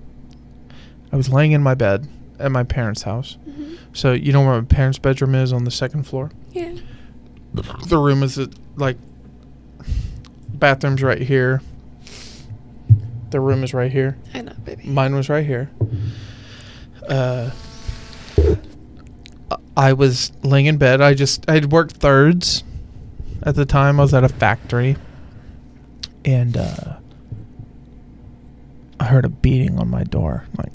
I 1.11 1.15
was 1.15 1.29
laying 1.29 1.51
in 1.51 1.61
my 1.63 1.75
bed 1.75 2.07
at 2.39 2.51
my 2.51 2.63
parents' 2.63 3.03
house. 3.03 3.37
mhm. 3.47 3.77
So 3.93 4.11
you 4.13 4.33
know 4.33 4.41
where 4.41 4.59
my 4.61 4.65
parents' 4.67 4.97
bedroom 4.99 5.35
is 5.35 5.53
on 5.53 5.63
the 5.63 5.71
second 5.71 6.03
floor. 6.03 6.31
Yeah. 6.51 6.73
The 7.87 7.97
room 7.97 8.23
is 8.23 8.37
uh, 8.37 8.47
like 8.75 8.97
bathroom's 10.49 11.01
right 11.01 11.21
here. 11.21 11.61
The 13.29 13.39
room 13.39 13.63
is 13.63 13.73
right 13.73 13.91
here. 13.91 14.17
I 14.33 14.41
know, 14.41 14.53
baby. 14.65 14.83
Mine 14.87 15.15
was 15.15 15.29
right 15.29 15.45
here. 15.45 15.69
Uh, 17.07 17.51
I 19.77 19.93
was 19.93 20.31
laying 20.43 20.65
in 20.65 20.77
bed. 20.77 21.01
I 21.01 21.13
just 21.13 21.49
I 21.49 21.53
had 21.53 21.71
worked 21.71 21.97
thirds 21.97 22.63
at 23.45 23.55
the 23.55 23.65
time. 23.65 23.99
I 23.99 24.03
was 24.03 24.13
at 24.13 24.23
a 24.23 24.29
factory, 24.29 24.97
and 26.25 26.57
uh, 26.57 26.97
I 28.99 29.05
heard 29.05 29.25
a 29.25 29.29
beating 29.29 29.77
on 29.77 29.89
my 29.89 30.03
door. 30.03 30.45
Like, 30.57 30.73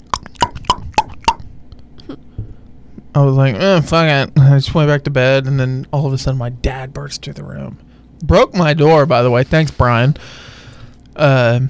I 3.13 3.21
was 3.21 3.35
like, 3.35 3.55
eh, 3.55 3.81
fuck 3.81 4.07
it. 4.07 4.33
I 4.39 4.57
just 4.57 4.73
went 4.73 4.87
back 4.87 5.03
to 5.03 5.09
bed, 5.09 5.45
and 5.45 5.59
then 5.59 5.85
all 5.91 6.07
of 6.07 6.13
a 6.13 6.17
sudden, 6.17 6.37
my 6.37 6.49
dad 6.49 6.93
burst 6.93 7.23
through 7.23 7.33
the 7.33 7.43
room, 7.43 7.77
broke 8.23 8.55
my 8.55 8.73
door. 8.73 9.05
By 9.05 9.21
the 9.21 9.31
way, 9.31 9.43
thanks, 9.43 9.71
Brian. 9.71 10.15
Uh, 11.15 11.61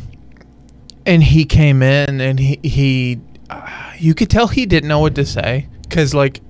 and 1.05 1.23
he 1.23 1.45
came 1.45 1.81
in, 1.81 2.21
and 2.21 2.39
he 2.39 2.59
he, 2.63 3.19
uh, 3.49 3.93
you 3.97 4.13
could 4.13 4.29
tell 4.29 4.47
he 4.47 4.67
didn't 4.67 4.87
know 4.87 4.99
what 4.99 5.15
to 5.15 5.25
say, 5.25 5.67
cause 5.89 6.13
like, 6.13 6.41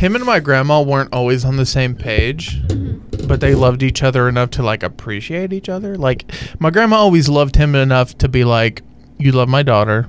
him 0.00 0.16
and 0.16 0.24
my 0.24 0.40
grandma 0.40 0.80
weren't 0.80 1.12
always 1.12 1.44
on 1.44 1.58
the 1.58 1.66
same 1.66 1.94
page 1.94 2.58
mm-hmm. 2.62 3.26
but 3.26 3.42
they 3.42 3.54
loved 3.54 3.82
each 3.82 4.02
other 4.02 4.30
enough 4.30 4.48
to 4.48 4.62
like 4.62 4.82
appreciate 4.82 5.52
each 5.52 5.68
other. 5.68 5.94
Like 5.94 6.24
my 6.58 6.70
grandma 6.70 6.96
always 6.96 7.28
loved 7.28 7.56
him 7.56 7.74
enough 7.74 8.16
to 8.18 8.28
be 8.28 8.42
like, 8.42 8.82
"You 9.18 9.32
love 9.32 9.50
my 9.50 9.62
daughter. 9.62 10.08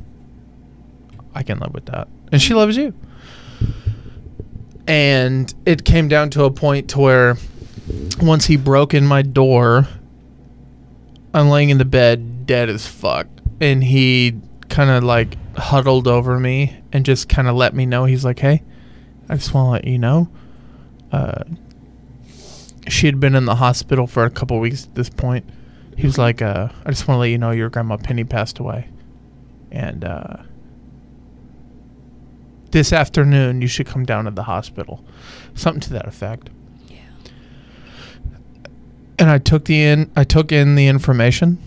I 1.36 1.44
can 1.44 1.60
live 1.60 1.74
with 1.74 1.88
that." 1.88 2.08
And 2.32 2.42
she 2.42 2.54
loves 2.54 2.78
you. 2.78 2.94
And 4.88 5.54
it 5.66 5.84
came 5.84 6.08
down 6.08 6.30
to 6.32 6.46
a 6.46 6.52
point 6.52 6.90
to 6.92 7.00
where 7.00 7.36
once 8.22 8.46
he 8.46 8.56
broke 8.56 8.94
in 8.94 9.06
my 9.06 9.22
door, 9.22 9.90
I'm 11.34 11.50
laying 11.50 11.70
in 11.70 11.80
the 11.80 11.86
bed 11.86 12.46
dead 12.46 12.70
as 12.70 12.88
fuck. 12.88 13.28
And 13.60 13.84
he 13.84 14.40
kind 14.70 14.90
of 14.90 15.04
like 15.04 15.36
huddled 15.58 16.08
over 16.08 16.40
me 16.40 16.78
and 16.94 17.06
just 17.06 17.28
kind 17.28 17.50
of 17.50 17.56
let 17.58 17.76
me 17.76 17.86
know 17.86 18.06
he's 18.06 18.24
like, 18.24 18.40
"Hey, 18.40 18.64
I 19.32 19.36
just 19.36 19.54
want 19.54 19.68
to 19.68 19.72
let 19.72 19.86
you 19.86 19.98
know 19.98 20.28
uh, 21.14 21.46
she 22.90 23.06
had 23.06 23.22
been 23.22 23.34
in 23.34 23.46
the 23.46 23.56
hospital 23.56 24.06
for 24.06 24.26
a 24.26 24.30
couple 24.30 24.60
weeks 24.60 24.86
at 24.86 24.96
this 24.96 25.10
point. 25.10 25.50
He 25.96 26.06
was 26.06 26.18
like, 26.18 26.42
uh, 26.42 26.68
I 26.86 26.90
just 26.90 27.08
want 27.08 27.16
to 27.16 27.20
let 27.22 27.28
you 27.28 27.38
know 27.38 27.52
your 27.52 27.70
grandma 27.70 27.96
Penny 27.96 28.26
passed 28.26 28.60
away. 28.60 28.90
And 29.72 30.04
uh, 30.04 30.38
this 32.72 32.92
afternoon, 32.92 33.62
you 33.62 33.70
should 33.70 33.86
come 33.86 34.06
down 34.06 34.26
to 34.26 34.32
the 34.32 34.44
hospital. 34.44 35.02
Something 35.56 35.80
to 35.82 35.94
that 35.94 36.08
effect. 36.08 36.50
Yeah. 36.90 36.98
And 39.18 39.30
I 39.30 39.38
took 39.38 39.64
the 39.64 39.82
in 39.82 40.12
I 40.14 40.26
took 40.26 40.52
in 40.52 40.76
the 40.76 40.88
information 40.88 41.58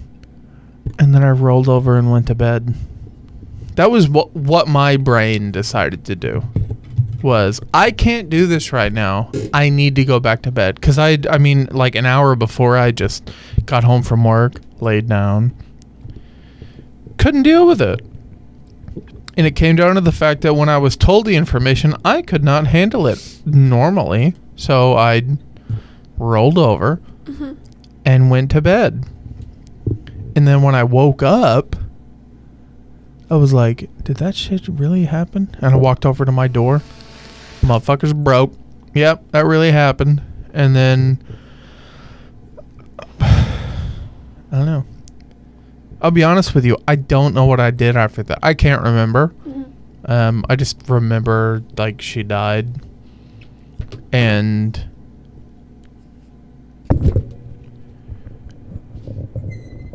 and 0.99 1.15
then 1.15 1.25
I 1.25 1.31
rolled 1.31 1.69
over 1.71 1.97
and 1.97 2.13
went 2.13 2.27
to 2.27 2.35
bed. 2.35 2.75
That 3.77 3.91
was 3.91 4.07
what 4.07 4.37
what 4.37 4.69
my 4.69 4.99
brain 4.99 5.51
decided 5.51 6.05
to 6.05 6.15
do 6.15 6.43
was 7.25 7.61
I 7.73 7.91
can't 7.91 8.29
do 8.31 8.47
this 8.47 8.73
right 8.73 8.93
now. 8.93 9.33
I 9.53 9.69
need 9.71 9.97
to 9.97 10.05
go 10.05 10.21
back 10.21 10.43
to 10.43 10.53
bed 10.53 10.81
cuz 10.81 10.99
I 10.99 11.19
I 11.29 11.39
mean 11.39 11.67
like 11.73 11.97
an 11.97 12.07
hour 12.07 12.37
before 12.37 12.77
I 12.77 12.93
just 12.93 13.31
got 13.67 13.83
home 13.83 14.03
from 14.03 14.23
work, 14.23 14.61
laid 14.81 15.09
down. 15.09 15.53
Couldn't 17.19 17.43
deal 17.43 17.67
with 17.67 17.81
it. 17.81 18.01
And 19.37 19.47
it 19.47 19.57
came 19.57 19.75
down 19.75 19.97
to 19.97 20.01
the 20.01 20.13
fact 20.13 20.43
that 20.43 20.55
when 20.55 20.69
I 20.69 20.79
was 20.79 20.97
told 20.97 21.27
the 21.27 21.35
information, 21.35 21.95
I 22.05 22.23
could 22.23 22.45
not 22.45 22.69
handle 22.69 23.07
it 23.09 23.41
normally. 23.45 24.35
So 24.55 24.95
I 24.97 25.23
rolled 26.19 26.59
over 26.59 27.01
Mhm. 27.25 27.57
and 28.05 28.31
went 28.31 28.51
to 28.53 28.61
bed. 28.61 29.05
And 30.37 30.47
then 30.47 30.63
when 30.63 30.75
I 30.77 30.85
woke 30.85 31.23
up, 31.23 31.75
I 33.31 33.37
was 33.37 33.53
like, 33.53 33.89
did 34.05 34.19
that 34.19 34.35
shit 34.37 34.69
really 34.69 35.05
happen? 35.07 35.49
And 35.61 35.73
I 35.75 35.77
walked 35.77 36.05
over 36.07 36.25
to 36.25 36.31
my 36.33 36.47
door. 36.47 36.83
Motherfucker's 37.65 38.13
broke. 38.13 38.53
Yep, 38.95 39.31
that 39.33 39.45
really 39.47 39.73
happened. 39.73 40.23
And 40.53 40.77
then 40.77 41.19
I 43.21 43.47
don't 44.53 44.67
know. 44.67 44.85
I'll 46.03 46.11
be 46.11 46.23
honest 46.23 46.55
with 46.55 46.65
you, 46.67 46.77
I 46.87 46.97
don't 46.97 47.35
know 47.35 47.47
what 47.47 47.61
I 47.61 47.71
did 47.71 47.97
after 47.97 48.23
that. 48.25 48.39
I 48.43 48.53
can't 48.55 48.83
remember. 48.83 49.33
Mhm. 49.49 49.65
Um, 50.07 50.45
I 50.51 50.57
just 50.57 50.83
remember 50.89 51.63
like 51.79 52.03
she 52.03 52.23
died, 52.23 52.69
and 54.13 54.85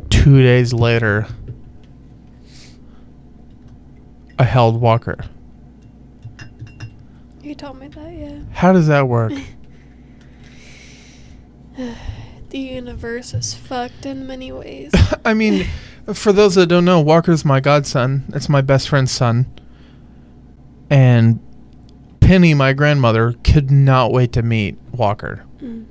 two 0.09 0.41
days 0.41 0.73
later, 0.73 1.27
I 4.39 4.43
held 4.43 4.81
Walker. 4.81 5.17
You 7.49 7.55
told 7.55 7.79
me 7.79 7.87
that, 7.87 8.13
yeah. 8.13 8.41
How 8.51 8.73
does 8.73 8.85
that 8.87 9.07
work? 9.07 9.33
The 12.49 12.59
universe 12.59 13.35
is 13.35 13.53
fucked 13.53 14.07
in 14.07 14.25
many 14.25 14.51
ways. 14.51 14.91
I 15.25 15.35
mean, 15.35 15.67
for 16.11 16.33
those 16.33 16.55
that 16.55 16.65
don't 16.65 16.83
know, 16.83 16.99
Walker's 16.99 17.45
my 17.45 17.59
godson. 17.59 18.25
It's 18.33 18.49
my 18.49 18.61
best 18.61 18.89
friend's 18.89 19.11
son. 19.11 19.45
And 20.89 21.39
Penny, 22.19 22.55
my 22.55 22.73
grandmother, 22.73 23.33
could 23.43 23.69
not 23.69 24.11
wait 24.11 24.31
to 24.33 24.41
meet 24.41 24.79
Walker. 24.91 25.45
Mm. 25.59 25.85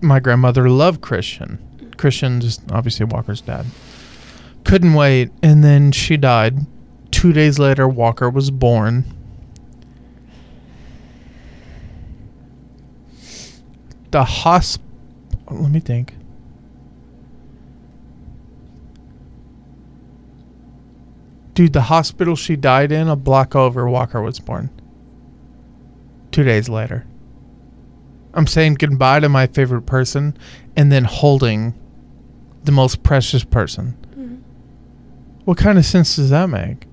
My 0.00 0.18
grandmother 0.18 0.70
loved 0.70 1.02
Christian. 1.02 1.92
Christian, 1.98 2.40
just 2.40 2.62
obviously 2.72 3.04
Walker's 3.04 3.42
dad. 3.42 3.66
Couldn't 4.64 4.94
wait, 4.94 5.30
and 5.42 5.62
then 5.62 5.92
she 5.92 6.16
died. 6.16 6.66
Two 7.10 7.34
days 7.34 7.58
later, 7.58 7.86
Walker 7.86 8.30
was 8.30 8.50
born. 8.50 9.04
The 14.10 14.24
hosp. 14.24 14.80
Let 15.50 15.70
me 15.70 15.80
think. 15.80 16.14
Dude, 21.54 21.72
the 21.72 21.82
hospital 21.82 22.36
she 22.36 22.56
died 22.56 22.92
in, 22.92 23.08
a 23.08 23.16
block 23.16 23.54
over, 23.54 23.88
Walker 23.88 24.22
was 24.22 24.38
born. 24.38 24.70
Two 26.30 26.44
days 26.44 26.68
later. 26.68 27.06
I'm 28.32 28.46
saying 28.46 28.74
goodbye 28.74 29.20
to 29.20 29.28
my 29.28 29.46
favorite 29.48 29.82
person 29.82 30.36
and 30.76 30.92
then 30.92 31.04
holding 31.04 31.74
the 32.64 32.70
most 32.72 33.02
precious 33.02 33.42
person. 33.42 33.96
Mhm. 34.16 34.38
What 35.44 35.58
kind 35.58 35.76
of 35.78 35.84
sense 35.84 36.14
does 36.16 36.30
that 36.30 36.48
make? 36.48 36.86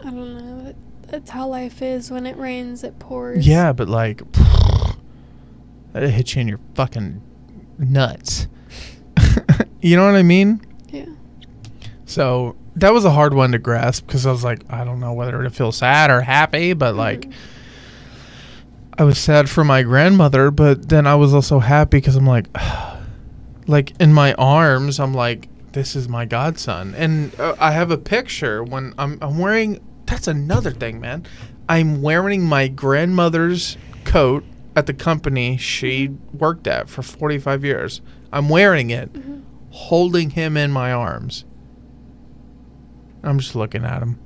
I 0.00 0.04
don't 0.10 0.14
know. 0.14 0.62
That- 0.64 0.76
That's 1.12 1.28
how 1.30 1.46
life 1.46 1.82
is. 1.82 2.10
When 2.10 2.24
it 2.26 2.38
rains, 2.38 2.82
it 2.82 2.98
pours. 2.98 3.46
Yeah, 3.46 3.72
but 3.74 3.86
like, 3.86 4.22
that 5.92 6.08
hit 6.08 6.34
you 6.34 6.40
in 6.40 6.48
your 6.48 6.58
fucking 6.74 7.20
nuts. 7.78 8.48
you 9.82 9.94
know 9.94 10.06
what 10.06 10.14
I 10.14 10.22
mean? 10.22 10.62
Yeah. 10.88 11.04
So 12.06 12.56
that 12.76 12.94
was 12.94 13.04
a 13.04 13.10
hard 13.10 13.34
one 13.34 13.52
to 13.52 13.58
grasp 13.58 14.06
because 14.06 14.24
I 14.24 14.32
was 14.32 14.42
like, 14.42 14.62
I 14.70 14.84
don't 14.84 15.00
know 15.00 15.12
whether 15.12 15.42
to 15.42 15.50
feel 15.50 15.70
sad 15.70 16.10
or 16.10 16.22
happy, 16.22 16.72
but 16.72 16.94
like, 16.94 17.20
Mhm. 17.28 17.32
I 18.98 19.04
was 19.04 19.18
sad 19.18 19.50
for 19.50 19.64
my 19.64 19.82
grandmother, 19.82 20.50
but 20.50 20.88
then 20.88 21.06
I 21.06 21.14
was 21.14 21.34
also 21.34 21.58
happy 21.58 21.98
because 21.98 22.16
I'm 22.16 22.26
like, 22.26 22.46
like 23.66 23.92
in 24.00 24.14
my 24.14 24.32
arms, 24.34 24.98
I'm 24.98 25.12
like, 25.12 25.48
this 25.72 25.94
is 25.94 26.08
my 26.08 26.24
godson, 26.24 26.94
and 26.94 27.38
uh, 27.38 27.54
I 27.58 27.72
have 27.72 27.90
a 27.90 27.98
picture 27.98 28.64
when 28.64 28.94
I'm 28.96 29.18
I'm 29.20 29.36
wearing. 29.38 29.78
That's 30.12 30.28
another 30.28 30.70
thing, 30.72 31.00
man. 31.00 31.24
I'm 31.70 32.02
wearing 32.02 32.42
my 32.42 32.68
grandmother's 32.68 33.78
coat 34.04 34.44
at 34.76 34.84
the 34.86 34.92
company 34.92 35.56
she 35.56 36.10
worked 36.34 36.66
at 36.66 36.90
for 36.90 37.02
45 37.02 37.64
years. 37.64 38.02
I'm 38.30 38.50
wearing 38.50 38.90
it, 38.90 39.10
Mhm. 39.12 39.40
holding 39.70 40.30
him 40.30 40.56
in 40.58 40.70
my 40.70 40.92
arms. 40.92 41.46
I'm 43.22 43.38
just 43.38 43.54
looking 43.56 43.84
at 43.84 44.02
him. 44.02 44.18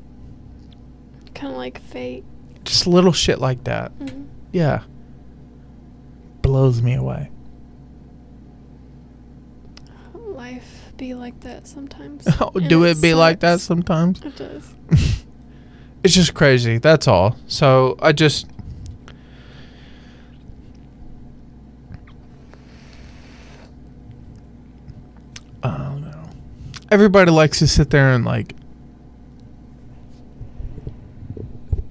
Kind 1.35 1.53
of 1.53 1.57
like 1.59 1.81
fate. 1.81 2.25
Just 2.65 2.89
little 2.89 3.13
shit 3.13 3.41
like 3.41 3.63
that. 3.65 3.97
Mhm. 4.01 4.25
Yeah. 4.53 4.83
Blows 6.43 6.83
me 6.83 6.95
away. 6.95 7.31
Life 10.15 10.93
be 10.97 11.15
like 11.15 11.41
that 11.41 11.69
sometimes. 11.69 12.27
Oh, 12.41 12.51
and 12.57 12.69
do 12.69 12.85
it 12.85 13.01
be 13.01 13.15
like 13.15 13.39
that 13.41 13.61
sometimes? 13.61 14.21
It 14.23 14.35
does. 14.37 14.75
It's 16.07 16.15
just 16.15 16.35
crazy. 16.35 16.79
That's 16.79 17.09
all. 17.09 17.37
So 17.49 17.97
I 18.01 18.13
just. 18.13 18.47
I 25.65 25.77
don't 25.77 26.03
know. 26.03 26.31
Everybody 26.93 27.33
likes 27.33 27.59
to 27.59 27.67
sit 27.67 27.91
there 27.91 28.13
and 28.13 28.25
like 28.25 28.55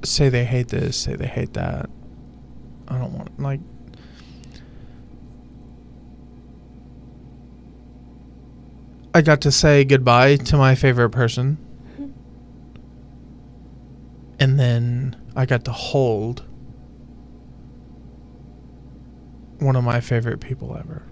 say 0.05 0.30
they 0.30 0.45
hate 0.45 0.70
this, 0.70 0.95
say 0.95 1.18
they 1.18 1.28
hate 1.28 1.51
that. 1.55 1.89
I 2.88 2.97
don't 2.97 3.11
want 3.11 3.38
like 3.38 3.59
I 9.13 9.22
got 9.22 9.41
to 9.41 9.51
say 9.51 9.84
goodbye 9.84 10.38
to 10.38 10.55
my 10.55 10.74
favorite 10.74 11.09
person. 11.09 11.64
And 14.39 14.59
then 14.59 15.15
I 15.36 15.45
got 15.45 15.65
to 15.65 15.71
hold 15.71 16.43
one 19.59 19.75
of 19.75 19.83
my 19.83 19.99
favorite 20.01 20.39
people 20.39 20.75
ever. 20.77 21.03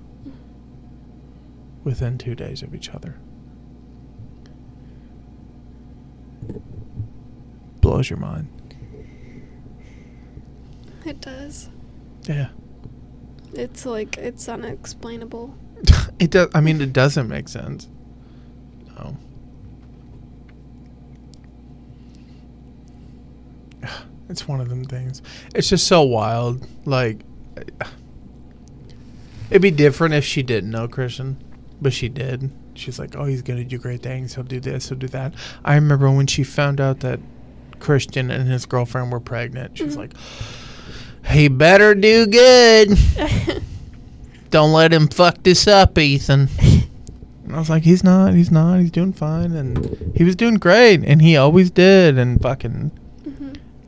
within 1.84 2.18
two 2.18 2.34
days 2.36 2.62
of 2.64 2.74
each 2.74 2.90
other. 2.90 3.18
Blows 7.82 8.10
your 8.10 8.20
mind. 8.20 8.48
It 11.06 11.20
does. 11.20 11.70
Yeah. 12.24 12.50
It's 13.54 13.86
like 13.86 14.18
it's 14.18 14.48
unexplainable. 14.48 15.56
It 16.20 16.30
does. 16.32 16.48
I 16.56 16.62
mean, 16.62 16.80
it 16.80 16.94
doesn't 16.94 17.28
make 17.28 17.50
sense. 17.50 17.90
No. 18.96 19.18
It's 24.30 24.48
one 24.48 24.62
of 24.62 24.70
them 24.70 24.86
things. 24.86 25.22
It's 25.54 25.68
just 25.70 25.86
so 25.86 26.02
wild. 26.02 26.66
Like, 26.86 27.20
it'd 29.50 29.62
be 29.62 29.70
different 29.70 30.14
if 30.16 30.24
she 30.24 30.42
didn't 30.42 30.72
know 30.72 30.88
Christian, 30.88 31.38
but 31.82 31.94
she 31.94 32.10
did. 32.10 32.50
She's 32.74 32.98
like, 32.98 33.16
oh, 33.16 33.26
he's 33.26 33.42
gonna 33.42 33.64
do 33.66 33.78
great 33.78 34.02
things. 34.02 34.34
He'll 34.34 34.46
do 34.46 34.60
this. 34.60 34.90
He'll 34.90 34.98
do 34.98 35.10
that. 35.10 35.34
I 35.64 35.76
remember 35.76 36.10
when 36.10 36.26
she 36.28 36.44
found 36.44 36.80
out 36.82 37.02
that 37.02 37.20
Christian 37.80 38.32
and 38.32 38.48
his 38.50 38.66
girlfriend 38.66 39.12
were 39.12 39.20
pregnant. 39.20 39.78
She 39.78 39.84
was 39.84 39.96
Mhm. 39.96 40.00
like, 40.00 40.14
he 41.28 41.48
better 41.50 41.94
do 41.94 42.26
good. 42.26 42.98
Don't 44.50 44.72
let 44.72 44.94
him 44.94 45.08
fuck 45.10 45.44
this 45.44 45.68
up, 45.68 45.98
Ethan. 45.98 46.48
And 47.46 47.54
I 47.58 47.60
was 47.60 47.70
like, 47.70 47.84
he's 47.84 48.06
not, 48.06 48.34
he's 48.36 48.52
not, 48.52 48.80
he's 48.80 48.90
doing 48.90 49.12
fine. 49.12 49.52
And 49.52 50.14
he 50.16 50.24
was 50.24 50.34
doing 50.34 50.56
great, 50.56 51.04
and 51.04 51.22
he 51.22 51.36
always 51.36 51.70
did. 51.70 52.18
And 52.18 52.42
fucking 52.42 52.98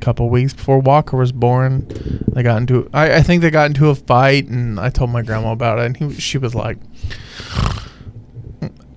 couple 0.05 0.29
weeks 0.29 0.53
before 0.53 0.77
Walker 0.79 1.17
was 1.17 1.31
born, 1.31 1.87
they 2.31 2.43
got 2.43 2.57
into, 2.57 2.87
I, 2.93 3.15
I 3.15 3.21
think 3.23 3.41
they 3.41 3.49
got 3.49 3.71
into 3.71 3.89
a 3.89 3.95
fight, 3.95 4.47
and 4.47 4.79
I 4.79 4.91
told 4.91 5.09
my 5.09 5.23
grandma 5.23 5.51
about 5.51 5.79
it, 5.79 5.85
and 5.85 5.97
he, 5.97 6.19
she 6.19 6.37
was 6.37 6.53
like, 6.53 6.77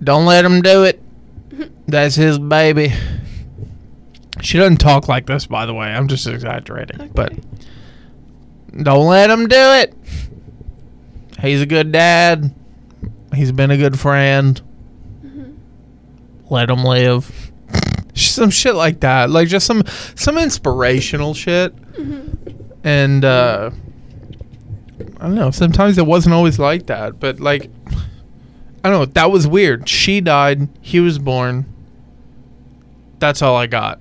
don't 0.03 0.27
let 0.27 0.45
him 0.45 0.61
do 0.61 0.85
it. 0.85 1.01
That's 1.87 2.15
his 2.15 2.39
baby. 2.39 2.93
She 4.43 4.59
doesn't 4.59 4.77
talk 4.77 5.09
like 5.09 5.25
this, 5.27 5.47
by 5.47 5.65
the 5.65 5.73
way. 5.73 5.87
I'm 5.87 6.09
just 6.09 6.27
exaggerating. 6.27 7.09
But 7.15 7.33
don't 8.77 9.07
let 9.07 9.31
him 9.31 9.49
do 9.49 9.57
it. 9.57 9.95
He's 11.41 11.63
a 11.63 11.67
good 11.67 11.91
dad. 11.91 12.55
He's 13.35 13.51
been 13.51 13.71
a 13.71 13.79
good 13.79 13.99
friend. 13.99 14.61
Mhm. 15.25 15.55
Let 16.51 16.69
him 16.69 16.85
live. 16.85 17.48
Some 18.19 18.51
shit 18.51 18.75
like 18.75 19.01
that. 19.01 19.31
Like 19.31 19.49
just 19.49 19.67
some 19.67 19.83
some 20.15 20.37
inspirational 20.39 21.35
shit. 21.35 21.75
Mhm. 21.95 22.37
And 22.85 23.25
uh 23.25 23.71
I 25.21 25.23
don't 25.23 25.35
know, 25.35 25.51
sometimes 25.51 25.99
it 25.99 26.07
wasn't 26.07 26.35
always 26.35 26.59
like 26.59 26.87
that, 26.87 27.19
but 27.21 27.41
like 27.41 27.71
I 28.85 28.91
don't 28.91 29.01
know, 29.01 29.05
that 29.07 29.31
was 29.31 29.47
weird. 29.47 29.89
She 29.89 30.21
died, 30.21 30.69
he 30.81 31.01
was 31.01 31.19
born. 31.19 31.67
That's 33.19 33.43
all 33.43 33.57
I 33.57 33.67
got. 33.67 33.99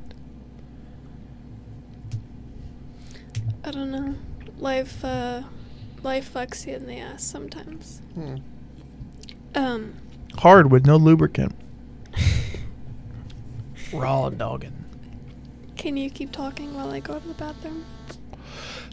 I 3.64 3.72
don't 3.72 3.92
know. 3.92 4.16
Life, 4.60 5.04
uh, 5.04 5.44
life 6.04 6.32
fucks 6.34 6.66
you 6.68 6.76
in 6.76 6.86
the 6.86 7.00
ass 7.00 7.24
sometimes. 7.24 8.02
Um, 9.56 9.96
Hard 10.38 10.72
with 10.72 10.86
no 10.86 10.96
lubricant. 10.98 11.56
Raw 13.98 14.30
dogging. 14.30 14.86
can 15.76 15.98
you 15.98 16.10
keep 16.10 16.32
talking 16.32 16.74
while 16.76 16.92
I 16.92 17.00
go 17.00 17.20
to 17.20 17.28
the 17.28 17.34
bathroom? 17.34 17.86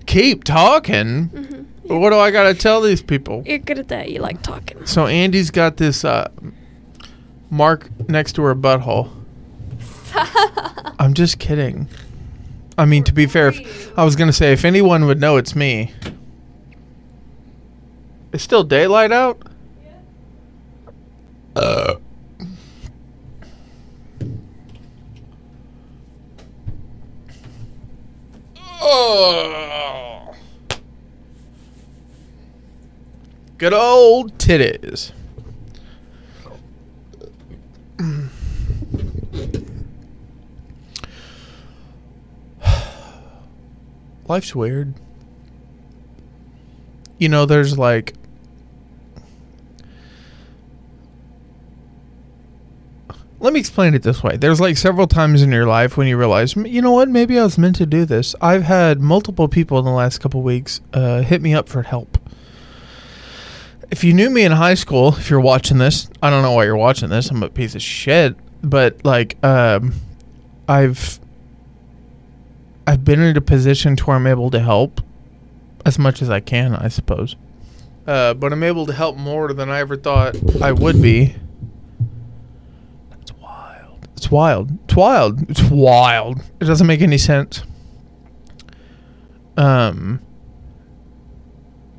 Keep 0.07 0.45
talking. 0.45 1.29
Mm-hmm. 1.29 1.99
What 2.01 2.11
do 2.11 2.19
I 2.19 2.31
gotta 2.31 2.55
tell 2.55 2.81
these 2.81 3.03
people? 3.03 3.43
You're 3.47 3.59
good 3.59 3.79
at 3.79 3.89
that. 3.89 4.11
You 4.11 4.21
like 4.21 4.43
talking. 4.43 4.87
So 4.87 5.07
Andie's 5.07 5.51
got 5.51 5.77
this 5.77 6.05
uh, 6.05 6.31
mark 7.51 7.89
next 8.09 8.33
to 8.35 8.43
her 8.43 8.55
butthole. 8.55 9.11
I'm 10.99 11.15
just 11.15 11.39
kidding. 11.39 11.89
I 12.77 12.85
mean, 12.87 13.05
to 13.05 13.13
be 13.13 13.27
fair, 13.27 13.49
if, 13.49 13.99
I 13.99 14.05
was 14.05 14.17
gonna 14.17 14.33
say 14.33 14.53
if 14.53 14.65
anyone 14.65 15.07
would 15.07 15.21
know, 15.21 15.37
it's 15.37 15.55
me. 15.55 15.93
It's 18.33 18.43
still 18.43 18.65
daylight 18.65 19.13
out. 19.13 19.41
Uh. 21.55 21.95
Oh. 28.87 30.35
Good 33.57 33.73
old 33.73 34.37
titties. 34.37 35.13
Life's 44.29 44.55
weird. 44.55 44.93
You 47.17 47.31
know, 47.31 47.47
there's 47.47 47.79
like. 47.79 48.13
Let 53.45 53.53
me 53.53 53.61
explain 53.61 53.93
it 53.93 54.03
this 54.03 54.23
way. 54.23 54.39
There's 54.39 54.59
like 54.59 54.79
several 54.79 55.07
times 55.07 55.43
in 55.43 55.53
your 55.53 55.67
life 55.67 55.99
when 55.99 56.07
you 56.07 56.17
realize, 56.17 56.57
you 56.57 56.81
know 56.81 56.93
what, 56.93 57.11
maybe 57.11 57.39
I 57.39 57.43
was 57.43 57.59
meant 57.59 57.77
to 57.77 57.85
do 57.85 58.07
this. 58.07 58.35
I've 58.41 58.63
had 58.63 59.03
multiple 59.03 59.49
people 59.49 59.79
in 59.79 59.85
the 59.85 59.91
last 59.91 60.23
couple 60.23 60.41
weeks 60.41 60.81
uh, 60.95 61.21
hit 61.21 61.43
me 61.43 61.53
up 61.53 61.69
for 61.69 61.83
help. 61.83 62.17
If 63.91 64.03
you 64.03 64.15
knew 64.15 64.31
me 64.31 64.45
in 64.45 64.53
high 64.53 64.73
school, 64.73 65.09
if 65.19 65.29
you're 65.29 65.43
watching 65.43 65.77
this, 65.77 66.09
I 66.23 66.31
don't 66.31 66.41
know 66.41 66.53
why 66.53 66.65
you're 66.65 66.75
watching 66.75 67.11
this. 67.11 67.31
I'm 67.31 67.43
a 67.43 67.51
piece 67.51 67.75
of 67.75 67.83
shit. 67.83 68.35
But 68.63 69.05
like, 69.05 69.37
um, 69.45 69.93
I've 70.67 71.21
I've 72.87 73.05
been 73.05 73.21
in 73.21 73.37
a 73.37 73.43
position 73.43 73.95
to 73.97 74.05
where 74.05 74.17
I'm 74.17 74.27
able 74.27 74.51
to 74.53 74.61
help 74.61 75.03
as 75.85 75.99
much 75.99 76.23
as 76.23 76.31
I 76.31 76.41
can, 76.41 76.75
I 76.75 76.89
suppose. 76.89 77.37
Uh, 78.07 78.33
but 78.33 78.55
I'm 78.55 78.63
able 78.63 78.87
to 78.87 78.95
help 78.95 79.19
more 79.19 79.53
than 79.53 79.69
I 79.69 79.81
ever 79.81 79.99
thought 79.99 80.35
I 80.63 80.73
would 80.73 81.03
be. 81.03 81.37
It's 84.25 84.31
wild. 84.31 84.71
It's 84.85 84.95
wild. 84.95 85.51
It's 85.51 85.63
wild. 85.65 86.41
It 86.59 86.65
doesn't 86.65 86.87
make 86.87 87.03
any 87.03 87.19
sense. 87.19 87.63
Um, 89.59 90.23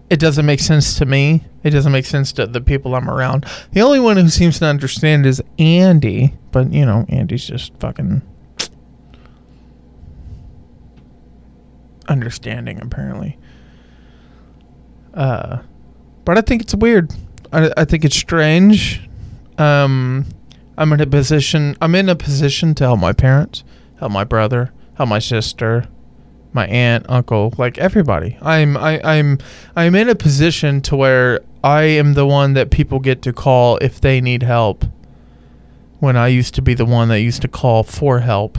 it 0.09 0.19
doesn't 0.19 0.43
make 0.43 0.59
sense 0.59 0.97
to 0.97 1.05
me. 1.05 1.43
It 1.61 1.69
doesn't 1.69 1.91
make 1.91 2.07
sense 2.07 2.31
to 2.33 2.47
the 2.47 2.61
people 2.61 2.95
I'm 2.95 3.11
around. 3.11 3.45
The 3.73 3.81
only 3.81 3.99
one 3.99 4.17
who 4.17 4.27
seems 4.29 4.57
to 4.57 4.65
understand 4.65 5.27
is 5.27 5.39
Andie, 5.59 6.33
but 6.51 6.73
you 6.73 6.83
know, 6.83 7.05
Andie's 7.09 7.45
just 7.45 7.77
fucking 7.79 8.23
understanding 12.07 12.81
apparently. 12.81 13.37
Uh, 15.13 15.59
but 16.25 16.39
I 16.39 16.41
think 16.41 16.63
it's 16.63 16.73
weird. 16.73 17.13
I, 17.53 17.71
I 17.77 17.85
think 17.85 18.03
it's 18.03 18.15
strange. 18.17 19.07
Um, 19.59 20.25
I'm 20.77 20.91
in 20.93 21.01
a 21.01 21.07
position. 21.07 21.77
I'm 21.81 21.95
in 21.95 22.09
a 22.09 22.15
position 22.15 22.75
to 22.75 22.83
help 22.85 22.99
my 22.99 23.13
parents, 23.13 23.63
help 23.99 24.11
my 24.11 24.23
brother, 24.23 24.73
help 24.95 25.09
my 25.09 25.19
sister, 25.19 25.87
my 26.53 26.67
aunt, 26.67 27.05
uncle, 27.09 27.53
like 27.57 27.77
everybody. 27.77 28.37
I'm 28.41 28.77
I, 28.77 28.99
I'm 29.03 29.39
I'm 29.75 29.95
in 29.95 30.09
a 30.09 30.15
position 30.15 30.81
to 30.81 30.95
where 30.95 31.41
I 31.63 31.83
am 31.83 32.13
the 32.13 32.25
one 32.25 32.53
that 32.53 32.71
people 32.71 32.99
get 32.99 33.21
to 33.23 33.33
call 33.33 33.77
if 33.77 34.01
they 34.01 34.21
need 34.21 34.43
help. 34.43 34.85
When 35.99 36.17
I 36.17 36.27
used 36.27 36.53
to 36.55 36.61
be 36.61 36.73
the 36.73 36.85
one 36.85 37.07
that 37.09 37.21
used 37.21 37.41
to 37.43 37.47
call 37.47 37.83
for 37.83 38.19
help. 38.19 38.57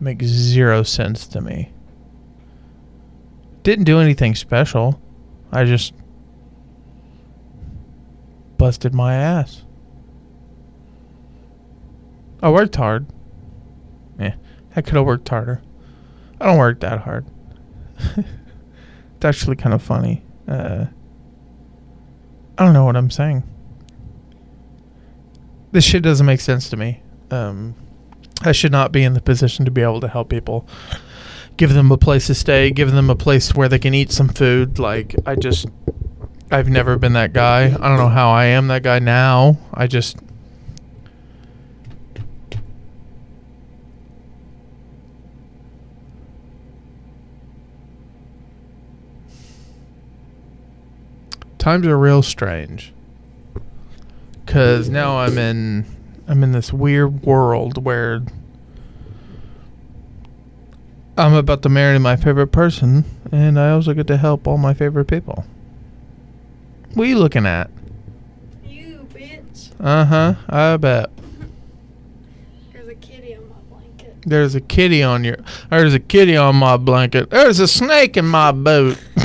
Makes 0.00 0.26
zero 0.26 0.82
sense 0.82 1.26
to 1.28 1.40
me. 1.40 1.72
Didn't 3.62 3.84
do 3.84 4.00
anything 4.00 4.34
special. 4.34 5.00
I 5.50 5.64
just 5.64 5.94
busted 8.62 8.94
my 8.94 9.12
ass. 9.12 9.64
I 12.40 12.48
worked 12.48 12.76
hard. 12.76 13.06
Yeah, 14.20 14.36
I 14.76 14.82
could 14.82 14.94
have 14.94 15.04
worked 15.04 15.28
harder. 15.28 15.60
I 16.40 16.46
don't 16.46 16.58
work 16.58 16.78
that 16.78 17.00
hard. 17.00 17.26
it's 18.16 19.24
actually 19.24 19.56
kind 19.56 19.74
of 19.74 19.82
funny. 19.82 20.22
Uh, 20.46 20.84
I 22.56 22.64
don't 22.64 22.72
know 22.72 22.84
what 22.84 22.94
I'm 22.94 23.10
saying. 23.10 23.42
This 25.72 25.82
shit 25.82 26.04
doesn't 26.04 26.24
make 26.24 26.40
sense 26.40 26.70
to 26.70 26.76
me. 26.76 27.02
Um, 27.32 27.74
I 28.42 28.52
should 28.52 28.70
not 28.70 28.92
be 28.92 29.02
in 29.02 29.14
the 29.14 29.20
position 29.20 29.64
to 29.64 29.72
be 29.72 29.80
able 29.80 30.00
to 30.02 30.08
help 30.08 30.28
people. 30.28 30.68
Give 31.56 31.74
them 31.74 31.90
a 31.90 31.98
place 31.98 32.28
to 32.28 32.34
stay, 32.36 32.70
give 32.70 32.92
them 32.92 33.10
a 33.10 33.16
place 33.16 33.56
where 33.56 33.68
they 33.68 33.80
can 33.80 33.92
eat 33.92 34.12
some 34.12 34.28
food. 34.28 34.78
Like, 34.78 35.16
I 35.26 35.34
just, 35.34 35.66
I've 36.52 36.68
never 36.68 36.98
been 36.98 37.14
that 37.14 37.32
guy. 37.32 37.64
I 37.64 37.88
don't 37.88 37.96
know 37.96 38.10
how 38.10 38.30
I 38.30 38.44
am 38.44 38.68
that 38.68 38.82
guy 38.82 38.98
now. 38.98 39.56
I 39.72 39.86
just, 39.86 40.18
times 51.56 51.86
are 51.86 51.96
real 51.96 52.20
strange. 52.22 52.92
Cause 54.44 54.90
now 54.90 55.20
I'm 55.20 55.38
in 55.38 55.86
I'm 56.28 56.44
in 56.44 56.52
this 56.52 56.70
weird 56.70 57.22
world 57.22 57.82
where 57.82 58.20
I'm 61.16 61.32
about 61.32 61.62
to 61.62 61.70
marry 61.70 61.98
my 61.98 62.16
favorite 62.16 62.48
person 62.48 63.06
and 63.32 63.58
I 63.58 63.70
also 63.70 63.94
get 63.94 64.06
to 64.08 64.18
help 64.18 64.46
all 64.46 64.58
my 64.58 64.74
favorite 64.74 65.06
people. 65.06 65.46
What 66.94 67.04
are 67.04 67.08
you 67.08 67.18
looking 67.18 67.46
at? 67.46 67.70
You 68.64 69.06
bitch. 69.12 69.70
Uh 69.80 70.04
huh. 70.04 70.34
I 70.48 70.76
bet. 70.76 71.10
There's 72.72 72.88
a 72.88 72.94
kitty 72.94 73.34
on 73.34 73.48
my 73.48 73.56
blanket. 73.70 74.16
There's 74.26 74.54
a 74.54 74.60
kitty 74.60 75.02
on 75.02 75.24
your. 75.24 75.36
There's 75.70 75.94
a 75.94 76.00
kitty 76.00 76.36
on 76.36 76.56
my 76.56 76.76
blanket. 76.76 77.30
There's 77.30 77.60
a 77.60 77.68
snake 77.68 78.16
in 78.16 78.26
my 78.26 78.52
boot. 78.52 78.98
I 79.16 79.18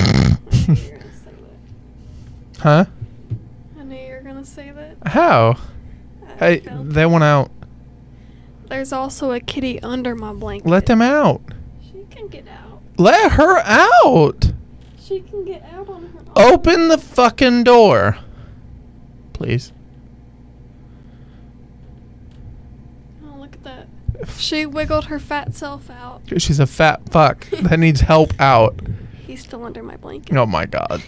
knew 0.63 0.65
you 0.65 0.93
were 0.93 1.01
gonna 1.01 1.13
say 1.13 1.32
that. 2.55 2.57
huh? 2.61 2.86
I 3.80 3.84
knew 3.84 3.95
you 3.95 4.13
were 4.13 4.22
gonna 4.22 4.45
say 4.45 4.72
that. 4.72 4.97
How? 5.05 5.57
I 5.59 6.36
Hey, 6.39 6.59
they 6.84 7.05
went 7.05 7.24
out. 7.24 7.51
There's 8.70 8.91
also 8.91 9.32
a 9.32 9.39
kitty 9.39 9.82
under 9.82 10.15
my 10.15 10.34
blanket. 10.34 10.68
Let 10.70 10.86
them 10.88 11.01
out. 11.01 11.41
She 11.84 12.05
can 12.09 12.28
get 12.28 12.47
out. 12.47 12.82
Let 12.97 13.34
her 13.34 13.57
out. 13.59 14.51
She 15.08 15.22
can 15.22 15.45
get 15.45 15.64
out 15.64 15.88
on 15.88 16.03
her 16.08 16.20
own. 16.36 16.53
Open 16.53 16.89
the 16.89 16.97
fucking 16.97 17.64
door. 17.64 18.18
Please. 19.32 19.72
Oh, 23.24 23.38
look 23.38 23.53
at 23.53 23.64
that. 23.64 23.88
She 24.38 24.66
wiggled 24.66 25.05
her 25.05 25.18
fat 25.18 25.55
self 25.55 25.89
out. 25.89 26.24
She's 26.38 26.60
a 26.60 26.68
fat 26.68 27.08
fuck 27.08 27.49
that 27.51 27.80
needs 27.80 28.01
help 28.01 28.34
out. 28.38 28.78
He's 29.26 29.41
still 29.41 29.64
under 29.64 29.82
my 29.82 29.95
blanket. 29.95 30.36
Oh 30.36 30.45
my 30.45 30.66
god. 30.66 31.01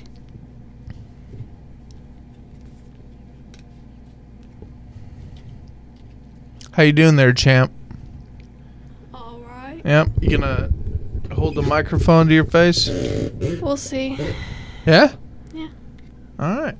How 6.72 6.84
you 6.84 6.93
doing 6.93 7.18
there, 7.18 7.34
champ? 7.34 7.74
All 9.14 9.39
right. 9.39 9.82
Yep. 9.84 10.08
You 10.22 10.38
gonna 10.38 10.70
hold 11.40 11.56
the 11.56 11.62
microphone 11.62 12.28
to 12.28 12.34
your 12.34 12.46
face? 12.46 12.90
We'll 13.62 13.78
see. 13.78 14.18
Yeah? 14.86 15.14
Yeah. 15.54 15.70
All 16.38 16.60
right. 16.60 16.78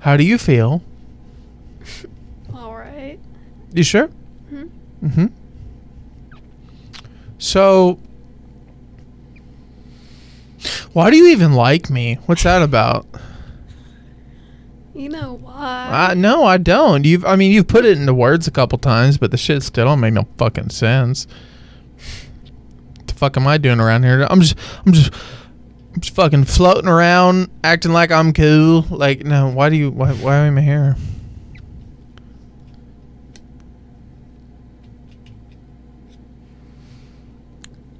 How 0.00 0.16
do 0.16 0.24
you 0.24 0.38
feel? 0.38 0.82
All 2.54 2.74
right. 2.74 3.18
You 3.72 3.82
sure? 3.82 4.06
Hmm? 4.48 4.64
Mm-hmm. 5.02 5.26
So, 7.38 7.98
why 10.92 11.10
do 11.10 11.16
you 11.16 11.28
even 11.28 11.52
like 11.52 11.90
me? 11.90 12.18
What's 12.26 12.44
that 12.44 12.62
about? 12.62 13.06
You 14.98 15.08
know 15.10 15.34
why? 15.34 16.08
Uh, 16.10 16.14
no, 16.14 16.42
I 16.42 16.58
don't. 16.58 17.06
You've, 17.06 17.24
I 17.24 17.36
mean, 17.36 17.52
you've 17.52 17.68
put 17.68 17.84
it 17.84 17.96
into 17.96 18.12
words 18.12 18.48
a 18.48 18.50
couple 18.50 18.78
times, 18.78 19.16
but 19.16 19.30
the 19.30 19.36
shit 19.36 19.62
still 19.62 19.84
don't 19.84 20.00
make 20.00 20.12
no 20.12 20.26
fucking 20.38 20.70
sense. 20.70 21.28
What 22.96 23.06
the 23.06 23.14
fuck 23.14 23.36
am 23.36 23.46
I 23.46 23.58
doing 23.58 23.78
around 23.78 24.02
here? 24.02 24.26
I'm 24.28 24.40
just, 24.40 24.56
I'm 24.84 24.92
just, 24.92 25.14
I'm 25.94 26.00
just 26.00 26.16
fucking 26.16 26.46
floating 26.46 26.88
around, 26.88 27.48
acting 27.62 27.92
like 27.92 28.10
I'm 28.10 28.32
cool. 28.32 28.86
Like, 28.90 29.24
no, 29.24 29.48
why 29.48 29.68
do 29.68 29.76
you, 29.76 29.92
why, 29.92 30.14
why 30.14 30.38
am 30.38 30.58
I 30.58 30.62
here? 30.62 30.96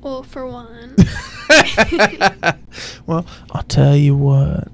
well, 0.00 0.24
for 0.24 0.48
one, 0.48 0.96
well, 3.06 3.24
I'll 3.52 3.62
tell 3.62 3.94
you 3.94 4.16
what. 4.16 4.66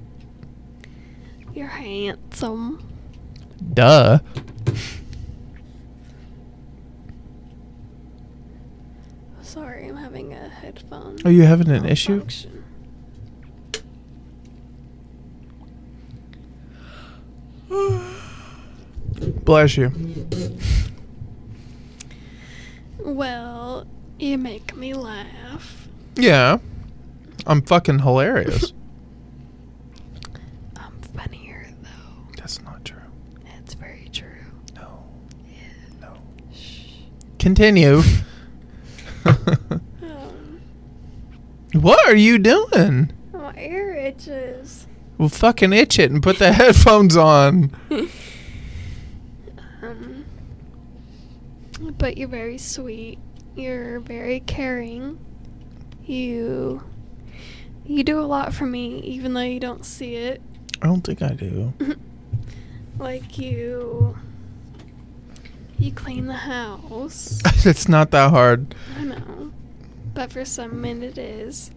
You're 1.64 1.72
handsome. 1.72 2.86
Duh. 3.72 4.18
Sorry, 9.40 9.88
I'm 9.88 9.96
having 9.96 10.34
a 10.34 10.48
headphone. 10.48 11.16
Are 11.24 11.30
you 11.30 11.44
having 11.44 11.70
an 11.70 11.86
issue? 11.86 12.26
Bless 19.44 19.76
you. 19.78 19.92
Well, 22.98 23.86
you 24.18 24.36
make 24.38 24.76
me 24.76 24.92
laugh. 24.92 25.88
Yeah. 26.16 26.58
I'm 27.46 27.62
fucking 27.62 28.00
hilarious. 28.00 28.72
I'm 30.76 31.00
funnier 31.14 31.66
though. 31.82 31.88
That's 32.36 32.62
not 32.62 32.84
true. 32.84 32.96
It's 33.58 33.74
very 33.74 34.08
true. 34.12 34.26
No. 34.74 35.04
No. 36.00 36.14
Shh. 36.52 37.02
Continue. 37.44 38.00
Um, 39.26 39.82
what 41.74 42.08
are 42.08 42.16
you 42.16 42.38
doing? 42.38 43.12
my 43.34 43.54
ear 43.58 43.94
itches. 43.94 44.86
Well, 45.18 45.28
fucking 45.28 45.74
itch 45.74 45.98
it 45.98 46.10
and 46.10 46.22
put 46.22 46.38
the 46.38 46.52
headphones 46.54 47.18
on. 47.18 47.70
Um, 49.82 50.24
but 51.98 52.16
you're 52.16 52.28
very 52.28 52.56
sweet. 52.56 53.18
You're 53.54 54.00
very 54.00 54.40
caring. 54.40 55.18
You 56.06 56.82
you 57.84 58.04
do 58.04 58.18
a 58.18 58.24
lot 58.24 58.54
for 58.54 58.64
me, 58.64 59.00
even 59.00 59.34
though 59.34 59.42
you 59.42 59.60
don't 59.60 59.84
see 59.84 60.14
it. 60.14 60.40
I 60.80 60.86
don't 60.86 61.02
think 61.02 61.20
I 61.20 61.34
do. 61.34 61.74
Like 62.98 63.36
you 63.36 64.16
you 65.84 65.92
clean 65.92 66.26
the 66.26 66.32
house. 66.32 67.42
it's 67.66 67.88
not 67.88 68.10
that 68.10 68.30
hard. 68.30 68.74
I 68.96 69.04
know. 69.04 69.52
But 70.14 70.32
for 70.32 70.44
some 70.46 70.80
men 70.80 71.02
it 71.02 71.18
is. 71.18 71.70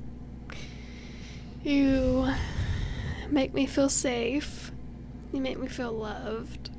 You 1.62 2.32
make 3.30 3.54
me 3.54 3.66
feel 3.66 3.90
safe. 3.90 4.72
You 5.34 5.42
make 5.42 5.60
me 5.60 5.68
feel 5.68 5.92
loved. 5.92 6.70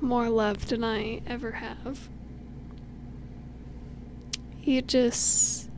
More 0.00 0.30
loved 0.30 0.70
than 0.70 0.82
I 0.82 1.20
ever 1.26 1.52
have. 1.52 2.08
You 4.62 4.80
just 4.80 5.68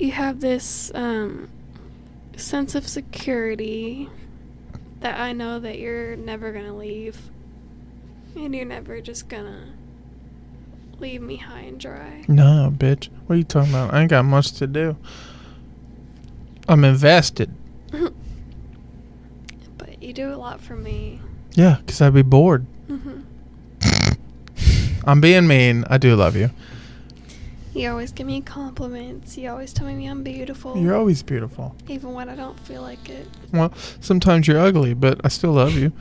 you 0.00 0.10
have 0.10 0.40
this 0.40 0.90
um 0.96 1.48
sense 2.36 2.74
of 2.74 2.88
security 2.88 4.08
that 4.98 5.20
I 5.20 5.32
know 5.32 5.60
that 5.60 5.78
you're 5.78 6.16
never 6.16 6.50
gonna 6.50 6.76
leave. 6.76 7.30
And 8.38 8.54
you're 8.54 8.64
never 8.64 9.00
just 9.00 9.28
gonna 9.28 9.64
leave 11.00 11.20
me 11.20 11.36
high 11.36 11.60
and 11.62 11.78
dry. 11.78 12.24
No, 12.28 12.72
bitch. 12.76 13.08
What 13.26 13.34
are 13.34 13.38
you 13.38 13.44
talking 13.44 13.70
about? 13.72 13.92
I 13.92 14.00
ain't 14.02 14.10
got 14.10 14.24
much 14.24 14.52
to 14.52 14.66
do. 14.66 14.96
I'm 16.68 16.84
invested. 16.84 17.50
but 19.78 20.02
you 20.02 20.12
do 20.12 20.32
a 20.32 20.36
lot 20.36 20.60
for 20.60 20.76
me. 20.76 21.20
Yeah, 21.54 21.78
'cause 21.86 22.00
I'd 22.00 22.14
be 22.14 22.22
bored. 22.22 22.66
hmm 22.86 23.20
I'm 25.04 25.20
being 25.20 25.46
mean. 25.46 25.84
I 25.88 25.98
do 25.98 26.14
love 26.14 26.36
you. 26.36 26.50
You 27.74 27.90
always 27.90 28.12
give 28.12 28.26
me 28.26 28.40
compliments. 28.40 29.36
You 29.38 29.50
always 29.50 29.72
tell 29.72 29.86
me 29.86 30.06
I'm 30.06 30.22
beautiful. 30.22 30.76
You're 30.78 30.94
always 30.96 31.22
beautiful. 31.22 31.74
even 31.88 32.12
when 32.12 32.28
I 32.28 32.34
don't 32.36 32.58
feel 32.60 32.82
like 32.82 33.08
it. 33.08 33.26
Well, 33.52 33.72
sometimes 34.00 34.46
you're 34.48 34.58
ugly, 34.58 34.94
but 34.94 35.20
I 35.24 35.28
still 35.28 35.52
love 35.52 35.74
you. 35.74 35.92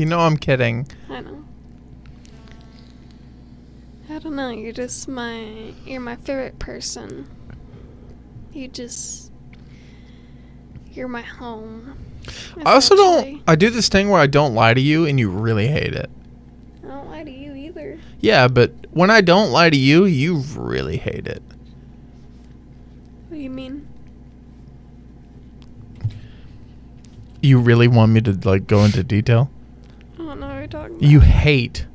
You 0.00 0.06
know 0.06 0.20
I'm 0.20 0.38
kidding. 0.38 0.86
I 1.10 1.20
know. 1.20 1.44
I 4.08 4.18
don't 4.18 4.34
know. 4.34 4.48
You're 4.48 4.72
just 4.72 5.06
my. 5.08 5.74
You're 5.84 6.00
my 6.00 6.16
favorite 6.16 6.58
person. 6.58 7.28
You 8.50 8.66
just. 8.66 9.30
You're 10.90 11.06
my 11.06 11.20
home. 11.20 11.98
I 12.64 12.72
also 12.72 12.96
don't. 12.96 13.42
I 13.46 13.56
do 13.56 13.68
this 13.68 13.90
thing 13.90 14.08
where 14.08 14.22
I 14.22 14.26
don't 14.26 14.54
lie 14.54 14.72
to 14.72 14.80
you, 14.80 15.04
and 15.04 15.20
you 15.20 15.28
really 15.28 15.68
hate 15.68 15.94
it. 15.94 16.08
I 16.82 16.88
don't 16.88 17.10
lie 17.10 17.22
to 17.22 17.30
you 17.30 17.54
either. 17.54 18.00
Yeah, 18.20 18.48
but 18.48 18.72
when 18.92 19.10
I 19.10 19.20
don't 19.20 19.50
lie 19.50 19.68
to 19.68 19.76
you, 19.76 20.06
you 20.06 20.38
really 20.56 20.96
hate 20.96 21.26
it. 21.26 21.42
What 23.28 23.36
do 23.36 23.42
you 23.42 23.50
mean? 23.50 23.86
You 27.42 27.60
really 27.60 27.86
want 27.86 28.12
me 28.12 28.22
to 28.22 28.32
like 28.48 28.66
go 28.66 28.82
into 28.84 29.04
detail? 29.04 29.50
I 30.14 30.18
don't 30.18 30.40
know 30.40 30.48
what 30.48 30.58
you're 30.58 30.59
talking 30.70 30.96
about. 30.96 31.02
You 31.02 31.20
hate 31.20 31.86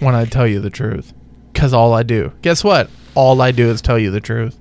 when 0.00 0.14
I 0.14 0.24
tell 0.24 0.46
you 0.46 0.60
the 0.60 0.70
truth, 0.70 1.12
cause 1.54 1.72
all 1.72 1.92
I 1.92 2.02
do. 2.02 2.32
Guess 2.42 2.62
what? 2.64 2.90
All 3.14 3.40
I 3.40 3.50
do 3.50 3.68
is 3.68 3.80
tell 3.80 3.98
you 3.98 4.10
the 4.10 4.20
truth. 4.20 4.58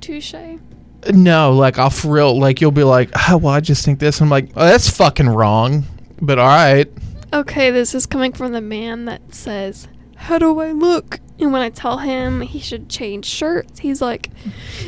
Touche. 0.00 0.34
No, 1.12 1.52
like 1.52 1.78
I'll 1.78 1.90
for 1.90 2.12
real, 2.12 2.38
like 2.38 2.60
you'll 2.60 2.70
be 2.72 2.84
like, 2.84 3.10
oh, 3.28 3.36
well, 3.36 3.54
I 3.54 3.60
just 3.60 3.84
think 3.84 3.98
this. 3.98 4.20
I'm 4.20 4.28
like, 4.28 4.50
oh, 4.56 4.64
that's 4.64 4.90
fucking 4.90 5.28
wrong. 5.28 5.84
But 6.20 6.38
all 6.38 6.46
right, 6.46 6.88
Okay, 7.32 7.70
this 7.70 7.94
is 7.94 8.06
coming 8.06 8.32
from 8.32 8.52
the 8.52 8.60
man 8.60 9.04
that 9.06 9.34
says 9.34 9.88
How 10.16 10.38
do 10.38 10.58
I 10.60 10.72
look? 10.72 11.20
And 11.38 11.52
when 11.52 11.60
I 11.60 11.70
tell 11.70 11.98
him 11.98 12.40
he 12.40 12.60
should 12.60 12.88
change 12.88 13.26
shirts, 13.26 13.80
he's 13.80 14.00
like, 14.00 14.30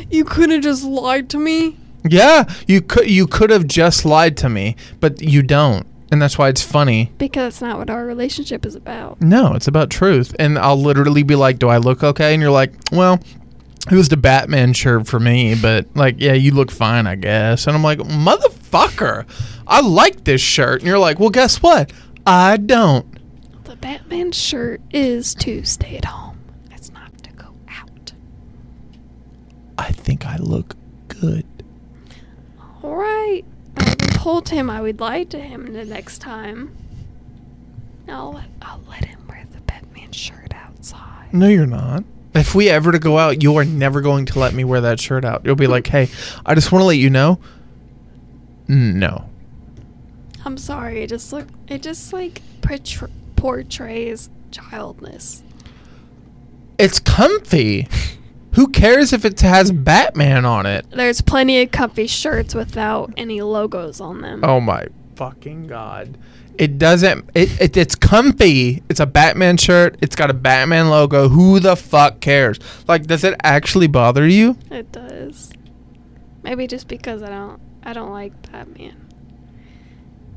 You 0.09 0.23
could 0.23 0.49
have 0.49 0.61
just 0.61 0.83
lied 0.83 1.29
to 1.31 1.37
me. 1.37 1.77
Yeah, 2.07 2.51
you 2.65 2.81
could 2.81 3.09
you 3.09 3.27
could 3.27 3.49
have 3.49 3.67
just 3.67 4.05
lied 4.05 4.37
to 4.37 4.49
me, 4.49 4.77
but 4.99 5.21
you 5.21 5.43
don't. 5.43 5.85
And 6.11 6.21
that's 6.21 6.37
why 6.37 6.49
it's 6.49 6.63
funny. 6.63 7.11
Because 7.17 7.59
that's 7.59 7.61
not 7.61 7.77
what 7.77 7.89
our 7.89 8.05
relationship 8.05 8.65
is 8.65 8.75
about. 8.75 9.21
No, 9.21 9.53
it's 9.53 9.67
about 9.67 9.89
truth. 9.89 10.35
And 10.39 10.57
I'll 10.57 10.81
literally 10.81 11.23
be 11.23 11.35
like, 11.35 11.59
"Do 11.59 11.69
I 11.69 11.77
look 11.77 12.03
okay?" 12.03 12.33
And 12.33 12.41
you're 12.41 12.51
like, 12.51 12.73
"Well, 12.91 13.19
it 13.91 13.95
was 13.95 14.09
the 14.09 14.17
Batman 14.17 14.73
shirt 14.73 15.07
for 15.07 15.19
me, 15.19 15.55
but 15.55 15.85
like, 15.95 16.15
yeah, 16.17 16.33
you 16.33 16.51
look 16.51 16.71
fine, 16.71 17.05
I 17.05 17.15
guess." 17.15 17.67
And 17.67 17.75
I'm 17.75 17.83
like, 17.83 17.99
"Motherfucker, 17.99 19.25
I 19.67 19.81
like 19.81 20.23
this 20.23 20.41
shirt." 20.41 20.81
And 20.81 20.87
you're 20.87 20.97
like, 20.99 21.19
"Well, 21.19 21.29
guess 21.29 21.61
what? 21.61 21.91
I 22.25 22.57
don't." 22.57 23.05
The 23.65 23.75
Batman 23.75 24.31
shirt 24.31 24.81
is 24.91 25.35
to 25.35 25.63
stay 25.63 25.97
at 25.97 26.05
home. 26.05 26.39
It's 26.71 26.91
not 26.91 27.15
to 27.23 27.31
go 27.33 27.49
out. 27.69 28.13
I 29.77 29.91
think 29.91 30.25
I 30.25 30.37
look 30.37 30.75
good. 31.07 31.45
All 32.81 32.95
right. 32.95 33.45
Told 34.19 34.49
him 34.49 34.69
I 34.69 34.81
would 34.81 34.99
lie 34.99 35.23
to 35.23 35.39
him 35.39 35.71
the 35.71 35.85
next 35.85 36.17
time. 36.17 36.75
I'll 38.09 38.33
let, 38.33 38.49
I'll 38.61 38.81
let 38.89 39.05
him 39.05 39.25
wear 39.29 39.45
the 39.49 39.61
Batman 39.61 40.11
shirt 40.11 40.53
outside. 40.53 41.33
No, 41.33 41.47
you're 41.47 41.65
not. 41.65 42.03
If 42.35 42.53
we 42.53 42.67
ever 42.69 42.91
to 42.91 42.99
go 42.99 43.17
out, 43.17 43.41
you 43.41 43.55
are 43.55 43.63
never 43.63 44.01
going 44.01 44.25
to 44.25 44.39
let 44.39 44.53
me 44.53 44.65
wear 44.65 44.81
that 44.81 44.99
shirt 44.99 45.23
out. 45.23 45.45
You'll 45.45 45.55
be 45.55 45.67
like, 45.67 45.87
"Hey, 45.87 46.09
I 46.45 46.53
just 46.53 46.69
want 46.69 46.81
to 46.81 46.85
let 46.87 46.97
you 46.97 47.09
know." 47.09 47.39
No. 48.67 49.29
I'm 50.43 50.57
sorry. 50.57 51.01
It 51.03 51.07
just 51.07 51.31
look. 51.31 51.47
It 51.69 51.81
just 51.81 52.11
like 52.11 52.41
portray, 52.61 53.09
portrays 53.37 54.29
childness. 54.51 55.43
It's 56.77 56.99
comfy. 56.99 57.87
Who 58.55 58.67
cares 58.67 59.13
if 59.13 59.25
it 59.25 59.39
has 59.41 59.71
Batman 59.71 60.45
on 60.45 60.65
it? 60.65 60.85
There's 60.91 61.21
plenty 61.21 61.61
of 61.61 61.71
comfy 61.71 62.07
shirts 62.07 62.55
without 62.55 63.13
any 63.15 63.41
logos 63.41 64.01
on 64.01 64.21
them. 64.21 64.43
Oh 64.43 64.59
my 64.59 64.87
fucking 65.15 65.67
god. 65.67 66.17
It 66.57 66.77
doesn't 66.77 67.29
it, 67.35 67.61
it 67.61 67.77
it's 67.77 67.95
comfy. 67.95 68.83
It's 68.89 68.99
a 68.99 69.05
Batman 69.05 69.57
shirt. 69.57 69.97
It's 70.01 70.15
got 70.15 70.29
a 70.29 70.33
Batman 70.33 70.89
logo. 70.89 71.29
Who 71.29 71.59
the 71.59 71.75
fuck 71.75 72.19
cares? 72.19 72.59
Like 72.87 73.05
does 73.05 73.23
it 73.23 73.35
actually 73.43 73.87
bother 73.87 74.27
you? 74.27 74.57
It 74.71 74.91
does. 74.91 75.51
Maybe 76.43 76.67
just 76.67 76.87
because 76.87 77.21
I 77.21 77.29
don't 77.29 77.61
I 77.83 77.93
don't 77.93 78.11
like 78.11 78.51
Batman. 78.51 79.05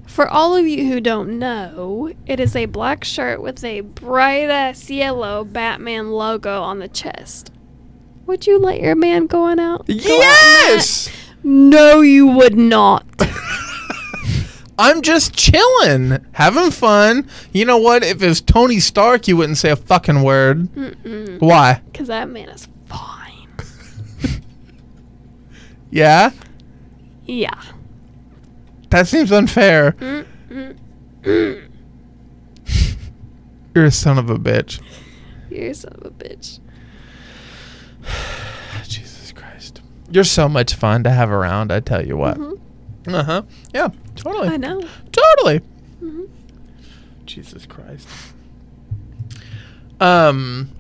For 0.07 0.29
all 0.29 0.55
of 0.55 0.67
you 0.67 0.87
who 0.89 1.01
don't 1.01 1.39
know, 1.39 2.13
it 2.27 2.39
is 2.39 2.55
a 2.55 2.67
black 2.67 3.03
shirt 3.03 3.41
with 3.41 3.65
a 3.65 3.81
bright 3.81 4.51
ass 4.51 4.91
yellow 4.91 5.43
Batman 5.43 6.11
logo 6.11 6.61
on 6.61 6.81
the 6.81 6.89
chest. 6.89 7.51
Would 8.27 8.47
you 8.47 8.59
let 8.59 8.81
your 8.81 8.95
man 8.95 9.27
going 9.27 9.59
out? 9.59 9.87
go 9.87 9.93
out? 9.93 9.97
Yes. 9.97 11.09
No, 11.43 12.01
you 12.01 12.27
would 12.27 12.57
not. 12.57 13.05
I'm 14.79 15.03
just 15.03 15.35
chilling, 15.35 16.25
having 16.33 16.71
fun. 16.71 17.29
You 17.53 17.65
know 17.65 17.79
what? 17.79 18.03
If 18.03 18.23
it 18.23 18.27
was 18.29 18.41
Tony 18.41 18.81
Stark, 18.81 19.29
you 19.29 19.37
wouldn't 19.37 19.59
say 19.59 19.71
a 19.71 19.77
fucking 19.77 20.23
word. 20.23 20.63
Mm-mm. 20.73 21.41
Why? 21.41 21.83
Because 21.87 22.09
that 22.09 22.29
man 22.31 22.49
is 22.49 22.69
fine. 22.87 23.49
Yeah? 25.91 26.31
Yeah. 27.27 27.61
That 28.89 29.07
seems 29.07 29.31
unfair. 29.31 29.93
Mm-mm. 29.93 30.77
You're 33.75 33.85
a 33.85 33.91
son 33.91 34.19
of 34.19 34.31
a 34.31 34.39
bitch. 34.39 34.81
You're 35.51 35.71
a 35.71 35.75
son 35.75 35.93
of 35.93 36.07
a 36.07 36.11
bitch. 36.11 36.61
Jesus 38.89 39.33
Christ. 39.33 39.81
You're 40.11 40.25
so 40.25 40.49
much 40.49 40.75
fun 40.75 41.05
to 41.05 41.11
have 41.11 41.31
around, 41.31 41.73
I 41.73 41.81
tell 41.81 42.05
you 42.05 42.17
what. 42.17 42.37
Mhm. 42.39 42.59
Uh 43.09 43.23
huh. 43.25 43.43
Yeah, 43.75 43.89
totally. 44.17 44.49
I 44.49 44.57
know. 44.57 44.83
Totally. 45.11 45.61
Mhm. 46.03 46.29
Jesus 47.27 47.67
Christ. 47.67 48.07
Um. 50.01 50.71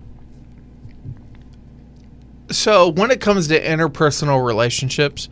So 2.50 2.88
when 2.88 3.10
it 3.10 3.20
comes 3.20 3.48
to 3.48 3.58
interpersonal 3.60 4.44
relationships, 4.44 5.28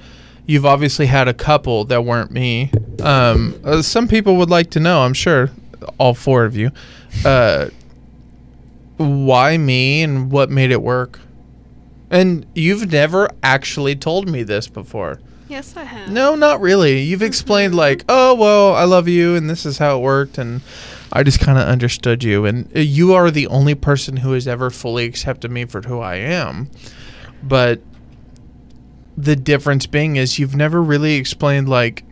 you've 0.46 0.64
obviously 0.64 1.06
had 1.06 1.28
a 1.28 1.34
couple 1.34 1.84
that 1.86 2.04
weren't 2.04 2.30
me. 2.30 2.70
Um, 3.02 3.60
uh, 3.62 3.82
some 3.82 4.08
people 4.08 4.36
would 4.36 4.48
like 4.50 4.70
to 4.70 4.80
know. 4.80 5.02
I'm 5.02 5.12
sure 5.14 5.50
all 5.98 6.14
four 6.14 6.44
of 6.44 6.56
you. 6.56 6.70
Uh, 7.24 7.68
why 8.96 9.58
me 9.58 10.02
and 10.02 10.30
what 10.30 10.50
made 10.50 10.70
it 10.70 10.82
work? 10.82 11.20
And 12.10 12.46
you've 12.54 12.90
never 12.90 13.28
actually 13.42 13.94
told 13.96 14.28
me 14.28 14.42
this 14.42 14.66
before. 14.66 15.20
Yes, 15.48 15.76
I 15.76 15.84
have. 15.84 16.10
No, 16.10 16.34
not 16.34 16.60
really. 16.60 17.00
You've 17.00 17.22
explained 17.22 17.74
like, 17.74 18.04
"Oh, 18.08 18.34
well, 18.34 18.74
I 18.74 18.84
love 18.84 19.08
you 19.08 19.34
and 19.34 19.50
this 19.50 19.66
is 19.66 19.78
how 19.78 19.98
it 19.98 20.00
worked 20.00 20.38
and 20.38 20.60
I 21.12 21.22
just 21.24 21.40
kind 21.40 21.58
of 21.58 21.66
understood 21.66 22.22
you 22.22 22.46
and 22.46 22.70
uh, 22.76 22.80
you 22.80 23.14
are 23.14 23.30
the 23.30 23.48
only 23.48 23.74
person 23.74 24.18
who 24.18 24.32
has 24.32 24.46
ever 24.46 24.70
fully 24.70 25.04
accepted 25.04 25.50
me 25.50 25.64
for 25.64 25.82
who 25.82 25.98
I 26.00 26.16
am." 26.16 26.70
But 27.42 27.80
the 29.16 29.36
difference 29.36 29.86
being 29.86 30.16
is 30.16 30.38
you've 30.38 30.54
never 30.56 30.82
really 30.82 31.14
explained 31.16 31.68
like 31.68 32.04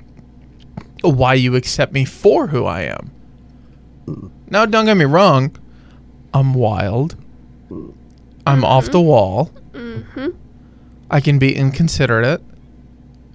why 1.02 1.34
you 1.34 1.54
accept 1.54 1.92
me 1.92 2.04
for 2.04 2.48
who 2.48 2.64
I 2.64 2.82
am. 2.82 3.10
Now, 4.50 4.66
don't 4.66 4.86
get 4.86 4.96
me 4.96 5.04
wrong. 5.04 5.56
I'm 6.34 6.54
wild. 6.54 7.16
I'm 8.46 8.64
off 8.64 8.90
the 8.90 9.00
wall. 9.00 9.50
Mm-hmm. 9.78 10.30
I 11.08 11.20
can 11.20 11.38
be 11.38 11.54
inconsiderate. 11.54 12.42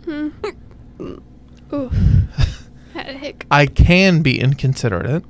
Mm-hmm. 0.01 1.15
Ooh. 1.73 1.91
Had 2.93 3.07
a 3.07 3.13
hic. 3.13 3.45
I 3.49 3.65
can 3.65 4.21
be 4.21 4.39
inconsiderate. 4.39 5.23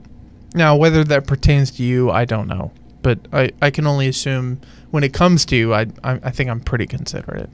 Now, 0.55 0.75
whether 0.75 1.03
that 1.03 1.27
pertains 1.27 1.69
to 1.71 1.83
you, 1.83 2.09
I 2.09 2.25
don't 2.25 2.47
know. 2.47 2.71
But 3.03 3.19
I, 3.31 3.51
I 3.61 3.69
can 3.69 3.85
only 3.85 4.07
assume 4.07 4.59
when 4.89 5.03
it 5.03 5.13
comes 5.13 5.45
to 5.45 5.55
you, 5.55 5.73
I, 5.73 5.87
I, 6.03 6.19
I 6.23 6.31
think 6.31 6.49
I'm 6.49 6.61
pretty 6.61 6.87
considerate. 6.87 7.49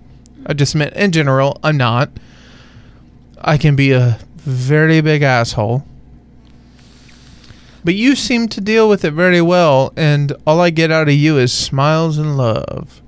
I 0.45 0.53
just 0.53 0.73
meant 0.73 0.93
in 0.93 1.11
general, 1.11 1.59
I'm 1.61 1.75
not. 1.75 2.11
I 3.41 3.57
can 3.57 3.75
be 3.75 3.91
a 3.91 4.19
very 4.37 5.01
big 5.01 5.21
asshole. 5.21 5.85
But 7.83 7.95
you 7.95 8.15
seem 8.15 8.47
to 8.49 8.61
deal 8.61 8.87
with 8.87 9.03
it 9.03 9.11
very 9.11 9.41
well, 9.41 9.93
and 9.97 10.33
all 10.47 10.61
I 10.61 10.69
get 10.69 10.91
out 10.91 11.09
of 11.09 11.13
you 11.13 11.37
is 11.37 11.51
smiles 11.53 12.17
and 12.17 12.37
love. 12.37 13.01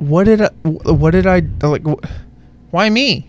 What 0.00 0.24
did 0.24 0.40
I? 0.40 0.48
What 0.64 1.10
did 1.12 1.26
I 1.26 1.40
like? 1.62 1.86
wh- 1.86 2.02
Why 2.70 2.88
me? 2.90 3.26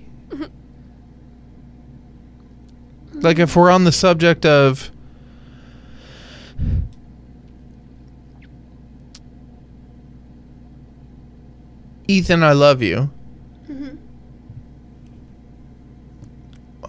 like 3.14 3.38
if 3.38 3.56
we're 3.56 3.70
on 3.70 3.84
the 3.84 3.92
subject 3.92 4.46
of 4.48 4.90
Ethan, 12.08 12.44
I 12.44 12.52
love 12.54 12.82
you. 12.82 13.10
Mhm. 13.70 13.98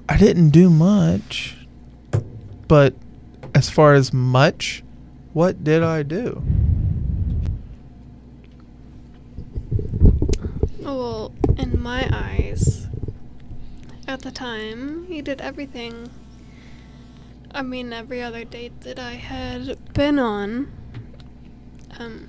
I 0.09 0.17
didn't 0.17 0.51
do 0.51 0.69
much. 0.71 1.57
But 2.69 2.95
as 3.55 3.69
far 3.71 3.95
as 3.95 4.13
much, 4.13 4.83
what 5.33 5.63
did 5.63 5.83
I 5.83 6.03
do? 6.03 6.43
Well, 10.95 11.33
in 11.57 11.81
my 11.83 12.07
eyes, 12.13 12.87
at 14.07 14.21
the 14.21 14.31
time, 14.31 15.07
he 15.07 15.23
did 15.23 15.41
everything. 15.41 16.11
I 17.55 17.63
mean, 17.63 17.95
every 17.95 18.21
other 18.23 18.45
date 18.45 18.83
that 18.83 18.99
I 18.99 19.13
had 19.13 19.95
been 19.95 20.19
on, 20.19 20.71
um, 21.99 22.29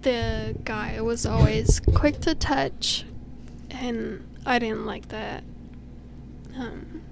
the 0.00 0.56
guy 0.64 0.98
was 1.02 1.26
always 1.26 1.80
quick 1.94 2.20
to 2.22 2.34
touch, 2.34 3.04
and 3.70 4.26
I 4.46 4.58
didn't 4.58 4.86
like 4.86 5.08
that. 5.08 5.44
Um, 6.56 7.02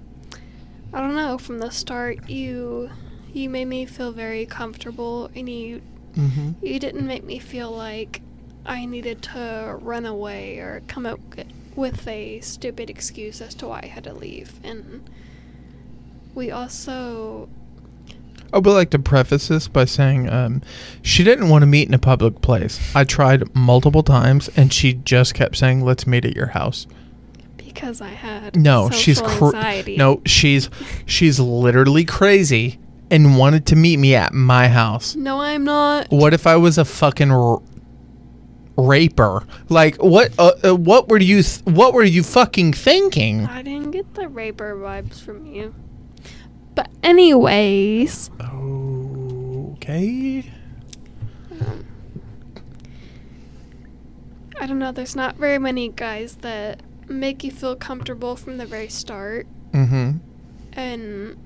I 0.91 1.01
don't 1.01 1.15
know. 1.15 1.37
From 1.37 1.59
the 1.59 1.69
start, 1.69 2.27
you 2.29 2.89
you 3.31 3.49
made 3.51 3.65
me 3.65 3.85
feel 3.85 4.11
very 4.11 4.47
comfortable, 4.47 5.29
and 5.35 5.47
you 5.47 5.81
Mm-hmm. 6.15 6.65
you 6.65 6.79
didn't 6.79 7.05
make 7.05 7.25
me 7.25 7.39
feel 7.39 7.69
like 7.69 8.21
I 8.65 8.85
needed 8.85 9.21
to 9.23 9.77
run 9.79 10.05
away 10.05 10.57
or 10.59 10.81
come 10.87 11.05
up 11.05 11.19
with 11.75 12.07
a 12.07 12.39
stupid 12.41 12.89
excuse 12.89 13.41
as 13.41 13.53
to 13.55 13.67
why 13.67 13.81
I 13.83 13.87
had 13.87 14.03
to 14.05 14.13
leave. 14.13 14.53
And 14.63 15.07
we 16.33 16.49
also, 16.51 17.47
I 18.53 18.57
would 18.57 18.71
like 18.73 18.89
to 18.91 18.99
preface 18.99 19.47
this 19.49 19.67
by 19.67 19.85
saying 19.85 20.29
um, 20.29 20.61
she 21.01 21.23
didn't 21.23 21.49
want 21.49 21.61
to 21.63 21.67
meet 21.67 21.87
in 21.87 21.93
a 21.93 21.99
public 21.99 22.41
place. 22.41 22.79
I 22.95 23.03
tried 23.03 23.53
multiple 23.55 24.03
times, 24.03 24.49
and 24.55 24.71
she 24.73 24.93
just 24.93 25.33
kept 25.33 25.57
saying, 25.57 25.81
"Let's 25.81 26.07
meet 26.07 26.25
at 26.25 26.35
your 26.35 26.47
house." 26.47 26.87
because 27.57 27.99
I 27.99 28.07
had 28.09 28.55
No, 28.55 28.89
she's 28.89 29.19
cr- 29.19 29.47
anxiety. 29.47 29.97
no, 29.97 30.21
she's 30.25 30.69
she's 31.05 31.41
literally 31.41 32.05
crazy, 32.05 32.79
and 33.11 33.37
wanted 33.37 33.65
to 33.67 33.75
meet 33.75 33.97
me 33.97 34.15
at 34.15 34.33
my 34.33 34.69
house? 34.69 35.13
No, 35.13 35.41
I'm 35.41 35.65
not. 35.65 36.07
What 36.09 36.33
if 36.33 36.47
I 36.47 36.55
was 36.55 36.77
a 36.77 36.85
fucking 36.85 37.31
r- 37.31 37.61
raper? 38.77 39.45
Like 39.69 40.01
what? 40.03 40.33
Uh, 40.37 40.51
uh, 40.63 40.75
what 40.75 41.07
were 41.09 41.19
you? 41.19 41.41
Th- 41.43 41.63
what 41.65 41.93
were 41.93 42.03
you 42.03 42.23
fucking 42.23 42.73
thinking? 42.73 43.45
I 43.45 43.61
didn't 43.61 43.91
get 43.91 44.13
the 44.15 44.27
raper 44.27 44.75
vibes 44.75 45.21
from 45.21 45.45
you. 45.45 45.73
But 46.75 46.89
anyways, 47.03 48.29
Okay. 48.41 50.51
um, 51.51 51.85
I 54.59 54.65
don't 54.67 54.79
know. 54.79 54.91
There's 54.91 55.15
not 55.15 55.35
very 55.37 55.57
many 55.57 55.89
guys 55.89 56.35
that 56.37 56.81
make 57.07 57.43
you 57.43 57.51
feel 57.51 57.75
comfortable 57.75 58.35
from 58.35 58.57
the 58.57 58.65
very 58.65 58.89
start, 58.89 59.47
Mm-hmm. 59.73 60.17
and 60.73 61.37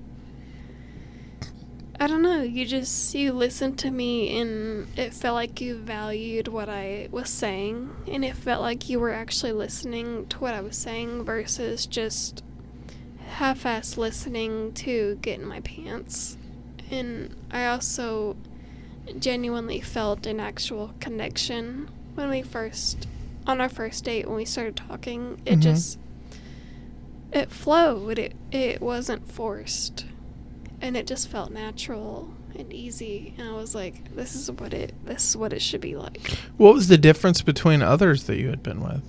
I 2.01 2.07
don't 2.07 2.21
know. 2.21 2.41
You 2.41 2.65
just 2.65 3.13
you 3.13 3.33
listened 3.33 3.77
to 3.79 3.91
me, 3.91 4.39
and 4.39 4.87
it 4.97 5.13
felt 5.13 5.35
like 5.35 5.59
you 5.59 5.75
valued 5.75 6.47
what 6.47 6.69
I 6.69 7.09
was 7.11 7.29
saying, 7.29 7.93
and 8.07 8.23
it 8.23 8.35
felt 8.35 8.61
like 8.61 8.89
you 8.89 8.99
were 9.01 9.11
actually 9.11 9.51
listening 9.51 10.25
to 10.27 10.37
what 10.39 10.53
I 10.53 10.61
was 10.61 10.77
saying 10.77 11.25
versus 11.25 11.85
just 11.85 12.41
half-ass 13.27 13.97
listening 13.97 14.71
to 14.73 15.19
get 15.21 15.39
in 15.39 15.45
my 15.45 15.59
pants. 15.59 16.37
And 16.89 17.35
I 17.51 17.67
also 17.67 18.37
genuinely 19.19 19.81
felt 19.81 20.25
an 20.25 20.39
actual 20.39 20.93
connection 20.99 21.89
when 22.15 22.29
we 22.29 22.41
first 22.41 23.07
on 23.45 23.59
our 23.59 23.69
first 23.69 24.05
date 24.05 24.25
when 24.27 24.37
we 24.37 24.45
started 24.45 24.75
talking. 24.77 25.41
It 25.45 25.57
Mhm. 25.59 25.61
just 25.61 25.99
it 27.33 27.51
flowed. 27.51 28.17
It 28.19 28.35
it 28.51 28.81
wasn't 28.81 29.29
forced. 29.31 30.05
And 30.81 30.95
it 30.95 31.07
just 31.07 31.27
felt 31.27 31.51
natural 31.51 32.33
and 32.57 32.71
easy. 32.73 33.33
And 33.37 33.49
I 33.49 33.53
was 33.53 33.75
like, 33.75 34.15
this 34.15 34.35
is 34.35 34.49
what 34.51 34.73
it 34.73 34.93
this 35.05 35.29
is 35.29 35.37
what 35.37 35.53
it 35.53 35.61
should 35.61 35.81
be 35.81 35.95
like. 35.95 36.21
What 36.57 36.73
was 36.73 36.87
the 36.87 36.97
difference 36.97 37.41
between 37.41 37.81
others 37.81 38.23
that 38.25 38.37
you 38.37 38.49
had 38.49 38.63
been 38.63 38.81
with? 38.81 39.03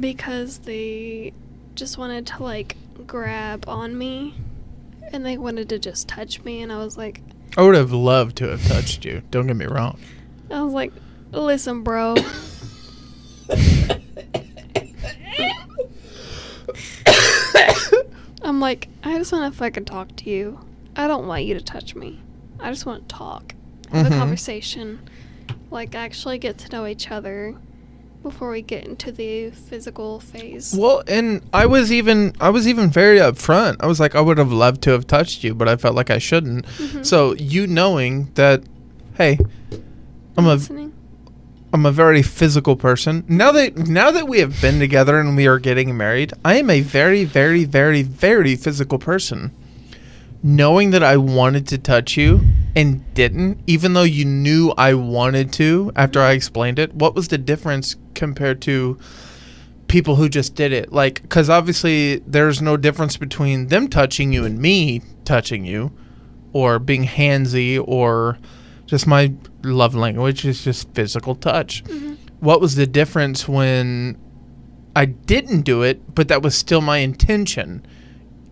Because 0.00 0.58
they 0.58 1.32
just 1.74 1.98
wanted 1.98 2.26
to 2.28 2.42
like 2.42 2.76
grab 3.06 3.64
on 3.66 3.96
me 3.96 4.34
and 5.12 5.24
they 5.24 5.36
wanted 5.38 5.68
to 5.70 5.78
just 5.78 6.08
touch 6.08 6.42
me 6.44 6.62
and 6.62 6.70
I 6.70 6.78
was 6.78 6.96
like 6.96 7.22
I 7.56 7.62
would 7.62 7.74
have 7.74 7.92
loved 7.92 8.36
to 8.36 8.48
have 8.48 8.66
touched 8.66 9.04
you. 9.04 9.22
Don't 9.30 9.46
get 9.46 9.56
me 9.56 9.66
wrong. 9.66 9.98
I 10.50 10.62
was 10.62 10.72
like, 10.72 10.92
listen, 11.32 11.82
bro. 11.82 12.14
I'm 18.44 18.60
like, 18.60 18.88
I 19.04 19.16
just 19.18 19.32
want 19.32 19.52
to 19.52 19.58
fucking 19.58 19.84
talk 19.84 20.14
to 20.16 20.30
you. 20.30 20.60
I 20.96 21.06
don't 21.06 21.26
want 21.26 21.44
you 21.44 21.54
to 21.54 21.60
touch 21.60 21.94
me. 21.94 22.20
I 22.60 22.70
just 22.70 22.86
want 22.86 23.08
to 23.08 23.14
talk, 23.14 23.54
have 23.90 24.06
Mhm. 24.06 24.12
a 24.14 24.18
conversation, 24.18 25.00
like 25.70 25.94
actually 25.94 26.38
get 26.38 26.58
to 26.58 26.68
know 26.70 26.86
each 26.86 27.10
other 27.10 27.54
before 28.22 28.50
we 28.50 28.62
get 28.62 28.86
into 28.86 29.10
the 29.10 29.50
physical 29.50 30.20
phase. 30.20 30.74
Well, 30.78 31.02
and 31.08 31.42
I 31.52 31.66
was 31.66 31.90
even 31.92 32.34
I 32.40 32.50
was 32.50 32.68
even 32.68 32.88
very 32.90 33.18
upfront. 33.18 33.76
I 33.80 33.86
was 33.86 33.98
like, 33.98 34.14
I 34.14 34.20
would 34.20 34.38
have 34.38 34.52
loved 34.52 34.82
to 34.82 34.90
have 34.90 35.06
touched 35.06 35.42
you, 35.42 35.54
but 35.54 35.68
I 35.68 35.76
felt 35.76 35.96
like 35.96 36.10
I 36.10 36.18
shouldn't. 36.18 36.66
Mhm. 36.66 37.04
So 37.04 37.34
you 37.34 37.66
knowing 37.66 38.30
that, 38.34 38.62
hey, 39.18 39.38
I'm 40.36 40.44
a 40.46 40.50
listening. 40.54 40.92
I'm 41.72 41.86
a 41.86 41.92
very 41.92 42.20
physical 42.20 42.76
person. 42.76 43.24
Now 43.28 43.50
that 43.52 43.76
now 43.76 44.10
that 44.10 44.28
we 44.28 44.40
have 44.40 44.60
been 44.60 44.78
together 44.78 45.18
and 45.18 45.34
we 45.34 45.46
are 45.46 45.58
getting 45.58 45.96
married, 45.96 46.34
I 46.44 46.56
am 46.56 46.68
a 46.68 46.82
very 46.82 47.24
very 47.24 47.64
very 47.64 48.02
very 48.02 48.56
physical 48.56 48.98
person. 48.98 49.52
Knowing 50.42 50.90
that 50.90 51.02
I 51.02 51.16
wanted 51.16 51.66
to 51.68 51.78
touch 51.78 52.16
you 52.16 52.42
and 52.76 53.14
didn't, 53.14 53.60
even 53.66 53.94
though 53.94 54.02
you 54.02 54.24
knew 54.24 54.74
I 54.76 54.92
wanted 54.92 55.50
to 55.54 55.92
after 55.96 56.20
I 56.20 56.32
explained 56.32 56.78
it, 56.78 56.94
what 56.94 57.14
was 57.14 57.28
the 57.28 57.38
difference 57.38 57.96
compared 58.14 58.60
to 58.62 58.98
people 59.88 60.16
who 60.16 60.28
just 60.28 60.54
did 60.54 60.72
it? 60.72 60.92
Like 60.92 61.26
cuz 61.30 61.48
obviously 61.48 62.18
there's 62.26 62.60
no 62.60 62.76
difference 62.76 63.16
between 63.16 63.68
them 63.68 63.88
touching 63.88 64.30
you 64.30 64.44
and 64.44 64.58
me 64.58 65.00
touching 65.24 65.64
you 65.64 65.90
or 66.52 66.78
being 66.78 67.04
handsy 67.04 67.82
or 67.82 68.36
just 68.84 69.06
my 69.06 69.32
love 69.62 69.94
language 69.94 70.44
is 70.44 70.64
just 70.64 70.92
physical 70.94 71.34
touch. 71.34 71.82
Mhm. 71.84 72.16
What 72.40 72.60
was 72.60 72.74
the 72.74 72.86
difference 72.86 73.46
when 73.48 74.16
I 74.96 75.04
didn't 75.06 75.62
do 75.62 75.82
it, 75.82 76.14
but 76.14 76.28
that 76.28 76.42
was 76.42 76.54
still 76.54 76.80
my 76.80 76.98
intention? 76.98 77.84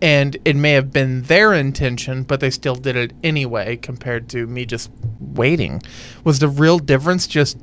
And 0.01 0.37
it 0.45 0.55
may 0.55 0.71
have 0.71 0.91
been 0.91 1.23
their 1.23 1.53
intention, 1.53 2.23
but 2.23 2.39
they 2.39 2.49
still 2.49 2.75
did 2.75 2.95
it 2.95 3.13
anyway 3.23 3.75
compared 3.77 4.27
to 4.29 4.47
me 4.47 4.65
just 4.65 4.89
waiting. 5.19 5.81
Was 6.23 6.39
the 6.39 6.47
real 6.47 6.79
difference 6.79 7.27
just 7.27 7.57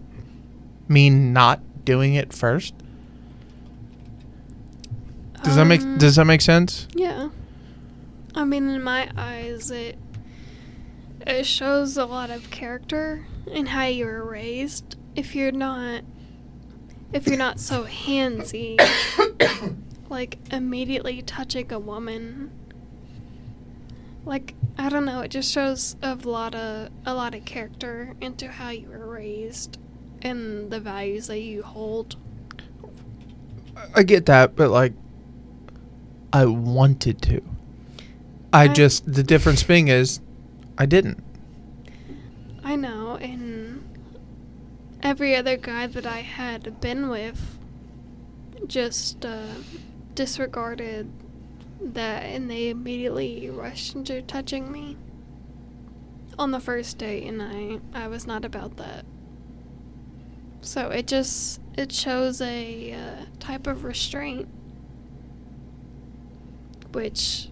me 0.87 1.11
not 1.11 1.61
doing 1.85 2.15
it 2.15 2.33
first? 2.33 2.75
Does 5.43 5.57
that 5.57 5.65
make 5.65 5.81
Um, 5.83 5.99
does 5.99 6.17
that 6.17 6.25
make 6.27 6.41
sense? 6.41 6.87
Yeah. 6.95 7.29
I 8.35 8.45
mean, 8.45 8.69
in 8.69 8.83
my 8.83 9.09
eyes, 9.17 9.71
it 9.71 9.99
it 11.27 11.45
shows 11.47 11.97
a 11.97 12.05
lot 12.07 12.31
of 12.31 12.51
character 12.51 13.27
in 13.47 13.67
how 13.67 13.85
you 13.85 14.07
were 14.07 14.25
raised. 14.25 14.97
If 15.15 15.35
you're 15.35 15.53
not, 15.53 16.03
if 17.13 17.27
you're 17.27 17.37
not 17.37 17.61
so 17.61 17.85
handsy, 17.85 18.79
like 20.09 20.39
immediately 20.53 21.23
touching 21.23 21.73
a 21.73 21.79
woman, 21.79 22.51
like 24.25 24.55
I 24.77 24.89
don't 24.89 25.05
know, 25.05 25.21
it 25.21 25.31
just 25.31 25.53
shows 25.53 25.97
a 26.03 26.15
lot 26.15 26.55
of 26.55 26.91
a 27.05 27.15
lot 27.15 27.35
of 27.35 27.45
character 27.45 28.15
into 28.21 28.49
how 28.49 28.71
you 28.71 28.89
were 28.89 29.07
raised 29.07 29.79
and 30.23 30.71
the 30.71 30.81
values 30.81 31.27
that 31.29 31.41
you 31.41 31.63
hold. 31.63 32.17
I 33.95 34.03
get 34.03 34.27
that, 34.27 34.57
but 34.57 34.71
like, 34.71 34.93
I 36.33 36.45
wanted 36.47 37.23
to. 37.23 37.43
I 38.53 38.65
I- 38.65 38.69
just 38.69 39.13
the 39.13 39.23
difference 39.23 39.63
being 39.63 39.89
is, 39.89 40.21
I 40.79 40.87
didn't. 40.87 41.23
I 42.63 42.77
know, 42.77 43.17
and 43.17 43.83
every 45.03 45.35
other 45.35 45.57
guy 45.57 45.89
that 45.89 46.07
I 46.07 46.21
had 46.21 46.81
been 46.81 47.09
with 47.09 47.59
just 48.67 49.27
uh, 49.27 49.55
disregarded 50.15 51.11
that 51.81 52.25
and 52.25 52.51
they 52.51 52.69
immediately 52.69 53.49
rushed 53.51 53.95
into 53.95 54.21
touching 54.23 54.71
me 54.71 54.97
on 56.39 56.53
the 56.53 56.61
first 56.61 56.99
date, 56.99 57.25
and 57.27 57.43
I, 57.43 57.81
I 57.93 58.07
was 58.07 58.27
not 58.27 58.45
about 58.45 58.77
that. 58.77 59.05
So 60.61 60.91
it 60.91 61.09
just 61.09 61.61
it 61.77 61.91
shows 61.91 62.41
a 62.41 62.93
uh, 62.93 63.25
type 63.41 63.67
of 63.67 63.83
restraint 63.85 64.49
which 66.93 67.49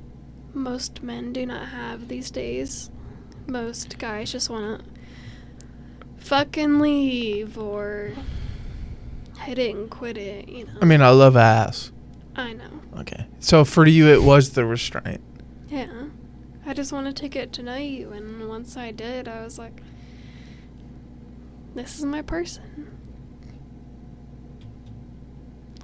most 0.55 1.03
men 1.03 1.33
do 1.33 1.45
not 1.47 1.69
have 1.69 2.09
these 2.09 2.31
days. 2.31 2.91
Most 3.47 3.99
guys 3.99 4.33
just 4.33 4.51
want 4.51 4.81
to 4.81 6.25
fucking 6.25 6.81
leave 6.81 7.57
or 7.57 8.13
hit 9.39 9.59
it 9.59 9.75
and 9.75 9.89
quit 9.89 10.17
it, 10.19 10.49
you 10.49 10.67
know. 10.67 10.79
I 10.83 10.85
mean, 10.85 11.01
I 11.01 11.11
love 11.11 11.37
ass. 11.37 11.93
I 12.35 12.53
know. 12.53 12.81
Okay, 12.99 13.27
so 13.39 13.65
for 13.65 13.87
you, 13.87 14.09
it 14.09 14.23
was 14.23 14.51
the 14.51 14.65
restraint. 14.65 15.21
Yeah. 15.69 16.07
I 16.69 16.75
just 16.75 16.93
wanted 16.93 17.15
to 17.17 17.29
get 17.29 17.53
to 17.55 17.63
know 17.63 17.77
you, 17.77 18.11
and 18.11 18.49
once 18.49 18.77
I 18.77 18.91
did, 18.91 19.29
I 19.29 19.45
was 19.45 19.57
like, 19.57 19.83
this 21.77 21.97
is 21.99 22.05
my 22.05 22.23
person. 22.23 22.91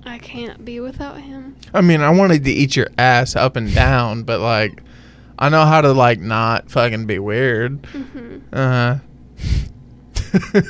I 0.04 0.18
can't 0.18 0.64
be 0.64 0.80
without 0.80 1.20
him. 1.20 1.56
I 1.72 1.82
mean, 1.82 2.00
I 2.00 2.10
wanted 2.10 2.42
to 2.44 2.50
eat 2.50 2.74
your 2.74 2.88
ass 2.98 3.36
up 3.36 3.54
and 3.54 3.72
down, 3.72 4.24
but 4.24 4.40
like, 4.40 4.82
I 5.43 5.49
know 5.49 5.64
how 5.64 5.80
to 5.80 5.93
like 5.93 6.20
not 6.20 6.70
fucking 6.70 7.07
be 7.07 7.18
weird. 7.18 7.84
hmm 7.86 8.38
Uh. 8.53 8.99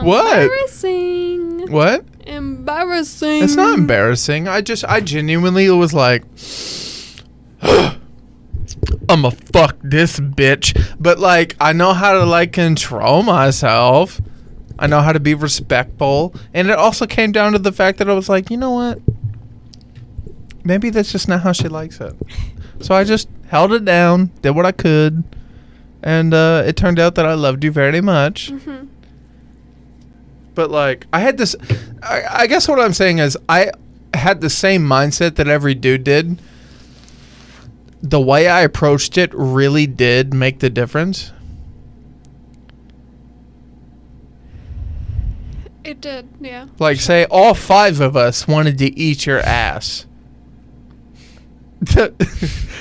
what? 0.00 0.42
Embarrassing. 0.42 1.72
What? 1.72 2.04
Embarrassing. 2.24 3.42
It's 3.42 3.56
not 3.56 3.76
embarrassing. 3.76 4.46
I 4.46 4.60
just, 4.60 4.84
I 4.84 5.00
genuinely 5.00 5.68
was 5.70 5.92
like, 5.92 6.22
I'ma 9.08 9.30
fuck 9.30 9.76
this 9.82 10.20
bitch. 10.20 10.80
But 11.00 11.18
like, 11.18 11.56
I 11.60 11.72
know 11.72 11.94
how 11.94 12.12
to 12.12 12.24
like 12.24 12.52
control 12.52 13.24
myself. 13.24 14.20
I 14.78 14.86
know 14.86 15.00
how 15.00 15.12
to 15.12 15.18
be 15.18 15.34
respectful. 15.34 16.32
And 16.54 16.70
it 16.70 16.78
also 16.78 17.08
came 17.08 17.32
down 17.32 17.54
to 17.54 17.58
the 17.58 17.72
fact 17.72 17.98
that 17.98 18.08
I 18.08 18.14
was 18.14 18.28
like, 18.28 18.52
you 18.52 18.56
know 18.56 18.70
what? 18.70 19.00
Maybe 20.62 20.90
that's 20.90 21.10
just 21.10 21.26
not 21.26 21.40
how 21.40 21.50
she 21.50 21.66
likes 21.66 22.00
it. 22.00 22.14
So 22.80 22.94
I 22.94 23.04
just 23.04 23.28
held 23.48 23.72
it 23.72 23.84
down, 23.84 24.30
did 24.42 24.50
what 24.50 24.66
I 24.66 24.72
could. 24.72 25.24
And 26.02 26.32
uh, 26.32 26.62
it 26.66 26.76
turned 26.76 26.98
out 26.98 27.16
that 27.16 27.26
I 27.26 27.34
loved 27.34 27.64
you 27.64 27.70
very 27.72 28.00
much. 28.00 28.50
hmm 28.50 28.84
But 30.54 30.70
like, 30.70 31.06
I 31.12 31.20
had 31.20 31.38
this. 31.38 31.56
I, 32.02 32.22
I 32.30 32.46
guess 32.46 32.68
what 32.68 32.78
I'm 32.80 32.92
saying 32.92 33.18
is, 33.18 33.36
I 33.48 33.70
had 34.14 34.40
the 34.40 34.50
same 34.50 34.82
mindset 34.82 35.36
that 35.36 35.48
every 35.48 35.74
dude 35.74 36.04
did. 36.04 36.38
the 38.00 38.20
way 38.20 38.48
I 38.48 38.60
approached 38.62 39.18
it 39.18 39.30
really 39.34 39.86
did 39.86 40.32
make 40.32 40.60
the 40.60 40.70
difference. 40.70 41.32
It 45.84 46.00
did, 46.00 46.28
yeah. 46.40 46.66
Like, 46.78 47.00
say 47.00 47.24
all 47.30 47.54
five 47.54 48.00
of 48.00 48.16
us 48.16 48.46
wanted 48.46 48.78
to 48.78 48.98
eat 48.98 49.26
your 49.26 49.40
ass. 49.40 50.04
The, 51.80 52.12